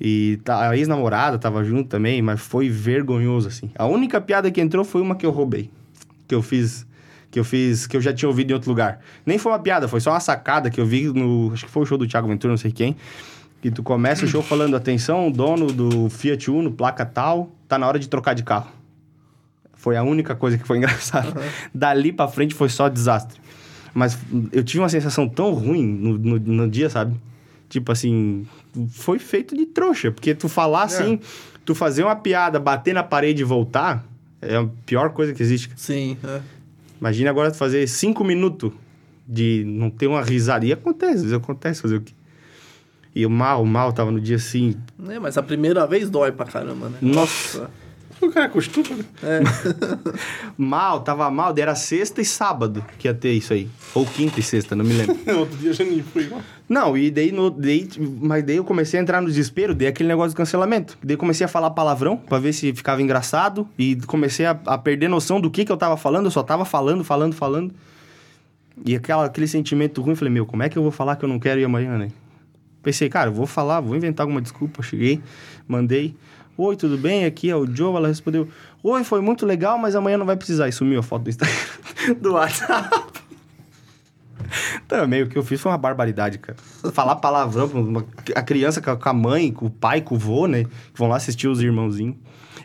[0.00, 3.70] E tá, a ex-namorada tava junto também, mas foi vergonhoso, assim.
[3.76, 5.70] A única piada que entrou foi uma que eu roubei.
[6.28, 6.86] Que eu fiz,
[7.30, 9.00] que eu fiz, que eu já tinha ouvido em outro lugar.
[9.26, 11.82] Nem foi uma piada, foi só uma sacada que eu vi no, acho que foi
[11.82, 12.96] o show do Thiago Ventura, não sei quem.
[13.60, 17.88] Que tu começa o show falando, atenção, dono do Fiat Uno, placa tal, tá na
[17.88, 18.70] hora de trocar de carro.
[19.74, 21.40] Foi a única coisa que foi engraçada.
[21.74, 23.40] Dali pra frente foi só desastre.
[23.92, 24.16] Mas
[24.52, 27.16] eu tive uma sensação tão ruim no, no, no dia, sabe?
[27.68, 28.46] Tipo assim,
[28.90, 30.10] foi feito de trouxa.
[30.10, 31.20] Porque tu falar assim,
[31.64, 34.04] tu fazer uma piada, bater na parede e voltar,
[34.40, 35.70] é a pior coisa que existe.
[35.76, 36.16] Sim.
[36.24, 36.40] é.
[37.00, 38.72] Imagina agora tu fazer cinco minutos
[39.26, 40.64] de não ter uma risada.
[40.64, 42.12] E acontece, às vezes acontece fazer o quê?
[43.14, 44.76] E o mal, o mal tava no dia assim.
[45.08, 46.98] É, mas a primeira vez dói pra caramba, né?
[47.00, 47.70] Nossa.
[48.20, 49.04] O cara costuma, né?
[49.22, 49.40] É.
[50.58, 53.68] Mal, tava mal, daí era sexta e sábado que ia ter isso aí.
[53.94, 55.16] Ou quinta e sexta, não me lembro.
[55.38, 56.28] Outro dia eu já nem fui.
[56.68, 57.88] Não, e daí, no, daí,
[58.20, 60.98] mas daí eu comecei a entrar no desespero, dei aquele negócio do cancelamento.
[61.02, 65.08] Daí comecei a falar palavrão pra ver se ficava engraçado e comecei a, a perder
[65.08, 67.72] noção do que que eu tava falando, eu só tava falando, falando, falando.
[68.84, 71.28] E aquela, aquele sentimento ruim, falei, meu, como é que eu vou falar que eu
[71.28, 72.10] não quero ir amanhã, né?
[72.82, 74.82] Pensei, cara, eu vou falar, vou inventar alguma desculpa.
[74.82, 75.20] Cheguei,
[75.66, 76.14] mandei.
[76.58, 77.24] Oi, tudo bem?
[77.24, 77.94] Aqui é o Joe.
[77.94, 78.48] Ela respondeu,
[78.82, 80.68] oi, foi muito legal, mas amanhã não vai precisar.
[80.68, 81.54] E sumiu a foto do Instagram,
[82.20, 82.90] do WhatsApp.
[84.88, 86.58] Também, o que eu fiz foi uma barbaridade, cara.
[86.92, 88.04] Falar palavrão pra uma,
[88.34, 90.64] a criança com a- com a mãe, com o pai, com o vô, né?
[90.64, 92.16] Que vão lá assistir os irmãozinhos.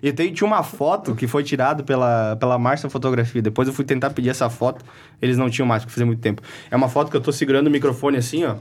[0.01, 3.41] E tem, tinha uma foto que foi tirada pela, pela Márcia Fotografia.
[3.41, 4.83] Depois eu fui tentar pedir essa foto,
[5.21, 6.41] eles não tinham mais, porque fazia muito tempo.
[6.71, 8.55] É uma foto que eu tô segurando o microfone assim, ó.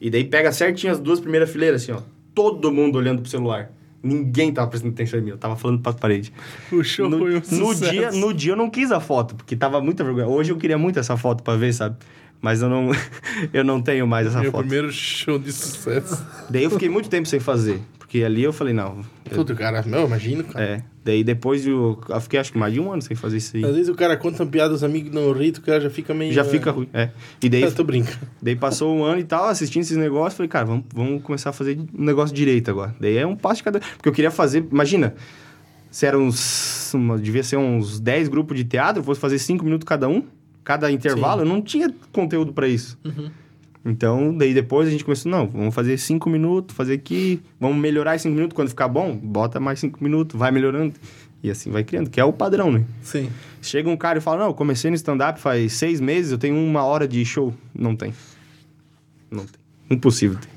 [0.00, 2.00] E daí pega certinho as duas primeiras fileiras, assim, ó.
[2.34, 3.70] Todo mundo olhando pro celular.
[4.02, 6.32] Ninguém tava prestando atenção em mim, eu tava falando pra parede.
[6.72, 7.90] O show No, foi um no sucesso.
[7.92, 10.26] dia, no dia eu não quis a foto, porque tava muita vergonha.
[10.26, 11.96] Hoje eu queria muito essa foto pra ver, sabe?
[12.40, 12.90] Mas eu não,
[13.54, 14.62] eu não tenho mais essa Meu foto.
[14.62, 16.20] primeiro show de sucesso.
[16.50, 17.80] Daí eu fiquei muito tempo sem fazer.
[18.12, 18.98] Porque ali eu falei, não.
[19.30, 19.82] eu- Tudo, cara.
[19.86, 20.62] Não, imagino, cara.
[20.62, 20.82] é.
[21.02, 23.64] Daí depois eu, eu fiquei acho que mais de um ano sem fazer isso aí.
[23.64, 26.12] Às vezes o cara conta uma piada, os amigos não ri, o cara já fica
[26.12, 26.30] meio...
[26.30, 26.86] Já fica ruim.
[26.92, 27.08] É.
[27.42, 28.18] E daí, Eu tô brincando.
[28.42, 31.52] daí passou um ano e tal, assistindo esses negócios, falei, cara, vamos, vamos começar a
[31.54, 32.94] fazer um negócio direito agora.
[33.00, 33.80] Daí é um passo de cada.
[33.80, 35.14] Porque eu queria fazer, imagina,
[35.90, 36.92] se eram uns.
[36.92, 40.22] uma- devia ser uns 10 grupos de teatro, fosse fazer 5 minutos cada um,
[40.62, 42.98] cada intervalo, eu não tinha conteúdo pra isso.
[43.84, 48.14] Então, daí depois a gente começou, não, vamos fazer 5 minutos, fazer aqui, vamos melhorar
[48.14, 50.94] esses 5 minutos, quando ficar bom, bota mais 5 minutos, vai melhorando.
[51.42, 52.84] E assim vai criando, que é o padrão, né?
[53.02, 53.28] Sim.
[53.60, 56.56] Chega um cara e fala, não, eu comecei no stand-up faz seis meses, eu tenho
[56.56, 57.52] uma hora de show.
[57.74, 58.14] Não tem.
[59.28, 59.60] Não tem.
[59.90, 60.48] Impossível ter.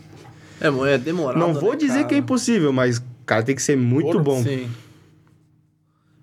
[0.62, 1.40] É, é demorado.
[1.40, 2.06] não vou né, dizer cara?
[2.06, 4.44] que é impossível, mas, cara, tem que ser muito Porra, bom.
[4.44, 4.70] Sim.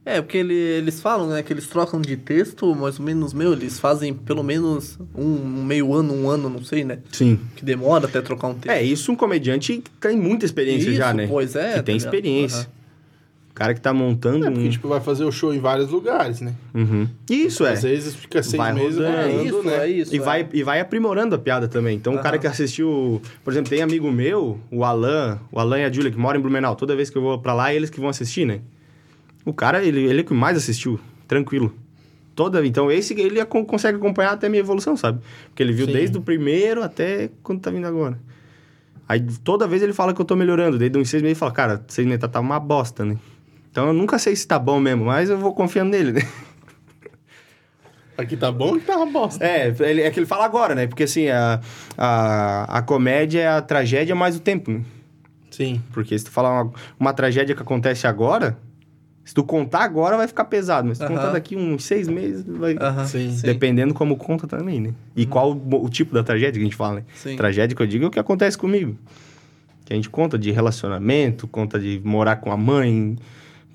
[0.04, 3.52] É, porque ele- eles falam, né, que eles trocam de texto, mais ou menos, meu,
[3.52, 6.98] eles fazem pelo menos um, um meio ano, um ano, não sei, né?
[7.12, 7.38] Sim.
[7.54, 8.70] Que demora até trocar um texto.
[8.74, 11.28] É, isso um comediante que tem muita experiência Isso, já, né?
[11.28, 12.14] pois é, Que tá tem ligado?
[12.14, 12.58] experiência.
[12.62, 12.82] Aham.
[13.50, 14.70] O cara que tá montando É, porque, um...
[14.70, 16.54] tipo, vai fazer o show em vários lugares, né?
[16.74, 17.06] Uhum.
[17.30, 17.74] Isso, é.
[17.74, 19.14] Às vezes fica seis Vai meses rodando.
[19.18, 19.76] É isso, né?
[19.76, 20.14] é isso.
[20.14, 20.20] E é.
[20.22, 21.94] vai, e vai aprimorando a piada também.
[21.94, 23.20] Então, o cara que assistiu...
[23.44, 26.42] Por exemplo, tem amigo meu, o Alan, o Alan e a Júlia, que moram em
[26.42, 26.74] Blumenau.
[26.74, 28.60] Toda vez que eu vou pra lá, é eles que vão assistir, né?
[29.44, 31.00] O cara, ele, ele é o que mais assistiu.
[31.26, 31.74] Tranquilo.
[32.34, 35.20] Toda, então, esse ele consegue acompanhar até a minha evolução, sabe?
[35.48, 35.92] Porque ele viu Sim.
[35.92, 38.18] desde o primeiro até quando tá vindo agora.
[39.06, 40.78] Aí, toda vez ele fala que eu tô melhorando.
[40.78, 43.18] Desde uns seis meses ele fala, cara, seis meses tá, tá uma bosta, né?
[43.70, 46.22] Então, eu nunca sei se tá bom mesmo, mas eu vou confiando nele, né?
[48.16, 49.44] Aqui tá bom que tá uma bosta.
[49.44, 50.86] É, ele, é que ele fala agora, né?
[50.86, 51.60] Porque assim, a,
[51.96, 54.82] a, a comédia é a tragédia mais o tempo, né?
[55.50, 55.82] Sim.
[55.92, 58.56] Porque se tu falar uma, uma tragédia que acontece agora,
[59.24, 60.88] Se tu contar agora, vai ficar pesado.
[60.88, 61.16] Mas se tu Aham.
[61.16, 62.76] contar daqui uns seis meses, vai...
[62.76, 63.38] Aham, Sim.
[63.42, 64.90] Dependendo como conta também, né?
[65.14, 67.02] E qual o, o tipo da tragédia que a gente fala, né?
[67.14, 67.36] Sim.
[67.36, 68.96] Tragédia que eu digo é o que acontece comigo.
[69.84, 73.16] Que a gente conta de relacionamento, conta de morar com a mãe,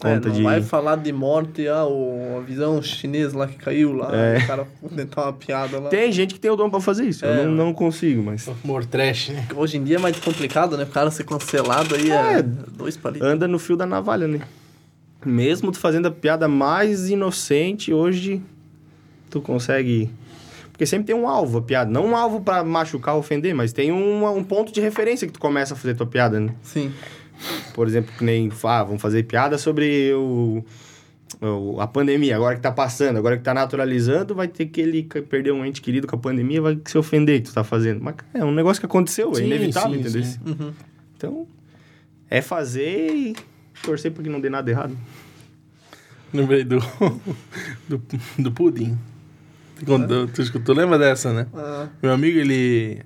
[0.03, 0.43] É, conta não de...
[0.43, 4.39] vai falar de morte, ah, o avião chinês lá que caiu lá, É.
[4.39, 5.89] o cara tentar uma piada lá.
[5.89, 7.25] Tem gente que tem o dom pra fazer isso.
[7.25, 8.47] É, eu não, não consigo, mas...
[8.65, 9.47] Humor trash, né?
[9.55, 10.83] Hoje em dia é mais complicado, né?
[10.83, 12.41] O cara ser cancelado aí é, É.
[12.43, 13.25] dois palitos.
[13.27, 14.41] anda no fio da navalha, né?
[15.27, 18.41] Mesmo tu fazendo a piada mais inocente, hoje
[19.29, 20.09] tu consegue.
[20.71, 21.89] Porque sempre tem um alvo a piada.
[21.89, 25.33] Não um alvo pra machucar ou ofender, mas tem um, um ponto de referência que
[25.33, 26.53] tu começa a fazer tua piada, né?
[26.61, 26.91] Sim.
[27.73, 28.51] Por exemplo, que nem.
[28.63, 30.63] Ah, vamos fazer piada sobre o,
[31.79, 35.51] a pandemia, agora que tá passando, agora que tá naturalizando, vai ter que ele perder
[35.51, 38.01] um ente querido com a pandemia, vai se ofender que tu tá fazendo.
[38.01, 40.23] Mas é um negócio que aconteceu, é Sim, inevitável, sim, entendeu?
[40.23, 40.39] sim.
[40.45, 40.73] Uhum.
[41.15, 41.47] Então,
[42.29, 43.35] é fazer e
[43.83, 44.95] torcer pra que não dê nada errado.
[46.33, 46.79] Lembrei do,
[47.87, 48.01] do,
[48.37, 48.97] do pudim.
[49.85, 51.47] Quando, tu, escutou, tu lembra dessa, né?
[51.53, 53.01] Ah, Meu amigo, ele.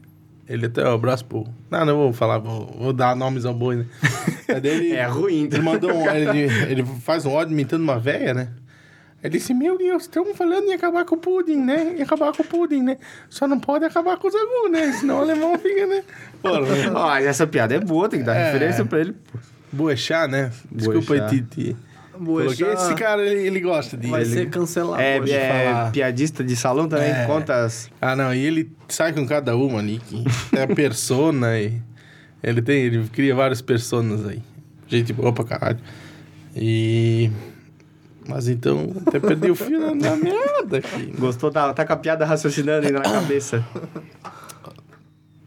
[0.50, 1.46] Ele até o abraço pro.
[1.70, 3.86] Não, não vou falar, vou, vou dar nomes ao boi, né?
[4.64, 6.10] Ele, É ruim, Ele mandou um.
[6.10, 8.50] Ele, ele faz um ódio imitando uma véia, né?
[9.24, 11.96] Ele disse: Meu Deus, estão falando em acabar com o pudim, né?
[11.98, 12.98] Em acabar com o pudim, né?
[13.30, 14.92] Só não pode acabar com os agu, né?
[14.92, 16.04] Senão o alemão fica, né?
[16.42, 16.50] Pô,
[16.96, 18.46] Ó, essa piada é boa, tem que dar É.
[18.48, 19.14] referência pra ele.
[19.14, 19.40] pô.
[19.72, 20.52] Boechar, né?
[20.72, 21.42] Desculpa aí, Boechat.
[21.44, 21.76] Titi.
[22.20, 24.08] Boechat esse cara, ele, ele gosta de.
[24.08, 25.34] vai ele- ser cancelado É, hoje.
[25.34, 25.92] é falar.
[25.92, 27.26] piadista de salão também, É.
[27.26, 27.90] conta as...
[28.00, 30.24] Ah, não, e ele sai com cada uma ali, que
[30.56, 31.82] é a persona e
[32.44, 34.42] ele tem, ele cria várias personas aí.
[34.88, 35.80] Gente boa pra caralho.
[36.56, 37.32] E
[38.28, 41.14] mas então até perdi o fio na, na merda aqui.
[41.18, 41.50] Gostou?
[41.50, 43.66] Tá, tá com a piada raciocinando ainda na cabeça.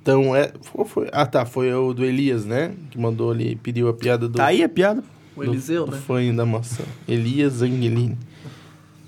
[0.05, 2.75] Então é, foi, foi- ah tá, foi o do Elias, né?
[2.91, 5.03] Que mandou ali, pediu a piada do Tá aí a piada.
[5.35, 6.03] O Eliseu, do, do né?
[6.07, 6.85] fã da maçã.
[7.09, 8.19] Elias Angelini.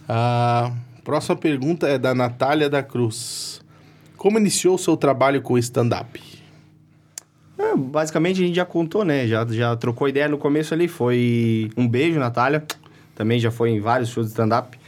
[0.09, 0.73] A
[1.05, 3.61] próxima pergunta é da Natália da Cruz.
[4.17, 6.19] Como iniciou o seu trabalho com stand-up?
[7.59, 9.27] É, basicamente a gente já contou, né?
[9.29, 10.89] Já, já trocou ideia no começo ali.
[10.89, 12.65] Foi um beijo, Natália.
[13.15, 14.79] Também já foi em vários shows de stand-up.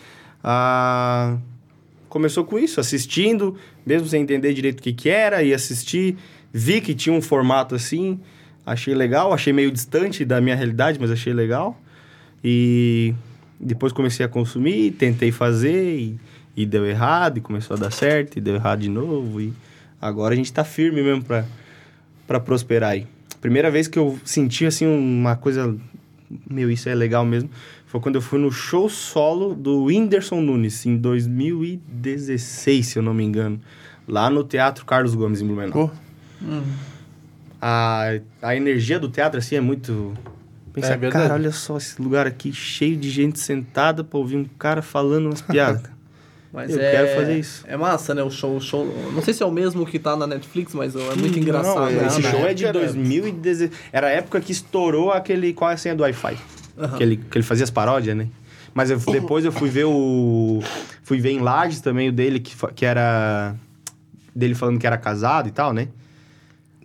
[0.42, 1.36] Ah,
[2.08, 6.16] começou com isso, assistindo, mesmo sem entender direito o que, que era, e assistir.
[6.52, 8.18] Vi que tinha um formato assim,
[8.64, 11.80] achei legal, achei meio distante da minha realidade, mas achei legal.
[12.42, 13.14] E
[13.60, 16.20] depois comecei a consumir, tentei fazer, e,
[16.56, 19.40] e deu errado, e começou a dar certo, e deu errado de novo.
[19.40, 19.52] E
[20.00, 21.44] agora a gente tá firme mesmo pra,
[22.26, 23.06] pra prosperar aí.
[23.40, 25.76] Primeira vez que eu senti, assim, uma coisa...
[26.48, 27.48] Meu, isso é legal mesmo.
[27.88, 33.12] Foi quando eu fui no show solo do Whindersson Nunes, em 2016, se eu não
[33.14, 33.58] me engano.
[34.06, 35.88] Lá no Teatro Carlos Gomes, em Blumenau.
[35.88, 35.90] Pô,
[37.60, 40.14] A, a energia do teatro, assim, é muito...
[40.72, 41.22] Pensar, É verdade.
[41.24, 45.26] cara, olha só esse lugar aqui cheio de gente sentada pra ouvir um cara falando
[45.26, 45.82] umas piadas.
[46.52, 47.64] Mas Eu é, quero fazer isso.
[47.66, 48.22] É massa, né?
[48.22, 48.86] O show, o show.
[49.12, 51.74] Não sei se é o mesmo que tá na Netflix, mas é muito engraçado.
[51.78, 52.06] Não, né?
[52.06, 53.70] esse na show é época de era- 2016.
[53.92, 55.52] Era a época que estourou aquele...
[55.52, 56.38] Qual é a senha do Wi-Fi?
[56.96, 58.28] Que, ele, que ele fazia as paródias, né?
[58.74, 60.60] Mas eu- depois eu fui ver o...
[61.02, 63.54] Fui ver em Lages também o dele, que, que era...
[64.34, 65.88] Dele falando que era casado e tal, né?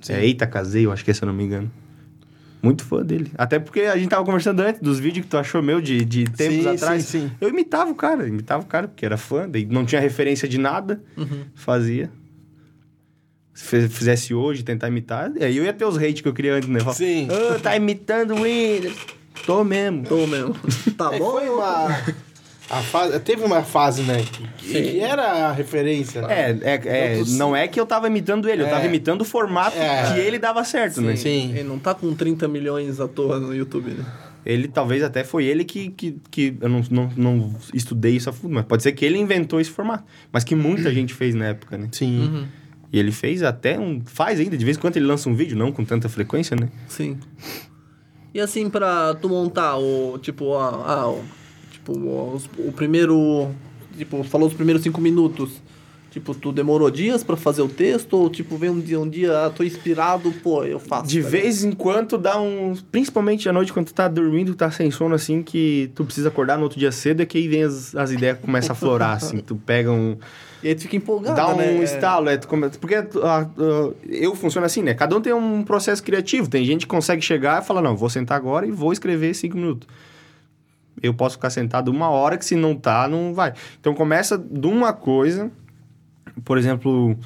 [0.10, 1.72] É, Eita, casei, eu acho que é, se eu não me engano.
[2.62, 3.30] Muito fã dele.
[3.38, 6.24] Até porque a gente tava conversando antes dos vídeos que tu achou meu de, de
[6.26, 7.04] tempos Sim, atrás.
[7.04, 7.32] sim, sim.
[7.40, 10.58] Eu imitava o cara, imitava o cara, porque era fã, daí não tinha referência de
[10.58, 11.44] nada, Uhum.
[11.54, 12.10] fazia.
[13.54, 16.68] Se fizesse hoje, tentar imitar, aí eu ia ter os hate que eu queria antes,
[16.70, 16.80] né?
[16.94, 17.28] Sim.
[17.30, 18.96] "Ah, tá imitando o Windows.
[19.46, 20.04] Tô mesmo.
[20.04, 20.56] Tô mesmo.
[20.98, 21.32] Tá É, bom?
[21.32, 21.88] foi uma.
[22.70, 24.24] A fase, teve uma fase, né?
[24.58, 26.22] Que, que era a referência.
[26.22, 26.34] né?
[26.34, 26.82] É, é,
[27.20, 28.70] é, não é que eu tava imitando ele, eu É.
[28.70, 30.14] tava imitando o formato É.
[30.14, 31.16] que ele dava certo, né?
[31.16, 31.52] Sim.
[31.52, 34.06] Ele não tá com 30 milhões à toa no YouTube, né?
[34.46, 38.34] Ele talvez até foi ele que, que, que eu não, não, não estudei isso a
[38.34, 40.04] fundo, mas pode ser que ele inventou esse formato.
[40.32, 41.88] Mas que muita gente fez na época, né?
[41.92, 42.22] Sim.
[42.22, 42.46] Uhum.
[42.92, 44.02] E ele fez até um.
[44.06, 46.70] Faz ainda, de vez em quando ele lança um vídeo, não com tanta frequência, né?
[46.88, 47.18] Sim.
[48.34, 51.24] E assim, pra tu montar o, tipo, a, a- o,
[51.72, 51.94] tipo,
[52.34, 53.50] os- o primeiro,
[53.98, 55.62] tipo, falou os primeiros cinco minutos,
[56.10, 59.46] tipo, tu demorou dias pra fazer o texto ou, tipo, vem um dia, um dia,
[59.46, 61.08] ah, tô inspirado, pô, eu faço.
[61.08, 62.76] De tá vez em quando dá um.
[62.92, 66.58] Principalmente à noite, quando tu tá dormindo, tá sem sono, assim, que tu precisa acordar
[66.58, 69.16] no outro dia cedo, é que aí vem as, as ideias que começam a florar,
[69.18, 69.38] assim.
[69.42, 70.18] Tu pega um.
[70.64, 71.84] E aí tu fica empolgado, dá um né?
[71.84, 74.94] estalo, é, porque ah, ah, eu funciono assim, né?
[74.94, 76.50] Cada um tem um processo criativo.
[76.50, 79.58] Tem gente que consegue chegar e falar, não, vou sentar agora e vou escrever cinco
[79.58, 79.88] minutos.
[81.02, 83.54] Eu posso ficar sentado uma hora, que se não tá, não vai.
[83.78, 85.52] Então começa de uma coisa,
[86.46, 87.18] por exemplo,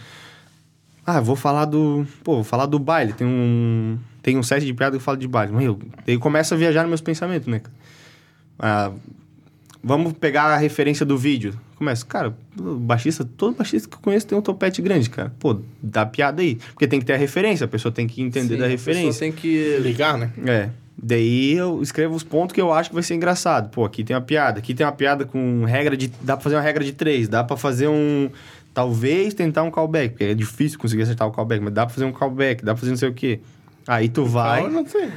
[1.06, 3.14] ah, vou falar do, pô, vou falar do baile.
[3.14, 5.54] Tem um, tem um set de piada que eu falo de baile.
[5.54, 7.62] Meu, daí começa a viajar nos meus pensamentos, né?
[8.58, 8.92] Ah,
[9.88, 11.54] vamos pegar a referência do vídeo.
[11.76, 15.32] Começa, cara, baixista, todo baixista que eu conheço tem um topete grande, cara.
[15.40, 16.56] Pô, dá piada aí.
[16.74, 18.94] Porque tem que ter a referência, a pessoa tem que entender Sim, da a pessoa
[18.96, 19.20] referência.
[19.20, 19.78] tem que...
[19.80, 20.32] Ligar, né?
[20.46, 20.70] É.
[21.02, 23.70] Daí eu escrevo os pontos que eu acho que vai ser engraçado.
[23.70, 24.60] Pô, aqui tem uma piada.
[24.60, 26.12] Aqui tem uma piada com regra de.
[26.22, 27.30] Dá pra fazer uma regra de três.
[27.30, 28.32] Dá pra fazer um.
[28.74, 30.10] Talvez tentar um callback.
[30.10, 32.80] Porque é difícil conseguir acertar o callback, mas dá pra fazer um callback, dá pra
[32.80, 33.40] fazer não sei o quê.
[33.88, 34.64] Aí tu vai.
[34.64, 35.08] Eu não sei.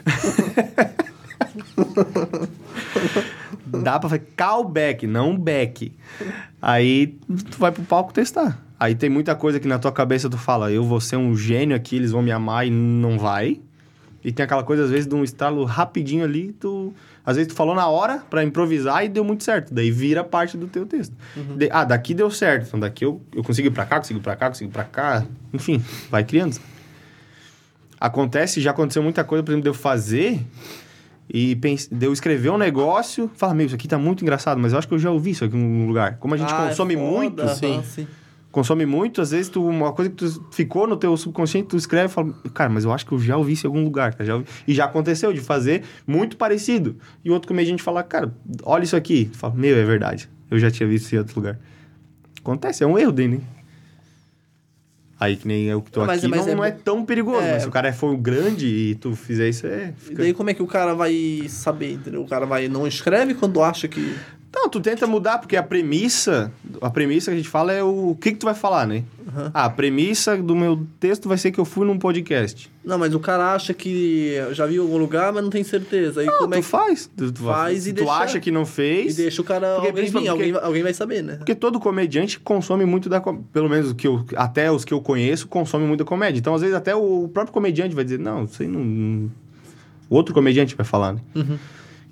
[3.78, 5.92] Dá pra fazer callback, não back.
[6.60, 7.18] Aí
[7.50, 8.58] tu vai pro palco testar.
[8.78, 11.76] Aí tem muita coisa que na tua cabeça tu fala, eu vou ser um gênio
[11.76, 13.60] aqui, eles vão me amar e não vai.
[14.24, 16.92] E tem aquela coisa, às vezes, de um estalo rapidinho ali, tu...
[17.24, 19.72] Às vezes tu falou na hora pra improvisar e deu muito certo.
[19.72, 21.14] Daí vira parte do teu texto.
[21.56, 22.66] De- ah, daqui deu certo.
[22.66, 24.84] Então daqui eu, eu consigo ir pra cá, consigo ir pra cá, consigo ir pra
[24.84, 25.24] cá.
[25.52, 26.58] Enfim, vai criando.
[28.00, 30.40] Acontece, já aconteceu muita coisa, por exemplo, de eu fazer
[31.32, 34.72] e pense, de eu escrever um negócio, falar, meu, isso aqui tá muito engraçado, mas
[34.72, 36.16] eu acho que eu já ouvi isso aqui em algum lugar.
[36.18, 37.82] Como a gente Ah, é consome foda, muito, sim.
[37.84, 38.06] sim.
[38.50, 42.06] consome muito, às vezes tu, uma coisa que tu ficou no teu subconsciente, tu escreve
[42.06, 44.24] e fala, cara, mas eu acho que eu já ouvi isso em algum lugar, cara,
[44.24, 44.46] já ouvi.
[44.66, 46.96] E já aconteceu de fazer muito parecido.
[47.24, 48.34] E outro comediante fala, cara,
[48.64, 49.26] olha isso aqui.
[49.30, 50.28] Tu fala, meu, é verdade.
[50.50, 51.58] Eu já tinha visto isso em outro lugar.
[52.40, 53.40] Acontece, é um erro dele, né?
[55.20, 57.42] Aí que nem eu que tô Mas- aqui, mas não, é não é tão perigoso.
[57.42, 57.52] É.
[57.52, 59.92] Mas se o cara for grande e tu fizer isso, é...
[59.94, 60.22] E Fica...
[60.22, 62.22] daí como é que o cara vai saber, entendeu?
[62.22, 64.16] O cara vai não escreve quando acha que...
[64.52, 66.50] Não, tu tenta mudar, porque a premissa,
[66.80, 69.04] a premissa que a gente fala é o, o que que tu vai falar, né?
[69.54, 72.68] Ah, a premissa do meu texto vai ser que eu fui num podcast.
[72.84, 76.20] Não, mas o cara acha que já viu em algum lugar, mas não tem certeza.
[76.22, 76.66] Aí Não, como tu é que...
[76.66, 77.08] faz.
[77.16, 79.14] Tu, tu faz e tu deixa- acha que não E fez.
[79.14, 79.66] deixa o cara...
[79.74, 81.36] Porque alguém, principalmente alguém, porque- alguém vai saber, né?
[81.36, 83.20] Porque todo comediante consome muito da...
[83.20, 86.40] Pelo menos que eu, até os que eu conheço consomem muito da comédia.
[86.40, 88.80] Então, às vezes, até o próprio comediante vai dizer, não, isso aí não...
[88.80, 89.30] não-
[90.08, 91.20] O outro comediante vai falar, né?
[91.36, 91.56] Uhum.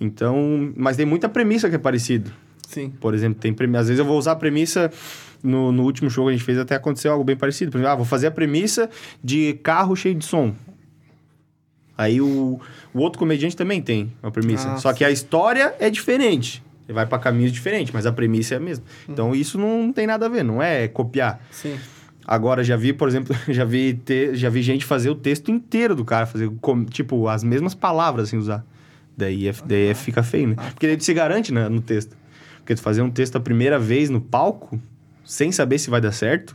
[0.00, 0.72] Então...
[0.76, 2.30] Mas tem muita premissa que é parecido.
[2.66, 2.90] Sim.
[3.00, 3.76] Por exemplo, tem premi...
[3.76, 4.90] às vezes eu vou usar a premissa
[5.42, 7.70] no, no último show que a gente fez até aconteceu algo bem parecido.
[7.70, 8.90] Por exemplo, ah, vou fazer a premissa
[9.22, 10.54] de carro cheio de som.
[11.96, 12.60] Aí o,
[12.94, 14.72] o outro comediante também tem uma premissa.
[14.72, 16.62] Ah, Só que a história é diferente.
[16.86, 18.84] Ele vai para caminhos diferentes, mas a premissa é a mesma.
[19.08, 21.40] Então isso não tem nada a ver, não é copiar.
[21.50, 21.76] Sim.
[22.26, 25.94] Agora, já vi, por exemplo, já vi, te, já vi gente fazer o texto inteiro
[25.94, 28.64] do cara, fazer, com- tipo, as mesmas palavras, assim, usar.
[29.18, 30.54] Daí, é, daí é- fica feio, né?
[30.72, 32.16] Porque daí tu se garante né, no texto.
[32.58, 34.80] Porque tu fazer um texto a primeira vez no palco,
[35.24, 36.54] sem saber se vai dar certo,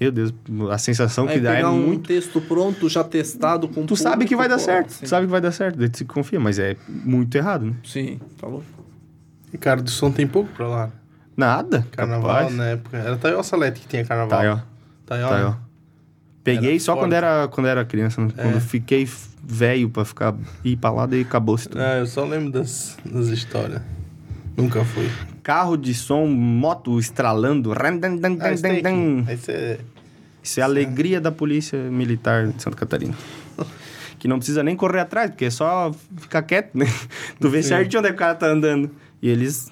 [0.00, 0.32] meu Deus,
[0.70, 2.06] a sensação Aí que dá é pegar um muito...
[2.06, 5.04] texto pronto, já testado com Tu sabe que vai dar certo, sim.
[5.04, 7.74] tu sabe que vai dar certo, daí tu se confia, mas é muito errado, né?
[7.84, 8.62] Sim, falou.
[9.52, 10.90] Ricardo do Som tem pouco pra lá.
[11.36, 12.54] Nada, Carnaval, capaz.
[12.56, 12.96] na época.
[12.96, 14.30] Era Taio Salete que tinha carnaval.
[14.38, 14.58] Tá aí, ó.
[15.06, 15.28] Tá aí, ó.
[15.28, 15.54] Tá aí, ó.
[16.44, 17.04] Peguei Era só forte.
[17.04, 18.28] quando era, quando era criança, né?
[18.36, 18.42] É.
[18.42, 19.06] Quando fiquei
[19.48, 21.80] velho pra ficar, ir pra lá, daí acabou-se tudo.
[21.80, 23.80] Ah, eu só lembro das, das histórias.
[24.54, 25.08] Nunca fui.
[25.42, 27.72] Carro de som, moto estralando.
[27.72, 29.32] ran, dan, dan, dan, Ah, tem dan.
[29.32, 29.80] Esse é...
[30.42, 33.14] Isso é a alegria da polícia militar de Santa Catarina.
[34.18, 36.86] que não precisa nem correr atrás, porque é só ficar quieto, né?
[37.40, 37.70] Tu vê Sim.
[37.70, 38.90] certinho onde é que o cara tá andando.
[39.22, 39.70] E eles...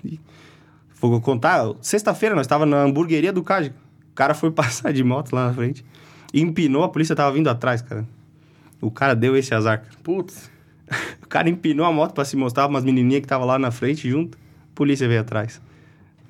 [0.99, 3.75] Vou contar, sexta-feira nós tava na hamburgueria do Cade.
[4.13, 5.85] O cara foi passar de moto lá na frente.
[6.33, 8.07] E empinou, a polícia tava vindo atrás, cara.
[8.87, 9.79] O cara deu esse azar.
[9.83, 9.91] cara.
[10.03, 10.51] Putz.
[11.23, 14.09] O cara empinou a moto pra se mostrar umas menininhas que tava lá na frente
[14.09, 14.39] junto.
[14.39, 15.61] A polícia veio atrás.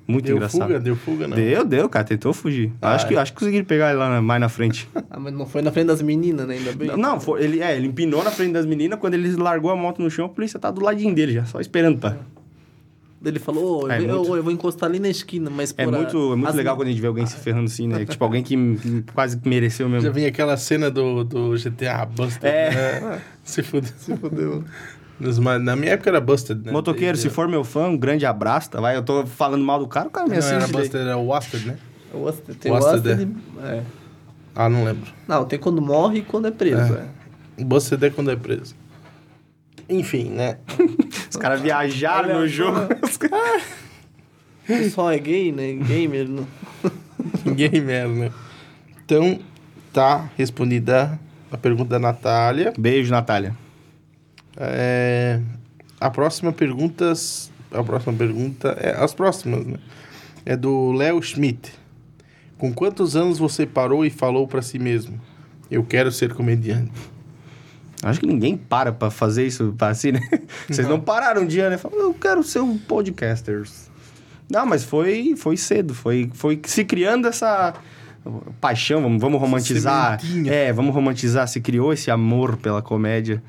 [0.07, 0.61] Muito Deu engraçado.
[0.63, 0.79] fuga?
[0.79, 1.35] Deu fuga, não.
[1.37, 2.03] Deu, deu, cara.
[2.05, 2.71] Tentou fugir.
[2.81, 3.17] Ah, acho, que, é.
[3.19, 4.89] acho que conseguiram pegar ele lá na- mais na frente.
[5.11, 6.55] Ah, mas não foi na frente das meninas, né?
[6.55, 6.87] Ainda bem.
[6.87, 8.97] Não, não, foi- ele, é, ele empinou na frente das meninas.
[8.99, 11.59] Quando ele largou a moto no chão, a polícia tá do ladinho dele já, só
[11.59, 12.17] esperando pra.
[13.27, 15.93] Ele falou, ô, É eu, muito- eu vou encostar ali na esquina, mas É por
[15.93, 18.05] a- muito, é muito as- legal quando a gente vê alguém se ferrando assim, né?
[18.05, 20.13] Tipo, alguém que quase mereceu Já mesmo.
[20.13, 22.99] vinha aquela cena do, do GTA Busted, É.
[23.01, 23.21] né?
[23.43, 23.91] Se fudeu.
[23.97, 24.63] Se fudeu.
[25.61, 26.71] Na minha época era Busted, né?
[26.71, 28.79] Motoqueiro, se for meu fã, um grande abraço, tá?
[28.79, 30.71] Vai, eu tô falando mal do cara, o cara me Não era assiste.
[30.73, 30.81] daí.
[30.83, 31.77] Busted, era Wasted, né?
[32.13, 33.27] O Oster- Tem Oster, o Oster,
[33.63, 33.81] é.
[34.55, 35.11] Ah, não lembro.
[35.27, 36.93] Não, tem quando morre e quando é preso.
[36.93, 37.05] É.
[37.57, 37.63] É.
[37.63, 38.75] Busted é quando é preso.
[39.89, 40.57] Enfim, né?
[41.29, 42.79] Os caras viajaram no Olha, jogo.
[43.03, 43.63] Os caras-
[44.63, 45.73] O pessoal é gay, né?
[45.73, 46.27] Gamer.
[46.27, 46.47] Não...
[47.55, 48.31] Gamer, né?
[49.05, 49.39] Então,
[49.93, 51.17] tá respondida
[51.51, 52.73] a pergunta da Natália.
[52.77, 53.55] Beijo, Natália.
[54.57, 55.39] É,
[55.99, 57.13] a próxima pergunta.
[57.71, 58.77] A próxima pergunta.
[58.79, 59.77] É, as próximas, né?
[60.45, 61.71] É do Léo Schmidt.
[62.57, 65.19] Com quantos anos você parou e falou pra si mesmo?
[65.69, 66.91] Eu quero ser comediante.
[68.03, 70.19] Acho que ninguém para pra fazer isso si, né?
[70.69, 71.77] Vocês não pararam um dia, né?
[71.77, 73.63] Falaram, eu quero ser um podcaster.
[74.49, 75.93] Não, mas foi, foi cedo.
[75.93, 77.73] Foi, foi se criando essa
[78.61, 80.19] paixão, vamos, vamos romantizar.
[80.19, 80.53] Sementinha.
[80.53, 81.47] É, vamos romantizar.
[81.47, 83.41] Se criou esse amor pela comédia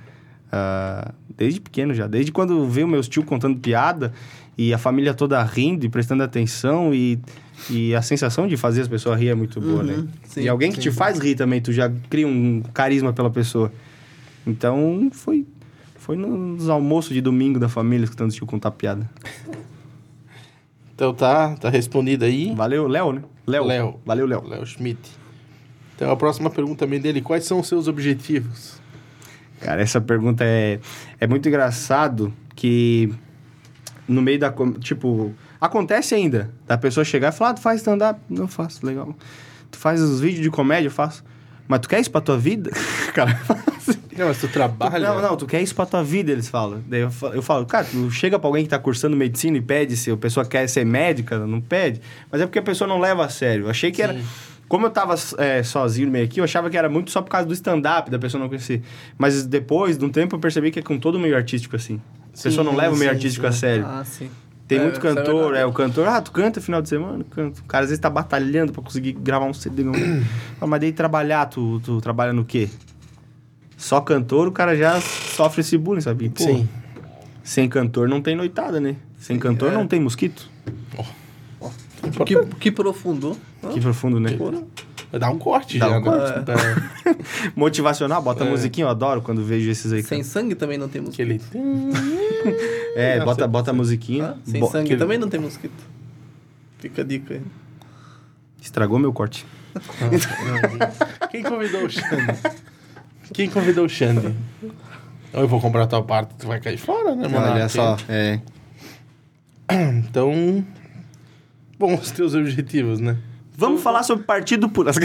[0.50, 2.06] ah, desde pequeno já.
[2.06, 4.12] Desde quando veio meus tio contando piada
[4.56, 7.20] e a família toda rindo e prestando atenção e,
[7.70, 9.94] e a sensação de fazer as pessoas rir é muito boa, né?
[9.94, 13.30] Uhum, sim, e alguém que te faz rir também, tu já cria um carisma pela
[13.30, 13.70] pessoa.
[14.48, 15.46] Então, foi,
[15.96, 19.08] foi nos almoços de domingo da família escutando o tio contar piada.
[20.94, 22.54] Então tá, tá respondido aí.
[22.54, 23.22] Valeu, Léo, né?
[23.46, 23.64] Léo.
[23.64, 24.00] Léo.
[24.04, 24.48] Valeu, Léo.
[24.48, 24.98] Léo Schmidt.
[25.94, 28.80] Então a próxima pergunta também dele, quais são os seus objetivos?
[29.60, 30.80] Cara, essa pergunta é,
[31.20, 33.12] é muito engraçado que
[34.08, 34.52] no meio da...
[34.80, 38.18] Tipo, acontece ainda da pessoa chegar e falar, ah, tu faz stand-up?
[38.28, 39.14] Não faço, legal.
[39.70, 40.88] Tu faz os vídeos de comédia?
[40.88, 41.22] Eu faço.
[41.68, 42.70] Mas tu quer isso pra tua vida?
[43.14, 43.98] Cara, fala assim.
[44.16, 44.98] Não, mas tu trabalha.
[44.98, 46.82] Não, não, tu quer isso pra tua vida, eles falam.
[46.88, 49.60] Daí eu fa- eu falo, cara, tu chega pra alguém que tá cursando medicina e
[49.60, 52.00] pede se a pessoa quer ser médica, não pede.
[52.32, 53.66] Mas é porque a pessoa não leva a sério.
[53.66, 54.14] Eu achei que era.
[54.14, 54.24] Sim.
[54.68, 57.30] Como eu tava é, sozinho no meio aqui, eu achava que era muito só por
[57.30, 58.82] causa do stand-up, da pessoa não conhecer.
[59.16, 62.00] Mas depois, de um tempo, eu percebi que é com todo o meio artístico assim.
[62.38, 63.48] A pessoa não Sim, leva o meio sim, artístico sim.
[63.48, 63.86] a sério.
[63.86, 64.28] Ah, sim.
[64.68, 67.24] Tem É, muito é cantor, é, o cantor, ah, tu canta final de semana?
[67.30, 67.60] Canto.
[67.60, 69.82] O cara às vezes tá batalhando pra conseguir gravar um CD.
[69.82, 69.92] não.
[70.60, 72.68] Ah, mas daí trabalhar, tu, tu trabalha no quê?
[73.78, 76.26] Só cantor, o cara já sofre esse bullying, sabe?
[76.26, 76.68] E, pô, Sim.
[77.42, 78.96] Sem cantor não tem noitada, né?
[79.18, 79.74] Sem cantor é.
[79.74, 80.50] não tem mosquito.
[82.26, 83.36] Que, que profundo.
[83.72, 84.36] Que profundo, né?
[84.36, 84.64] Vai
[85.12, 86.04] dar um corte Dá já, um né?
[86.10, 86.44] corte.
[86.44, 86.54] Tá-
[87.56, 88.50] Motivacional, bota É.
[88.50, 90.02] musiquinha, eu adoro quando vejo esses aí.
[90.02, 91.22] Sem sangue também não tem mosquito.
[91.22, 91.40] Aquele...
[92.94, 94.34] É, Nossa, bota, bota a musiquinha.
[94.36, 95.82] Ah, sem Bo- sangue aquele- também não tem mosquito.
[96.78, 97.42] Fica a dica aí.
[98.60, 99.46] Estragou meu corte.
[101.30, 102.38] Quem convidou o Xande?
[103.32, 104.34] Quem convidou o Xande?
[105.32, 107.52] Ou eu vou comprar a tua parte, tu vai cair fora, né, mano?
[107.52, 108.40] Olha só, é.
[109.70, 110.64] Então,
[111.78, 113.16] bom, os teus objetivos, né?
[113.58, 114.86] Vamos falar sobre partido por.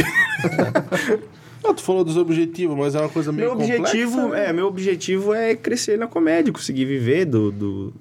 [1.66, 4.50] Ah, tu falou dos objetivos, mas é uma coisa meio Meu objetivo, complexa, né?
[4.50, 7.94] é, meu objetivo é crescer na comédia, conseguir viver do, do-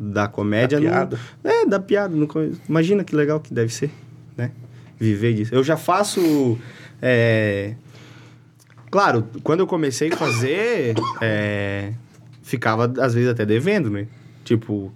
[0.00, 0.80] da comédia.
[0.80, 1.20] Da no- piada.
[1.44, 2.16] é, da piada.
[2.16, 2.26] no
[2.66, 3.90] imagina que legal que deve ser,
[4.34, 4.50] né?
[4.98, 5.54] Viver disso.
[5.54, 6.58] Eu já faço.
[7.02, 7.74] é,
[8.90, 11.92] Claro, quando eu comecei a fazer, é,
[12.42, 14.06] ficava às vezes até devendo, né?
[14.42, 14.90] Tipo,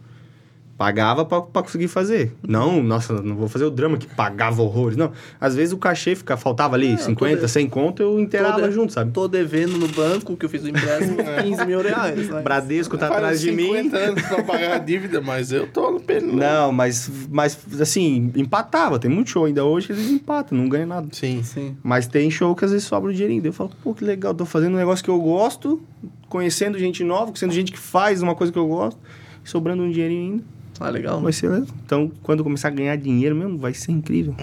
[0.76, 2.34] pagava pra, pra conseguir fazer.
[2.46, 4.96] Não, nossa, não vou fazer o drama que pagava horrores.
[4.96, 8.20] Não, às vezes o cachê fica, faltava ali É, 50, tô de- 100 conto, eu
[8.20, 9.10] inteirava junto, sabe?
[9.12, 12.28] Tô devendo no banco que eu fiz o empréstimo 15 mil reais.
[12.28, 12.42] né?
[12.42, 13.66] Bradesco tá Faz atrás de mim.
[13.68, 16.36] 50 anos pra pagar a dívida, mas eu tô no pelo.
[16.36, 18.98] Não, mas, mas assim, empatava.
[18.98, 21.08] Tem muito show ainda hoje que eles empatam, não ganham nada.
[21.12, 21.42] Sim.
[21.42, 21.76] Sim.
[21.82, 23.40] Mas tem show que às vezes sobra o dinheirinho.
[23.46, 25.80] Eu falo, pô, que legal, tô fazendo um negócio que eu gosto,
[26.28, 28.98] conhecendo gente nova, conhecendo gente que faz uma coisa que eu gosto,
[29.44, 30.44] e sobrando um dinheirinho ainda.
[30.80, 31.20] Ah, legal.
[31.20, 31.66] Vai ser legal.
[31.84, 34.34] Então, quando começar a ganhar dinheiro mesmo, vai ser incrível.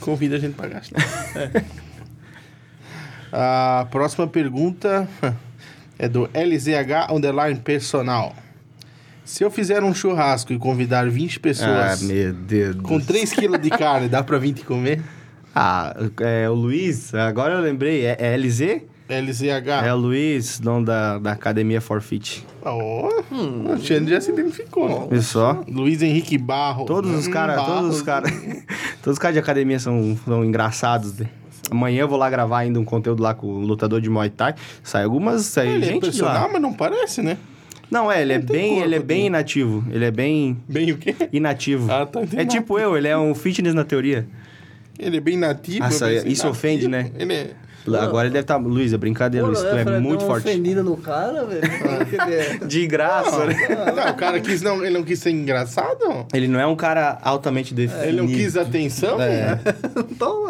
[0.00, 1.00] Convida a gente pra gastar.
[1.34, 1.82] É.
[3.34, 5.08] A próxima pergunta
[5.98, 8.36] é do LZH Underline Personal.
[9.24, 12.76] Se eu fizer um churrasco e convidar 20 pessoas Ah, meu Deus.
[12.82, 15.00] com 3 kg de carne, dá pra 20 comer?
[15.54, 18.80] Ah, é o Luiz, agora eu lembrei, é, é LZ?
[19.20, 19.84] LZH.
[19.84, 22.44] É o Luiz, dono da, da Academia Forfeit.
[22.64, 25.08] Oh, o Xande já se identificou.
[25.10, 25.20] né?
[25.20, 25.62] Só?
[25.68, 26.84] Luiz Henrique Barro.
[26.86, 28.30] Todos os Hum, caras, todos os caras,
[29.02, 31.18] todos os caras de academia são, são engraçados.
[31.18, 31.28] né?
[31.70, 34.54] Amanhã eu vou lá gravar ainda um conteúdo lá com o lutador de Muay Thai.
[34.82, 36.48] Sai algumas, sai Ele é gente de personal, lá.
[36.52, 37.36] mas não parece, né?
[37.90, 39.84] Não, é, ele é Não tem bem, corpo ele é bem inativo.
[39.90, 41.14] Ele é bem Bem o quê?
[41.32, 41.90] inativo.
[41.92, 44.26] Ah, tá, é tipo eu, ele é um fitness na teoria.
[44.98, 45.80] Ele é bem nativo.
[45.80, 47.10] Nossa, eu pensei, isso ofende, né?
[47.18, 47.50] Ele é...
[47.86, 50.46] Agora ele deve estar, Luiz, é brincadeira, Luiz, tu é muito forte.
[50.48, 51.62] ofendida no cara, velho.
[52.66, 53.56] De graça, né?
[53.94, 56.26] Não, o cara quis não, ele não quis ser engraçado?
[56.32, 58.06] Ele não é um cara altamente definido.
[58.06, 59.20] Ele não quis atenção?
[59.20, 59.58] É.
[60.10, 60.46] então,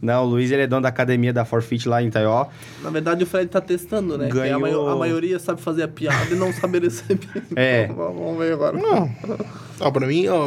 [0.00, 2.46] Não, o Luiz ele é dono da academia da Forfeit lá em Taió.
[2.82, 4.26] na verdade o Fred tá testando, né?
[4.26, 7.28] A, Ganhou- maio- a maioria sabe fazer a piada e não sabe receber.
[7.56, 7.84] É.
[7.84, 8.78] Então, Vamos ver agora.
[8.78, 9.10] Não.
[9.80, 10.46] Ó, pra mim, ó,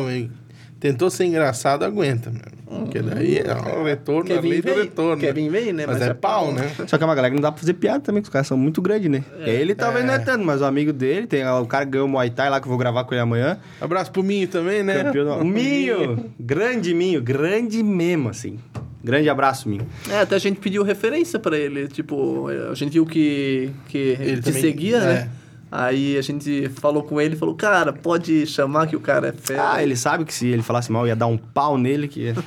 [0.83, 2.41] tentou ser engraçado, aguenta, meu.
[2.81, 5.21] Porque daí é o retorno, a Kevin lei do vem, retorno.
[5.21, 5.85] Kevin vem, né?
[5.87, 6.69] Mas, é, pau, né?
[6.85, 8.47] Só que é uma galera que não dá pra fazer piada também, que os caras
[8.47, 9.23] são muito grandes, né?
[9.45, 12.29] ele talvez não é tanto, mas o amigo dele, tem o cara ganhou o Muay
[12.31, 13.57] Thai lá, que eu vou gravar com ele amanhã.
[13.79, 15.05] Abraço pro Minho também, né?
[15.05, 15.39] Campeão.
[15.39, 16.29] O Minho!
[16.37, 18.59] Grande Minho, grande mesmo, assim.
[19.01, 19.87] Grande abraço, Minho.
[20.09, 21.87] É, até a gente pediu referência pra ele.
[21.87, 24.99] Tipo, a gente viu que, que ele te também- seguia, é.
[25.01, 25.29] né?
[25.75, 29.33] Aí a gente falou com ele e falou, cara, pode chamar que o cara é
[29.33, 29.71] fera.
[29.73, 32.35] Ah, ele sabe que se ele falasse mal, ia dar um pau nele, que ia-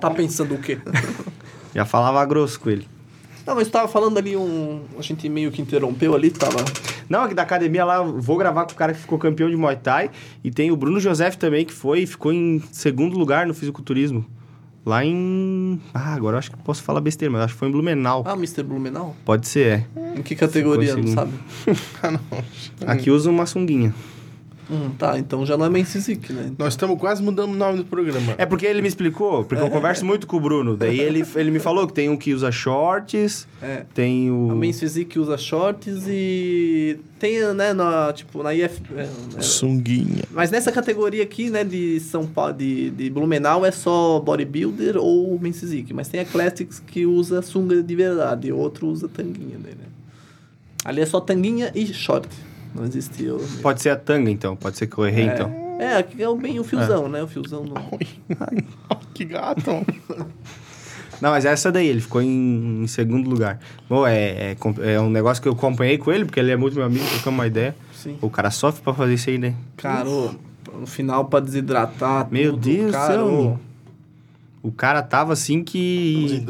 [0.00, 0.78] Tá pensando o quê?
[1.72, 2.88] já falava grosso com ele.
[3.46, 4.82] Não, mas tava falando ali um...
[4.98, 6.56] A gente meio que interrompeu ali, tava...
[7.08, 9.56] Não, aqui da academia lá, eu vou gravar com o cara que ficou campeão de
[9.56, 10.10] Muay Thai.
[10.42, 14.26] E tem o Bruno Joseph também, que foi e ficou em segundo lugar no fisiculturismo.
[14.86, 15.80] Lá em.
[15.92, 18.22] Ah, agora eu acho que posso falar besteira, mas acho que foi em Blumenau.
[18.24, 18.62] Ah, Mr.
[18.62, 19.16] Blumenau?
[19.24, 20.14] Pode ser, é.
[20.16, 21.32] Em que categoria, não sabe?
[22.00, 22.20] Ah, não.
[22.86, 23.92] Aqui usa uma sunguinha.
[24.68, 26.52] Hum, tá, então já não é Men's Physique, né?
[26.58, 28.34] Nós estamos quase mudando o nome do programa.
[28.36, 30.76] É porque ele me explicou, porque eu converso muito com o Bruno.
[30.76, 33.84] Daí ele, ele me falou que tem um que usa shorts, É.
[33.94, 34.50] tem o.
[34.50, 38.80] A Men's Physique usa shorts e tem, né, na, tipo, na IF...
[38.96, 40.24] é, é, Sunguinha.
[40.32, 45.38] Mas nessa categoria aqui, né, de São Paulo, de, de Blumenau, é só bodybuilder ou
[45.38, 45.94] Men's Physique.
[45.94, 49.84] Mas tem a Classics que usa sunga de verdade, e outro usa tanguinha, daí, né?
[50.84, 52.28] Ali é só tanguinha e short.
[52.76, 53.38] Não existe o...
[53.62, 54.54] Pode ser a tanga, então.
[54.54, 55.34] Pode ser que eu errei, é.
[55.34, 55.66] então.
[55.78, 57.22] É, aqui é o bem o fiozão, né?
[57.22, 57.74] O fiozão no...
[59.12, 59.70] que gato.
[61.20, 63.58] Não, mas essa daí, ele ficou em, em segundo lugar.
[63.88, 64.56] Bom, é, é,
[64.94, 67.38] é um negócio que eu acompanhei com ele, porque ele é muito meu amigo, trocamos
[67.38, 67.74] uma ideia.
[67.94, 68.18] Sim.
[68.20, 69.54] O cara sofre pra fazer isso aí, né?
[69.76, 70.34] Cara, ô,
[70.78, 73.60] no final pra desidratar Meu tudo, Deus do cara, céu.
[74.66, 76.44] O cara tava assim que.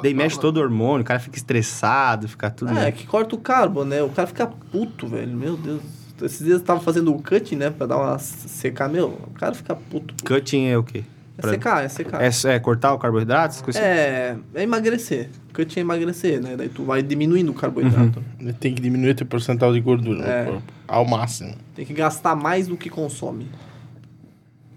[0.00, 2.70] Daí mexe todo o hormônio, o cara fica estressado, fica tudo.
[2.70, 2.92] É, né?
[2.92, 4.00] que corta o carbo, né?
[4.00, 5.36] O cara fica puto, velho.
[5.36, 5.80] Meu Deus.
[6.22, 7.70] Esses dias eu tava fazendo o cutting, né?
[7.70, 8.88] Pra dar uma secar.
[8.88, 10.14] Meu, o cara fica puto.
[10.14, 10.24] puto.
[10.24, 11.02] Cutting é o quê?
[11.36, 12.22] É Pra- secar, é secar.
[12.22, 13.54] É, é cortar o carboidrato?
[13.54, 13.82] essas coisas?
[13.82, 15.30] É, é emagrecer.
[15.52, 16.54] Cutting é emagrecer, né?
[16.56, 18.22] Daí tu vai diminuindo o carboidrato.
[18.38, 20.44] Ele Tem que diminuir o teu percentual de gordura É.
[20.44, 20.72] no corpo.
[20.86, 21.54] Ao máximo.
[21.74, 23.48] Tem que gastar mais do que consome.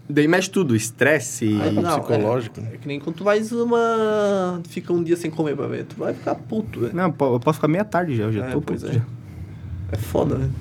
[0.10, 1.46] Daí mexe tudo, estresse.
[1.62, 2.70] Aí, não, psicológico, É, né?
[2.74, 4.62] é que nem quando tu vais uma.
[4.68, 5.86] Fica um dia sem comer pra ver.
[5.86, 6.96] Tu vai ficar puto, velho.
[6.96, 8.94] Não, po- eu posso ficar meia tarde já, eu já É, tô puto é.
[8.94, 9.02] já.
[9.92, 10.52] É foda, velho.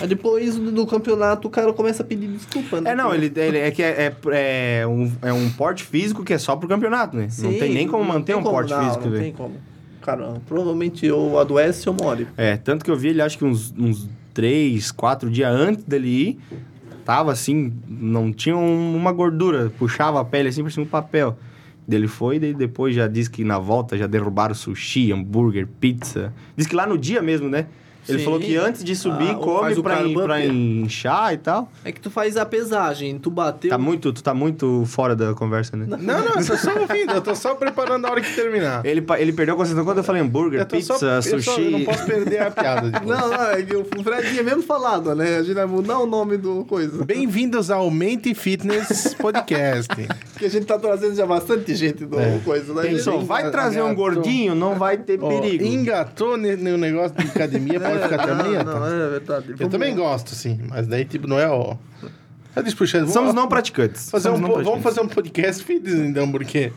[0.00, 2.90] Aí depois do, campeonato o cara começa a pedir desculpa, né?
[2.90, 6.32] É, não, ele, ele é que é, é, é um, é um porte físico que
[6.32, 7.22] é só pro campeonato, né?
[7.24, 9.22] não Sim, tem nem como não manter tem um como, porte não, físico, Não velho.
[9.24, 9.54] tem como.
[10.02, 12.26] Cara, provavelmente ou adoece ou morre.
[12.36, 16.08] É, tanto que eu vi ele acho que uns, uns três, quatro dias antes dele
[16.08, 16.38] ir,
[17.06, 21.38] tava assim, não tinha um- uma gordura, puxava a pele assim por cima do papel.
[21.86, 26.34] Dele foi, daí depois já disse que na volta já derrubaram sushi, hambúrguer, pizza.
[26.56, 27.66] Diz que lá no dia mesmo, né?
[28.08, 28.24] Ele Sim.
[28.24, 30.14] falou que antes de subir, Ah, come pra, up.
[30.14, 31.70] pra inchar e tal.
[31.84, 33.70] É que tu faz a pesagem, tu bateu.
[33.70, 35.86] Tá muito, tu tá muito fora da conversa, né?
[35.88, 37.12] Não, não, eu tô só ouvindo.
[37.12, 38.84] Eu tô só preparando a hora que terminar.
[38.86, 41.42] Ele, ele perdeu a concentração quando eu falei hambúrguer, Eu pizza, só, eu sushi.
[41.42, 43.08] só- eu não posso perder a piada depois.
[43.18, 45.38] Não, não, é que o Fred tinha mesmo falado, né?
[45.38, 47.04] A gente vai mudar o nome do coisa.
[47.04, 49.88] Bem-vindos ao Mente Fitness Podcast.
[50.36, 52.38] Que a gente tá trazendo já bastante gente do É.
[52.44, 52.82] coisa, né?
[52.82, 53.24] Pensou, Gente?
[53.26, 54.04] vai trazer um Engatou.
[54.04, 55.64] gordinho, não vai ter Ó, perigo.
[55.64, 58.80] engatou no negócio de academia, pode ficar até amanhã, não, tá?
[58.80, 59.50] não, é verdade.
[59.50, 60.60] Eu Vamos- também gosto, sim.
[60.68, 61.76] Mas daí, tipo, não é ó.
[62.56, 64.10] Xande, Somos vamos não praticantes.
[64.10, 64.94] fazer Somos um, não po- vamos praticantes.
[64.96, 66.72] fazer um podcast fitness, então, porque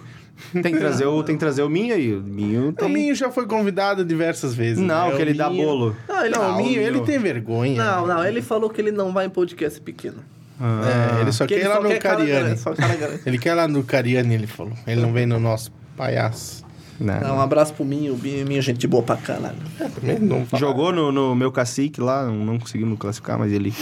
[0.54, 2.14] Tem que trazer o, tem que trazer o Minho aí.
[2.16, 2.90] O Minho o tem...
[2.90, 4.80] Minho já foi convidado diversas vezes.
[4.80, 5.12] Não, né?
[5.12, 5.96] que O ele dá Minho- bolo.
[6.08, 7.82] Não, ele, Não, Ah, o Minho, o ele tem vergonha.
[7.84, 10.18] não, não, ele falou que ele não vai em podcast pequeno.
[10.62, 12.44] É, ele só Que quer ir lá no cara Cariani.
[12.44, 13.22] grande, só cara grande.
[13.26, 14.74] Ele quer ir lá no Cariani, ele falou.
[14.86, 16.66] Ele não vem no nosso palhaço.
[17.00, 17.20] Não.
[17.20, 19.58] Dá um abraço pro Minho, Minho, Minho gente boa pra caralho.
[19.96, 20.46] Também não.
[20.58, 23.74] Jogou no, no meu cacique lá, não, não conseguimos classificar, mas ele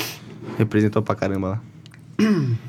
[0.58, 1.62] representou pra caramba lá.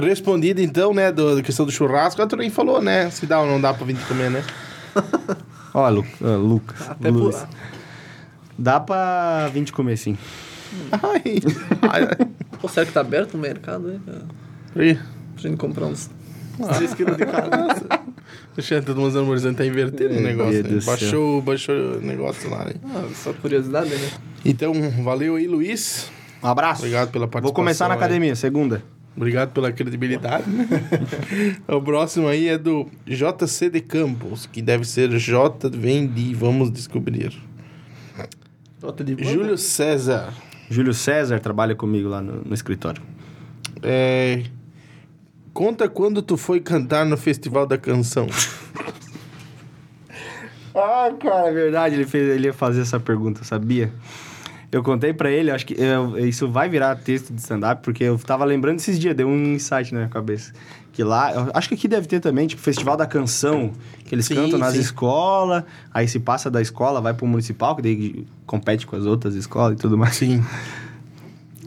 [0.00, 3.48] Respondido então, né, do, da questão do churrasco, a também falou, né, se dá ou
[3.48, 4.44] não dá pra vir comer, né?
[5.74, 6.88] Ó, Lu, ah, Lucas.
[6.88, 7.36] Até Luiz.
[7.36, 7.48] por...
[8.56, 10.16] Dá pra vir de comer sim.
[10.92, 11.40] Ai,
[11.90, 12.26] ai,
[12.60, 14.00] Pô, será que tá aberto o mercado
[14.76, 14.94] aí.
[15.34, 16.10] Pra gente comprar uns.
[16.66, 17.50] 3 quilos de carne.
[18.54, 20.62] Deixa todo mundo horizonte tá invertendo o negócio.
[20.64, 20.80] Né?
[20.84, 22.74] Baixou, baixou o negócio lá, né?
[22.84, 24.10] Ah, só curiosidade, né?
[24.44, 24.72] Então,
[25.02, 26.10] valeu aí, Luiz.
[26.42, 26.82] Um abraço.
[26.82, 27.42] Obrigado pela participação.
[27.42, 27.98] Vou começar na aí.
[27.98, 28.82] academia, segunda.
[29.16, 30.44] Obrigado pela credibilidade.
[31.66, 36.70] o próximo aí é do JC de Campos, que deve ser J vem de Vamos
[36.70, 37.32] Descobrir.
[38.80, 39.16] Nota de?
[39.24, 40.32] Júlio César.
[40.70, 43.02] Júlio César trabalha comigo lá no, no escritório.
[43.82, 44.44] É...
[45.52, 48.26] Conta quando tu foi cantar no Festival da Canção.
[50.74, 53.92] Ah, cara, é verdade, ele, fez, ele ia fazer essa pergunta, sabia?
[54.70, 58.16] Eu contei pra ele, acho que eu- isso vai virar texto de stand-up, porque eu
[58.18, 60.52] tava lembrando esses dias, deu um insight na minha cabeça.
[60.92, 63.72] Que lá, acho que aqui deve ter também, tipo, Festival da Canção,
[64.04, 64.80] que eles Sim, cantam nas sim.
[64.80, 69.34] escolas, aí se passa da escola, vai pro municipal, que daí compete com as outras
[69.34, 70.14] escolas e tudo mais.
[70.14, 70.44] Sim.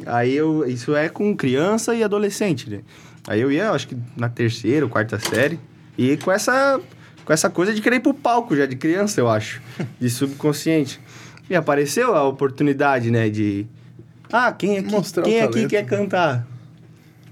[0.06, 2.80] Aí eu, isso é com criança e adolescente, né?
[3.28, 5.60] Aí eu ia, acho que na terceira ou quarta série,
[5.98, 6.80] e com essa,
[7.24, 9.62] com essa coisa de querer ir pro palco já de criança, eu acho,
[10.00, 11.00] de subconsciente.
[11.50, 13.66] E apareceu a oportunidade, né, de...
[14.32, 16.48] Ah, quem aqui, Mostrar quem aqui quer cantar?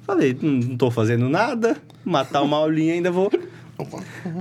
[0.03, 3.32] Falei, não, tô fazendo nada, matar uma aulinha ainda vou...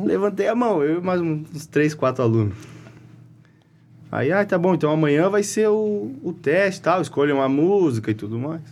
[0.05, 2.57] Levantei a mão, eu e mais uns três, quatro alunos.
[4.11, 7.49] Aí, ah, tá bom, então amanhã vai ser o, o teste e tal, escolha uma
[7.49, 8.63] música e tudo mais.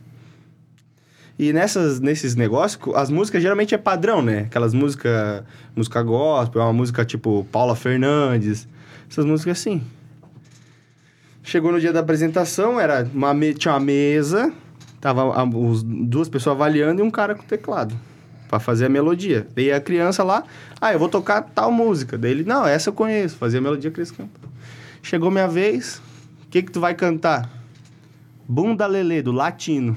[1.38, 4.40] E nessas, nesses negócios, as músicas geralmente é padrão, né?
[4.40, 5.42] Aquelas músicas,
[5.74, 8.66] música gospel, uma música tipo Paula Fernandes,
[9.10, 9.82] essas músicas assim.
[11.42, 14.52] Chegou no dia da apresentação, era uma tinha uma mesa,
[15.00, 17.94] tava a- os, duas pessoas avaliando e um cara com teclado
[18.48, 19.46] pra fazer a melodia.
[19.54, 20.42] Daí a criança lá,
[20.80, 22.16] ah, eu vou tocar tal música.
[22.16, 24.50] Daí ele, não, essa eu conheço, fazia a melodia que eles cantam.
[25.02, 26.00] Chegou minha vez,
[26.46, 27.48] o que que tu vai cantar?
[28.48, 29.96] Bunda Lelê, do Latino.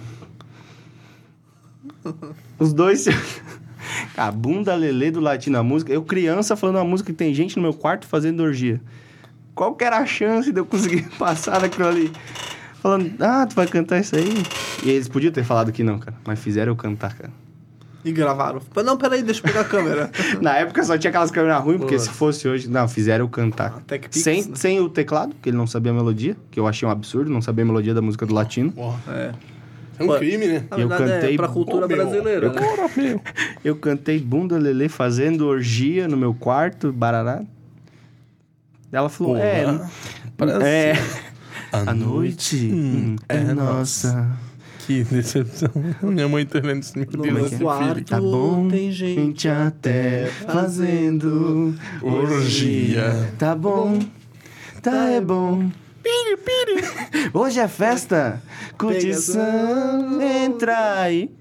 [2.60, 3.06] Os dois.
[4.16, 5.92] A bunda lelê do latino, a música.
[5.92, 8.82] Eu, criança, falando uma música que tem gente no meu quarto fazendo orgia.
[9.56, 12.12] Qual que era a chance de eu conseguir passar daquilo ali?
[12.82, 14.44] Falando, ah, tu vai cantar isso aí?
[14.84, 16.16] E eles podiam ter falado que não, cara.
[16.26, 17.32] Mas fizeram eu cantar, cara.
[18.04, 18.62] E gravaram.
[18.86, 20.12] Não, peraí, deixa eu pegar a câmera.
[20.42, 22.70] Na época só tinha aquelas câmeras ruins, porque se fosse hoje.
[22.70, 23.76] Não, fizeram eu cantar.
[23.78, 24.56] Ah, TechPix, sem, né?
[24.56, 27.42] sem o teclado, porque ele não sabia a melodia, que eu achei um absurdo, não
[27.42, 28.72] sabia a melodia da música do latino.
[28.72, 29.32] Porra, É.
[30.00, 30.64] é um Pô, crime, né?
[30.72, 32.62] Na Eu verdade, cantei é pra cultura brasileira, eu- né?
[32.62, 33.22] Porra.
[33.64, 37.44] Eu cantei Bunda Lelê fazendo orgia no meu quarto, barará.
[38.92, 39.46] Ela falou, Porra.
[39.46, 39.80] é,
[40.38, 40.94] Parece- é,
[41.72, 44.32] A a noite hum, é nossa.
[44.88, 45.70] Que decepção.
[46.02, 46.98] Minha mãe tá lendo isso.
[46.98, 48.06] Meu No Deus, meu esse quarto filho.
[48.08, 53.30] Tá bom, tem gente, gente até fazendo orgia.
[53.38, 54.00] Tá bom,
[54.82, 55.70] tá é bom.
[56.04, 57.30] Piri, piri.
[57.34, 58.42] Hoje é festa,
[58.78, 61.32] curtição, entra aí.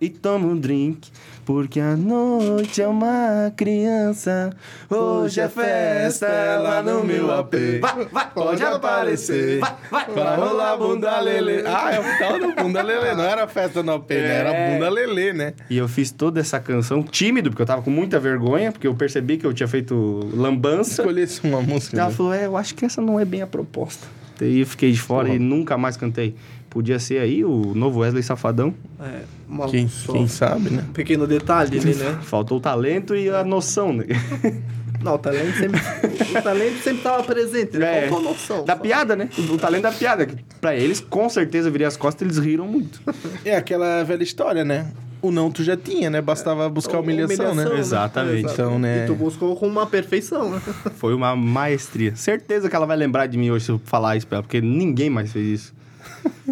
[0.00, 1.10] E toma um drink.
[1.44, 4.50] Porque a noite é uma criança.
[4.88, 6.26] Hoje é festa
[6.62, 7.54] lá no meu AP.
[7.82, 9.60] Vai, vai, pode aparecer.
[9.60, 11.62] Vai, vai, Vai rolar bunda lelê.
[11.66, 13.14] Ah, é o tal do bunda lelê.
[13.14, 14.34] Não era festa no AP, né?
[14.36, 14.72] Era É.
[14.72, 15.52] bunda lelê, né?
[15.68, 18.94] E eu fiz toda essa canção tímido, porque eu tava com muita vergonha, porque eu
[18.94, 21.02] percebi que eu tinha feito lambança.
[21.02, 21.98] Escolhesse uma música.
[21.98, 22.14] Ela né?
[22.16, 24.06] falou, é, eu acho que essa não é bem a proposta.
[24.38, 25.36] Daí eu fiquei de fora Porra.
[25.36, 26.34] e nunca mais cantei.
[26.74, 28.74] Podia ser aí o novo Wesley Safadão.
[28.98, 30.84] É, uma, Quem, quem sabe, né?
[30.88, 32.18] um pequeno detalhe ali, né?
[32.26, 34.06] Faltou o talento e a noção, né?
[35.00, 38.06] Não, o talento sempre, o talento sempre tava presente, né?
[38.06, 38.08] É.
[38.08, 38.64] Faltou noção.
[38.64, 38.80] Da só.
[38.80, 39.28] piada, né?
[39.38, 40.26] O, talento da piada.
[40.26, 43.00] que Pra eles, com certeza, virei as costas eles riram muito.
[43.44, 44.90] É aquela velha história, né?
[45.22, 46.20] O não tu já tinha, né?
[46.20, 47.78] Bastava buscar humilhação, né?
[47.78, 48.50] Exatamente.
[48.50, 49.04] Então, né?
[49.04, 50.60] E tu buscou com uma perfeição, né?
[50.96, 52.16] Foi uma maestria.
[52.16, 54.60] Certeza que ela vai lembrar de mim hoje se eu falar isso pra ela, porque
[54.60, 55.83] ninguém mais fez isso.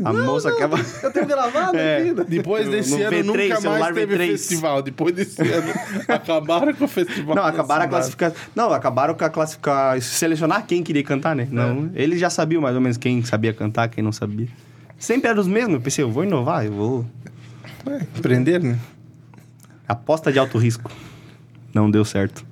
[0.05, 0.79] A moça acaba...
[1.03, 1.99] Eu tenho gravado É.
[1.99, 2.24] aqui, né?
[2.29, 4.27] Depois desse no ano V3, nunca mais teve V3.
[4.29, 4.83] festival.
[4.83, 5.73] Depois desse ano
[6.09, 7.37] acabaram com o festival.
[7.37, 7.91] Não, acabaram a cidade.
[7.91, 8.37] classificação.
[8.55, 10.01] Não, acabaram com a classificar.
[10.01, 11.47] Selecionar quem queria cantar, né?
[11.51, 14.49] Não, eles já sabiam mais ou menos quem sabia cantar, quem não sabia.
[14.99, 15.74] Sempre eram os mesmos.
[15.74, 17.07] Eu pensei, eu vou inovar, eu vou.
[17.87, 18.79] É, Aprender, né?
[19.87, 20.91] Aposta de alto risco.
[21.74, 22.45] Não deu certo.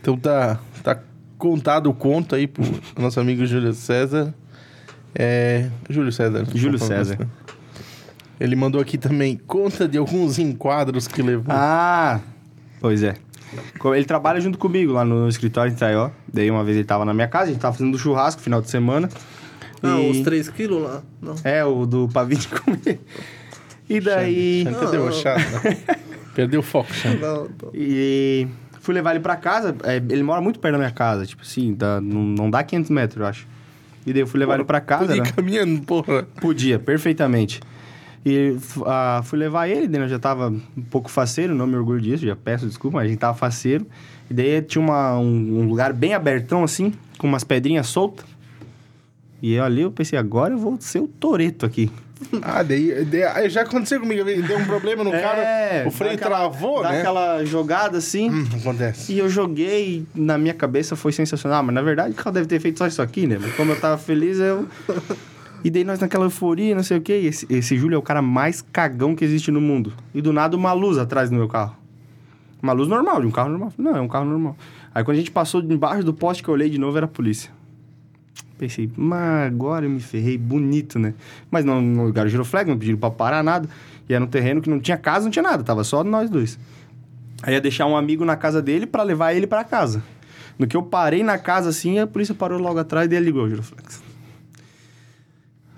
[0.00, 0.98] Então tá, tá
[1.38, 2.64] contado o conto aí pro
[2.98, 4.34] nosso amigo Júlio César.
[5.14, 5.68] É.
[5.88, 6.44] Júlio César.
[6.54, 6.78] Júlio.
[6.78, 7.18] César.
[8.40, 11.54] Ele mandou aqui também conta de alguns enquadros que levou.
[11.54, 12.20] Ah,
[12.80, 13.14] pois é.
[13.94, 16.10] Ele trabalha junto comigo lá no escritório em Taió.
[16.32, 18.70] Daí uma vez ele tava na minha casa, a gente tava fazendo churrasco final de
[18.70, 19.08] semana.
[19.82, 21.02] Não, E- os 3 quilos lá.
[21.20, 21.34] Não.
[21.44, 23.00] É, o do pavio de comer.
[23.88, 24.64] E daí.
[24.64, 25.76] Xande tá debochado, né?
[26.34, 27.18] Perdeu o foco, Xande.
[27.18, 27.70] Não, não.
[27.74, 28.48] E
[28.80, 29.76] fui levar ele pra casa.
[29.84, 32.90] é, ele mora muito perto da minha casa, tipo assim, dá, não, não dá 500
[32.90, 33.46] metros, eu acho.
[34.06, 35.28] E daí eu fui levar ele pra casa, Podia né?
[35.28, 36.24] ir caminhando, porra.
[36.40, 37.60] Podia, perfeitamente.
[38.24, 38.56] E
[38.86, 42.24] ah, fui levar ele, daí eu já tava um pouco faceiro, não me orgulho disso,
[42.24, 43.86] já peço desculpa, mas a gente tava faceiro.
[44.30, 48.24] E daí tinha uma, um, um lugar bem abertão, assim, com umas pedrinhas soltas.
[49.40, 51.90] E eu ali eu pensei, agora eu vou ser o Toreto aqui.
[52.42, 54.24] Ah, daí, daí- aí já aconteceu comigo.
[54.24, 57.00] Deu um problema no cara, o freio É, aquela- travou, dá né?
[57.00, 58.30] aquela jogada assim.
[58.30, 59.12] Hum, acontece.
[59.12, 62.60] E eu joguei, na minha cabeça foi sensacional, mas na verdade o carro deve ter
[62.60, 63.38] feito só isso aqui, né?
[63.40, 64.66] Mas como eu tava feliz, eu.
[65.64, 67.20] E daí nós naquela euforia, não sei o quê.
[67.20, 69.92] E esse, esse Júlio é o cara mais cagão que existe no mundo.
[70.14, 71.76] E do nada uma luz atrás do meu carro.
[72.60, 73.72] Uma luz normal, de um carro normal.
[73.78, 74.56] Não, é um carro normal.
[74.94, 77.08] Aí quando a gente passou embaixo do poste que eu olhei de novo, era a
[77.08, 77.50] polícia.
[78.62, 81.14] Pensei, mas agora eu me ferrei bonito, né?
[81.50, 83.68] Mas não, no lugar giroflex, não pediram pra parar nada.
[84.08, 86.56] E era um terreno que não tinha casa, não tinha nada, tava só nós dois.
[87.42, 90.00] Aí ia deixar um amigo na casa dele pra levar ele pra casa.
[90.56, 93.42] No que eu parei na casa assim, a polícia parou logo atrás e ele ligou
[93.42, 94.00] o giroflex.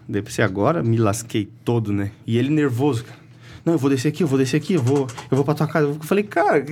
[0.06, 2.11] Daí pensei, agora me lasquei todo, né?
[2.27, 3.19] E ele nervoso, cara.
[3.65, 5.66] Não, eu vou descer aqui, eu vou descer aqui, eu vou, eu vou pra tua
[5.66, 5.86] casa.
[5.86, 6.62] Eu falei, cara,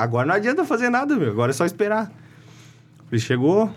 [0.00, 1.28] agora não adianta fazer nada, meu.
[1.28, 2.10] Agora é só esperar.
[3.12, 3.70] Ele chegou,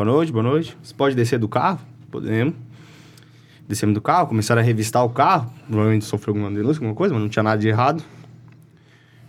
[0.00, 0.74] boa noite, boa noite.
[0.82, 1.78] Você pode descer do carro?
[2.10, 2.54] Podemos.
[3.68, 5.52] Descemos do carro, começaram a revistar o carro.
[5.66, 8.02] Provavelmente sofreu alguma denúncia, alguma coisa, mas não tinha nada de errado.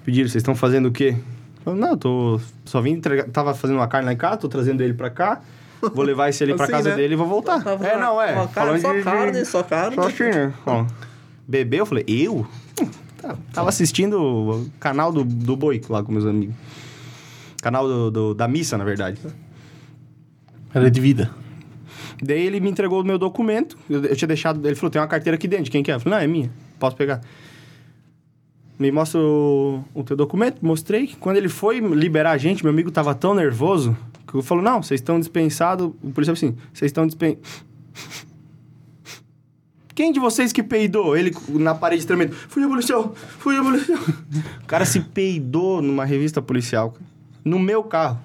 [0.05, 1.17] Pediram, vocês estão fazendo o quê?
[1.65, 2.39] Eu não, eu tô.
[2.63, 3.25] Só vim entregar.
[3.25, 5.41] Tava fazendo uma carne lá em casa, tô trazendo ele pra cá.
[5.93, 6.95] Vou levar esse ali pra Assim, casa né?
[6.95, 7.61] dele e vou voltar.
[7.61, 8.31] Tava é, não, é.
[8.33, 9.95] Uma carne, só de- de- carne, só carne.
[9.95, 10.53] Só assim, né?
[10.65, 10.85] Ó.
[11.47, 11.79] Bebeu?
[11.79, 12.47] Eu falei, eu?
[13.21, 16.55] Tá- Tava assistindo o canal do, do Boi lá com meus amigos.
[17.61, 19.19] Canal do, do- da missa, na verdade.
[20.73, 21.31] Era de vida.
[22.21, 23.77] Daí ele me entregou o meu documento.
[23.89, 24.65] Eu, eu tinha deixado.
[24.65, 25.71] Ele falou: tem uma carteira aqui dentro.
[25.71, 25.95] Quem quer?
[25.95, 26.51] Eu falei: não, é minha.
[26.79, 27.21] Posso pegar.
[28.77, 30.65] Me mostra o, o teu documento.
[30.65, 31.11] Mostrei.
[31.19, 34.81] Quando ele foi liberar a gente, meu amigo tava tão nervoso que eu falou: não,
[34.81, 35.91] vocês estão dispensados.
[36.01, 37.71] O policial assim: vocês estão dispensados.
[39.93, 41.17] Quem de vocês que peidou?
[41.17, 42.33] Ele na parede tremendo.
[42.33, 43.99] Fui o policial, fui o policial.
[44.63, 46.95] O cara se peidou numa revista policial.
[47.43, 48.19] No meu carro.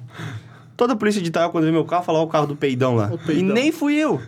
[0.77, 2.95] Toda a polícia de Itaú, quando vê meu carro, fala ó, o carro do peidão
[2.95, 3.09] lá.
[3.27, 3.37] Peidão.
[3.37, 4.21] E nem fui eu.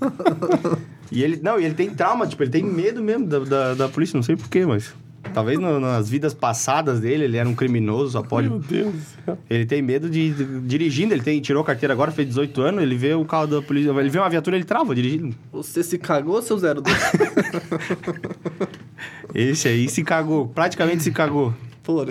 [1.12, 3.88] e ele, não, e ele tem trauma, tipo, ele tem medo mesmo da, da, da
[3.88, 4.94] polícia, não sei porquê, mas.
[5.34, 8.48] Talvez no- nas vidas passadas dele, ele era um criminoso, só pode.
[8.48, 9.38] Meu Deus do céu.
[9.50, 12.82] Ele tem medo de, de- dirigindo, ele tem, tirou a carteira agora, fez 18 anos,
[12.82, 15.34] ele vê o carro da polícia, ele vê uma viatura, ele trava dirigindo.
[15.52, 16.84] Você se cagou, seu 02?
[19.34, 21.52] Esse aí se cagou, praticamente se cagou.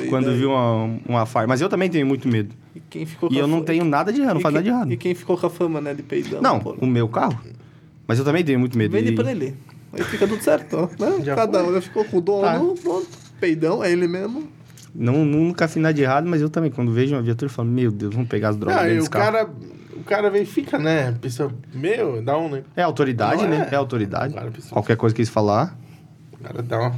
[0.10, 0.38] Quando daí.
[0.38, 1.48] viu uma, uma farm.
[1.50, 2.54] Mas eu também tenho muito medo.
[2.76, 4.70] E quem ficou E eu não tenho nada de errado, não e faço nada de
[4.70, 4.92] quem- errado.
[4.94, 6.42] E quem ficou com a fama, né, de peidão?
[6.42, 7.40] Não, o meu carro.
[8.08, 8.92] Mas eu também tenho muito medo.
[8.92, 9.56] Vende E- pra ele.
[9.94, 10.88] Aí fica tudo certo, ó.
[11.04, 11.24] Né?
[11.24, 11.78] Já Cada foi.
[11.78, 12.42] um ficou com o dono,
[12.76, 12.82] Tá.
[12.82, 13.08] pronto.
[13.40, 14.44] Peidão, é ele mesmo.
[14.94, 17.70] Não, nunca fiz nada de errado, mas eu também, quando vejo uma viatura, eu falo,
[17.70, 19.32] meu Deus, vamos pegar as drogas Não, e o carro.
[19.34, 19.50] cara,
[19.98, 21.14] o cara vem e fica, né?
[21.20, 22.64] Pensa, meu, dá um, né?
[22.76, 23.68] É autoridade, Não né?
[23.72, 23.74] é.
[23.74, 24.34] É autoridade.
[24.70, 25.78] Qualquer coisa que eles falar.
[26.34, 26.96] O cara dá uma.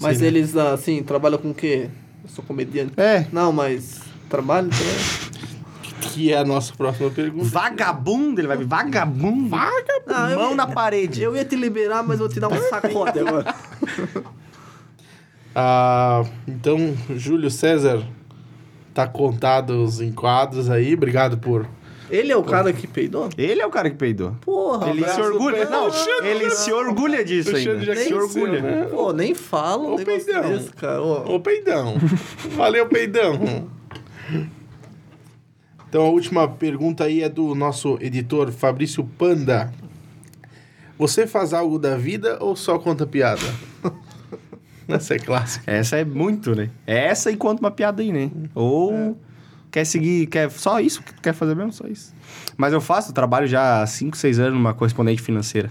[0.00, 0.28] Mas Sim, né?
[0.28, 1.88] eles, assim, trabalham com o quê?
[2.30, 2.92] Eu sou comediante.
[2.96, 3.26] É.
[3.32, 5.30] Não, mas trabalho também.
[6.00, 7.44] Que é a nossa próxima pergunta.
[7.46, 8.66] Vagabundo, ele vai vir.
[8.66, 9.48] Vagabundo.
[9.48, 9.82] Vagabundo.
[10.08, 11.22] Ah, eu Mão ia- na parede.
[11.22, 13.54] Eu ia te liberar, mas vou te dar um sacode agora.
[15.54, 18.02] Ah, então, Júlio César,
[18.94, 20.94] tá contado os enquadros aí.
[20.94, 21.66] Obrigado por.
[22.10, 23.28] Ele é o cara que peidou?
[23.38, 24.32] Ele é o cara que peidou.
[24.40, 25.64] Porra, ele se orgulha.
[25.70, 25.88] Não,
[26.24, 27.80] ele se orgulha disso ainda.
[27.84, 28.60] já Se orgulha.
[28.60, 28.84] né?
[28.90, 30.42] Pô, nem fala um Ô, peidão.
[30.50, 31.00] desse, cara.
[31.02, 31.94] Ô, Ô, peidão.
[32.56, 33.68] Valeu, peidão.
[35.88, 39.72] Então, a última pergunta aí é do nosso editor Fabrício Panda.
[40.98, 43.40] Você faz algo da vida ou só conta piada?
[44.86, 45.70] Essa é clássica.
[45.70, 46.68] Essa é muito, né?
[46.86, 48.30] Essa e conta uma piada aí, né?
[48.54, 49.16] Ou
[49.70, 52.12] quer seguir, quer só isso, quer fazer mesmo só isso.
[52.56, 55.70] Mas eu faço, trabalho já há 5, 6 anos numa correspondente financeira,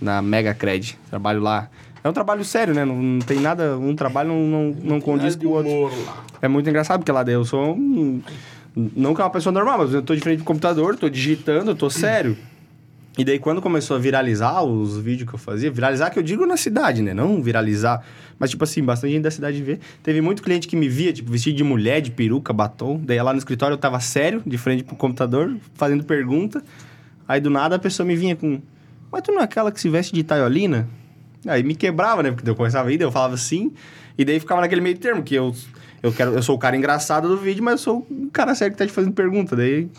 [0.00, 0.98] na Mega Cred.
[1.08, 1.68] Trabalho lá.
[2.02, 2.84] É um trabalho sério, né?
[2.84, 5.90] Não, não tem nada, um trabalho não, não, não condiz com o outro.
[6.40, 8.22] É muito engraçado, porque lá daí eu sou um...
[8.74, 11.74] Não que é uma pessoa normal, mas eu tô de frente pro computador, tô digitando,
[11.74, 12.36] tô sério.
[13.20, 16.46] E daí, quando começou a viralizar os vídeos que eu fazia, viralizar que eu digo
[16.46, 17.12] na cidade, né?
[17.12, 18.02] Não viralizar.
[18.38, 19.78] Mas, tipo assim, bastante gente da cidade vê.
[20.02, 22.98] Teve muito cliente que me via, tipo, vestido de mulher, de peruca, batom.
[23.04, 26.64] Daí lá no escritório eu tava sério, de frente pro computador, fazendo pergunta.
[27.28, 28.58] Aí do nada a pessoa me vinha com.
[29.12, 30.88] Mas tu não é aquela que se veste de taiolina?
[31.46, 32.30] Aí me quebrava, né?
[32.30, 33.70] Porque eu começava a ir, eu falava sim.
[34.16, 35.54] E daí ficava naquele meio termo, que eu,
[36.02, 38.72] eu, quero, eu sou o cara engraçado do vídeo, mas eu sou o cara sério
[38.72, 39.54] que tá te fazendo pergunta.
[39.54, 39.90] Daí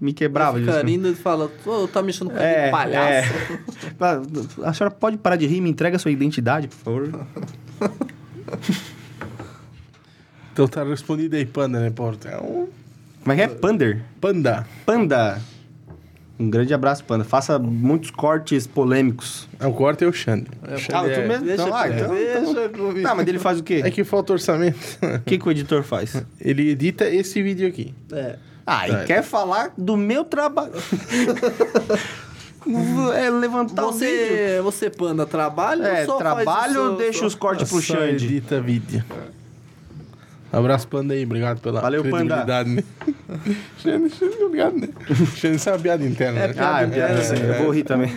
[0.00, 0.58] me quebrava.
[0.60, 3.32] disso, rindo e fala, pô, tá mexendo com cara É, de palhaço.
[4.62, 4.66] é.
[4.66, 7.26] A senhora pode parar de rir, me entrega a sua identidade, por favor.
[10.52, 12.26] Então tá respondido aí, Panda, né, Porto?
[12.28, 12.68] É um
[13.22, 13.48] Como é que é?
[13.48, 14.02] Pander?
[14.20, 14.66] panda.
[14.84, 15.40] Panda.
[16.38, 17.22] Um grande abraço, Panda.
[17.22, 19.48] Faça muitos cortes polêmicos.
[19.58, 20.46] É o corte e o Xande.
[20.66, 21.44] É, Xande Ah, tu é- mesmo?
[21.46, 23.02] Deixa, Então, ah, então- deixa comigo.
[23.02, 23.82] Tá, mas ele faz o quê?
[23.84, 24.78] É que falta orçamento.
[25.16, 26.24] O que, que o editor faz?
[26.40, 27.94] Ele edita esse vídeo aqui.
[28.12, 28.36] É.
[28.66, 30.72] Ah, e quer falar do meu trabalho.
[33.16, 34.08] é levantar o vídeo.
[34.08, 37.68] Você, você, Panda, trabalha É, ou só faz trabalho o ou seu- deixa os cortes
[37.68, 38.26] pro Xande?
[38.26, 39.02] edita vídeo.
[40.52, 41.24] Abraço, Panda aí.
[41.24, 42.42] Obrigado pela Valeu, Panda.
[42.42, 42.82] credibilidade, né?
[43.78, 44.88] Xande, Xande, obrigado, né?
[45.36, 46.54] Xande sabe a piada interna, É né?
[46.58, 47.34] Ah, é piada É, assim.
[47.36, 47.50] é.
[47.58, 48.10] Eu vou rir também.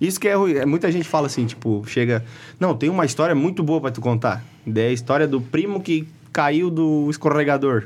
[0.00, 0.54] Isso que é ruim.
[0.54, 2.24] É, Muita gente fala assim, tipo, chega...
[2.60, 4.44] Não, tem uma história muito boa pra tu contar.
[4.74, 7.84] É a história do primo que caiu do escorregador.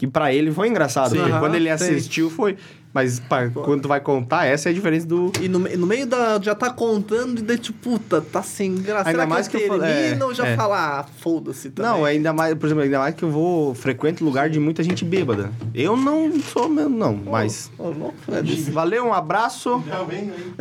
[0.00, 1.10] Que pra ele foi engraçado.
[1.10, 1.16] Sim.
[1.16, 1.70] porque Aham, quando ele sim.
[1.84, 2.56] assistiu, foi...
[2.92, 5.30] Mas pra, quando tu vai contar, essa é a diferença do...
[5.42, 6.40] E no, me- no meio da.
[6.42, 9.10] Já tá contando e daí, tipo, puta, tá sem graça.
[9.10, 10.56] Ainda Será mais que eu que eu falo- termino é, ou já é.
[10.56, 11.88] falar, ah, foda-se também?
[11.92, 14.82] Não, é ainda mais, por exemplo, ainda mais que eu vou frequento lugar de muita
[14.82, 15.52] gente bêbada.
[15.72, 17.70] Eu não sou mesmo, não, mas...
[17.78, 18.60] Ô, louco, Fred.
[18.72, 19.80] Valeu, um abraço.
[19.86, 20.54] Já vem aí.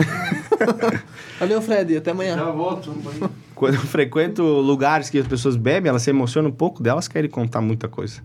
[1.40, 1.98] Valeu, Fred.
[1.98, 2.36] Até amanhã.
[2.36, 2.94] Já volto.
[3.56, 7.30] Quando eu frequento lugares que as pessoas bebem, elas se emocionam um pouco delas, querem
[7.30, 8.22] contar muita coisa.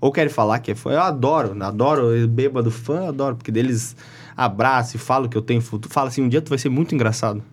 [0.00, 0.92] Ou querem falar que é fã.
[0.92, 3.94] Eu adoro, adoro bêbado fã, adoro, porque deles
[4.36, 5.92] abraçam e falam que eu tenho futuro.
[5.92, 7.42] Fala assim, um dia tu vai ser muito engraçado.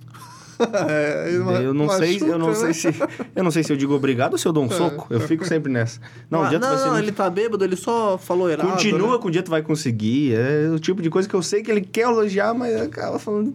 [0.89, 1.29] É,
[1.63, 2.97] eu não sei, eu não machuca, sei né?
[2.97, 5.05] se eu não sei se eu digo obrigado ou se eu dou um soco.
[5.07, 5.99] Eu fico sempre nessa.
[6.31, 7.05] Não, um Ah, dia tu não, vai ser não, muito...
[7.05, 8.71] ele tá bêbado, ele só falou errado.
[8.71, 9.17] Continua né?
[9.21, 10.33] com o dia tu vai conseguir.
[10.33, 13.53] É o tipo de coisa que eu sei que ele quer elogiar, mas acaba falando.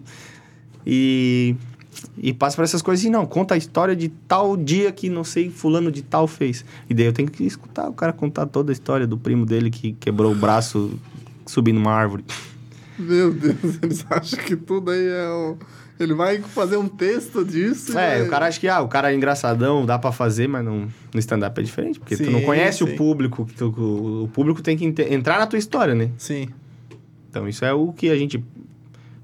[0.87, 1.57] E
[2.19, 5.25] E passa por essas coisas e não, conta a história de tal dia que não
[5.25, 6.65] sei, fulano de tal fez.
[6.89, 9.71] E daí eu tenho que escutar o cara contar toda a história do primo dele
[9.71, 10.99] que quebrou o braço
[11.47, 12.25] subindo uma árvore.
[12.99, 15.55] Meu Deus, eles acham que tudo aí é.
[16.01, 17.97] Ele vai fazer um texto disso.
[17.97, 20.65] É, e o cara acha que ah, o cara é engraçadão, dá pra fazer, mas
[20.65, 22.85] não, no stand-up é diferente, porque tu não Sim, conhece sim.
[22.85, 26.11] o público, que tu- o, público tem que entrar na tua história, né?
[26.19, 26.49] Sim.
[27.31, 28.43] Então isso é o que a gente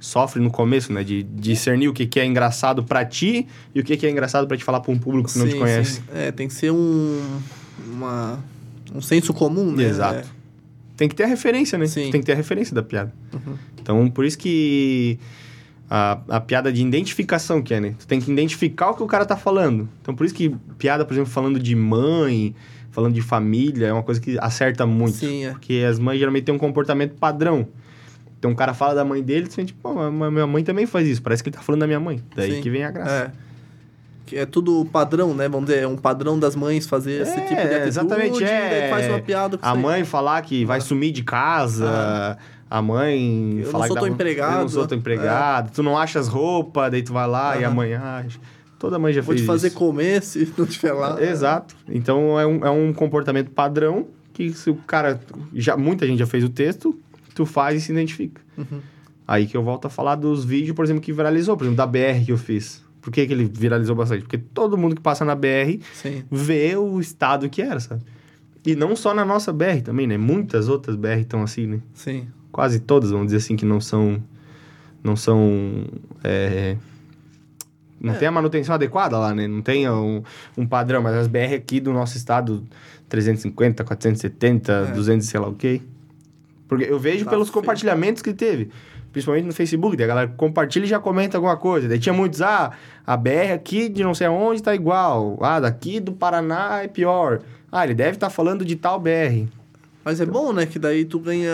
[0.01, 1.03] sofre no começo, né?
[1.03, 4.47] De discernir o que, que é engraçado pra ti e o que, que é engraçado
[4.47, 5.93] pra te falar pra um público que não te Sim, conhece.
[5.95, 6.03] sim.
[6.15, 7.20] É, tem que ser um...
[7.93, 8.39] Uma...
[8.95, 9.85] Um senso comum, né?
[9.85, 10.29] Exato.
[10.97, 11.87] Tem que ter a referência, né?
[11.87, 12.11] Sim.
[12.11, 13.12] Tem que ter a referência da piada.
[13.33, 13.55] Uhum.
[13.81, 15.19] Então, por isso que
[15.89, 17.95] a, a piada de identificação que é, né?
[17.99, 19.89] Tu tem que identificar o que o cara tá falando.
[20.03, 22.55] Então, por isso que piada, por exemplo, falando de mãe,
[22.91, 25.19] falando de família, é uma coisa que acerta muito.
[25.19, 25.51] Sim, é.
[25.51, 27.69] Porque as mães geralmente têm um comportamento padrão.
[28.39, 31.20] Então, o cara fala da mãe dele, tu sente, pô, minha mãe também faz isso.
[31.23, 32.23] Parece que ele tá falando da minha mãe.
[32.36, 32.60] Daí Sim.
[32.60, 33.32] que vem a graça.
[33.35, 33.48] É.
[34.27, 35.48] Que é tudo padrão, né?
[35.48, 37.89] Vamos dizer, é um padrão das mães fazer esse É, tipo de atitude.
[37.89, 38.89] exatamente, é.
[38.90, 39.78] faz uma piada com A aí.
[39.78, 40.81] mãe falar que vai Ah.
[40.82, 42.36] sumir de casa,
[42.70, 44.52] a mãe Eu não falar sou que teu empregado.
[44.55, 45.73] Eu não sou teu empregado.
[45.73, 48.39] Tu não achas roupa, daí tu vai lá e a mãe acha.
[48.78, 49.77] Toda mãe já Vou fez te fazer isso.
[49.78, 51.20] comer se não tiver lá.
[51.20, 51.74] Exato.
[51.89, 55.19] Então é um, é um comportamento padrão que se o cara...
[55.55, 56.97] Já, muita gente já fez o texto,
[57.39, 58.40] tu faz e se identifica.
[58.56, 58.81] Uhum.
[59.27, 61.56] Aí que eu volto a falar dos vídeos, por exemplo, que viralizou.
[61.56, 62.82] Por exemplo, da BR que eu fiz.
[63.01, 64.23] Por que, que ele viralizou bastante?
[64.23, 66.24] Porque todo mundo que passa na BR Sim.
[66.28, 68.02] ver o estado que era, sabe?
[68.66, 70.19] E não só na nossa BR também, né?
[70.19, 71.81] Muitas outras BR estão assim, né?
[71.94, 72.27] Sim.
[72.51, 74.20] Quase todas, vamos dizer assim, que não são...
[75.05, 75.85] Não são...
[76.24, 76.77] é,
[78.01, 79.47] não tem a manutenção adequada lá, né?
[79.47, 80.23] Não tem um,
[80.56, 82.66] um padrão, mas as BR aqui do nosso estado,
[83.09, 84.93] 350, 470, É.
[84.93, 85.81] 200 sei lá o quê.
[86.69, 87.55] Porque eu vejo Tá pelos feio.
[87.55, 88.70] compartilhamentos que teve.
[89.11, 91.89] Principalmente no Facebook, daí a galera compartilha e já comenta alguma coisa.
[91.89, 92.73] Daí tinha muitos, ah,
[93.07, 95.39] a BR aqui de não sei aonde tá igual.
[95.40, 97.40] Ah, daqui do Paraná é pior.
[97.73, 99.47] Ah, ele deve estar falando de tal BR.
[100.05, 100.66] Mas é bom, né?
[100.66, 101.53] Que daí tu ganha.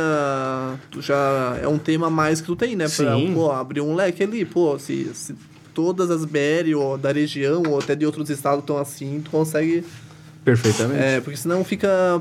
[0.91, 1.57] Tu já.
[1.63, 2.85] É um tema a mais que tu tem, né?
[2.89, 3.33] Pra, Sim.
[3.35, 4.45] pô, abrir um leque ali.
[4.45, 5.35] Pô, se, se
[5.73, 9.85] todas as BR ou da região ou até de outros estados estão assim, tu consegue.
[10.45, 11.03] Perfeitamente.
[11.03, 12.21] É, porque senão fica.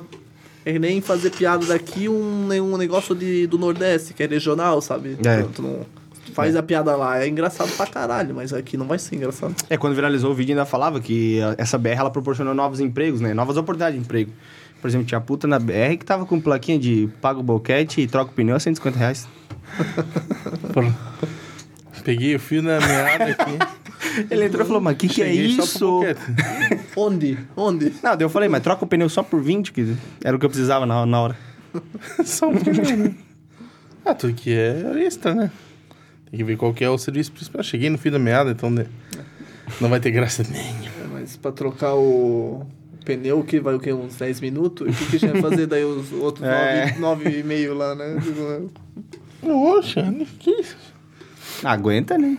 [0.66, 5.18] É nem fazer piada daqui um, um negócio de, do Nordeste, que é regional, sabe?
[5.24, 5.42] É.
[5.42, 5.86] Tu, tu não,
[6.34, 9.56] faz a piada lá, é engraçado pra caralho, mas aqui não vai ser engraçado.
[9.70, 13.34] É, quando viralizou o vídeo ainda falava que essa BR ela proporcionou novos empregos, né?
[13.34, 14.32] Novas oportunidades de emprego.
[14.82, 18.08] Por exemplo, tinha puta na BR que tava com plaquinha de paga o boquete e
[18.08, 19.28] troca o pneu a 150 reais.
[22.04, 23.58] Peguei o fio na meada aqui.
[24.30, 26.02] Ele entrou e falou, mas o que, que é isso?
[26.96, 27.38] Onde?
[27.56, 27.94] Onde?
[28.04, 30.46] Não, daí eu falei, mas troca o pneu só por 20, que era o que
[30.46, 31.38] eu precisava na, na hora.
[32.24, 33.16] Só um pneu, né?
[34.06, 35.50] Ah, tudo que é extra, né?
[36.30, 37.64] Tem que ver qual que é o serviço principal.
[37.64, 38.86] Cheguei no fim da meada, então né?
[39.82, 40.86] não vai ter graça nenhuma.
[40.86, 42.68] É, mas pra trocar o
[43.06, 43.92] pneu, que vai o quê?
[43.92, 44.88] Uns 10 minutos?
[44.88, 46.96] O que, que a gente vai fazer daí os outros É.
[47.00, 48.18] 9 e meio lá, né?
[49.42, 50.93] Poxa, que isso?
[51.64, 52.38] Aguenta, né?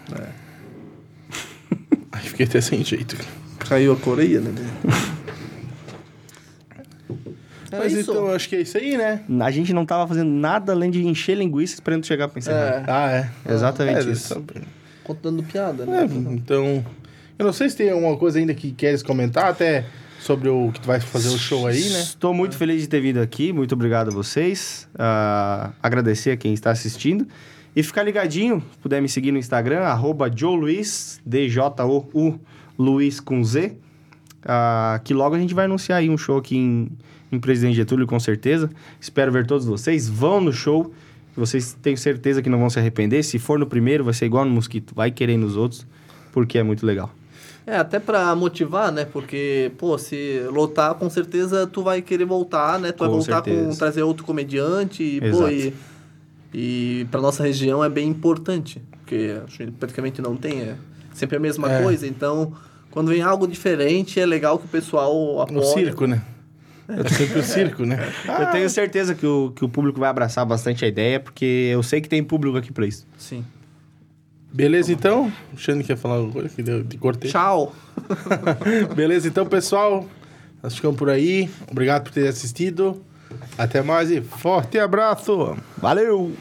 [2.12, 3.16] Ai, fiquei até sem jeito.
[3.58, 4.52] Caiu a Coreia, né?
[7.72, 8.10] É Mas isso.
[8.12, 9.22] então, acho que é isso aí, né?
[9.40, 12.56] A gente não tava fazendo nada além de encher linguiça esperando chegar pra encerrar.
[12.56, 13.10] É, Ah,
[13.46, 13.52] é.
[13.52, 14.28] Exatamente É, isso.
[14.34, 14.42] só-
[15.02, 16.08] contando piada, É, né?
[16.30, 16.84] então,
[17.38, 19.84] eu não sei se tem alguma coisa ainda que queres comentar, até
[20.20, 22.00] sobre o que tu vai fazer o show aí, né?
[22.00, 23.52] Estou muito feliz de ter vindo aqui.
[23.52, 24.88] Muito obrigado a vocês.
[24.96, 27.26] Ah, agradecer a quem está assistindo.
[27.76, 32.38] E ficar ligadinho, se puder me seguir no Instagram, arroba JoeLuiz, D-J-O-U,
[32.78, 33.76] Luiz com Z.
[34.44, 36.88] Ah, que logo a gente vai anunciar aí um show aqui em,
[37.32, 38.70] em Presidente Getúlio, com certeza.
[39.00, 40.08] Espero ver todos vocês.
[40.08, 40.92] Vão no show.
[41.36, 43.24] Vocês tenho certeza que não vão se arrepender.
[43.24, 44.94] Se for no primeiro, vai ser igual no Mosquito.
[44.94, 45.86] Vai querer nos outros,
[46.32, 47.10] porque é muito legal.
[47.66, 49.06] É, até pra motivar, né?
[49.06, 52.92] Porque, pô, se lotar, com certeza tu vai querer voltar, né?
[52.92, 53.78] Tu vai Com voltar com certeza.
[53.78, 55.72] trazer outro comediante e, pô, e,
[56.54, 58.80] e pra nossa região é bem importante.
[59.00, 60.76] Porque a gente praticamente não tem, é
[61.12, 61.82] sempre a mesma É.
[61.82, 62.06] coisa.
[62.06, 62.52] Então,
[62.90, 65.56] quando vem algo diferente, é legal que o pessoal apoie.
[65.56, 66.22] No circo, né?
[66.86, 67.98] É sempre o circo, né?
[68.40, 71.82] Eu tenho certeza que o, que o público vai abraçar bastante a ideia, porque eu
[71.82, 73.06] sei que tem público aqui pra isso.
[73.18, 73.42] Sim.
[74.52, 75.32] Beleza, então?
[75.52, 77.30] O Xande quer falar alguma coisa que deu de cortei.
[77.30, 77.74] Tchau.
[78.94, 80.06] Beleza, então, pessoal.
[80.62, 81.50] Nós ficamos por aí.
[81.70, 83.02] Obrigado por ter assistido.
[83.56, 85.56] Até mais e forte abraço.
[85.78, 86.34] Valeu!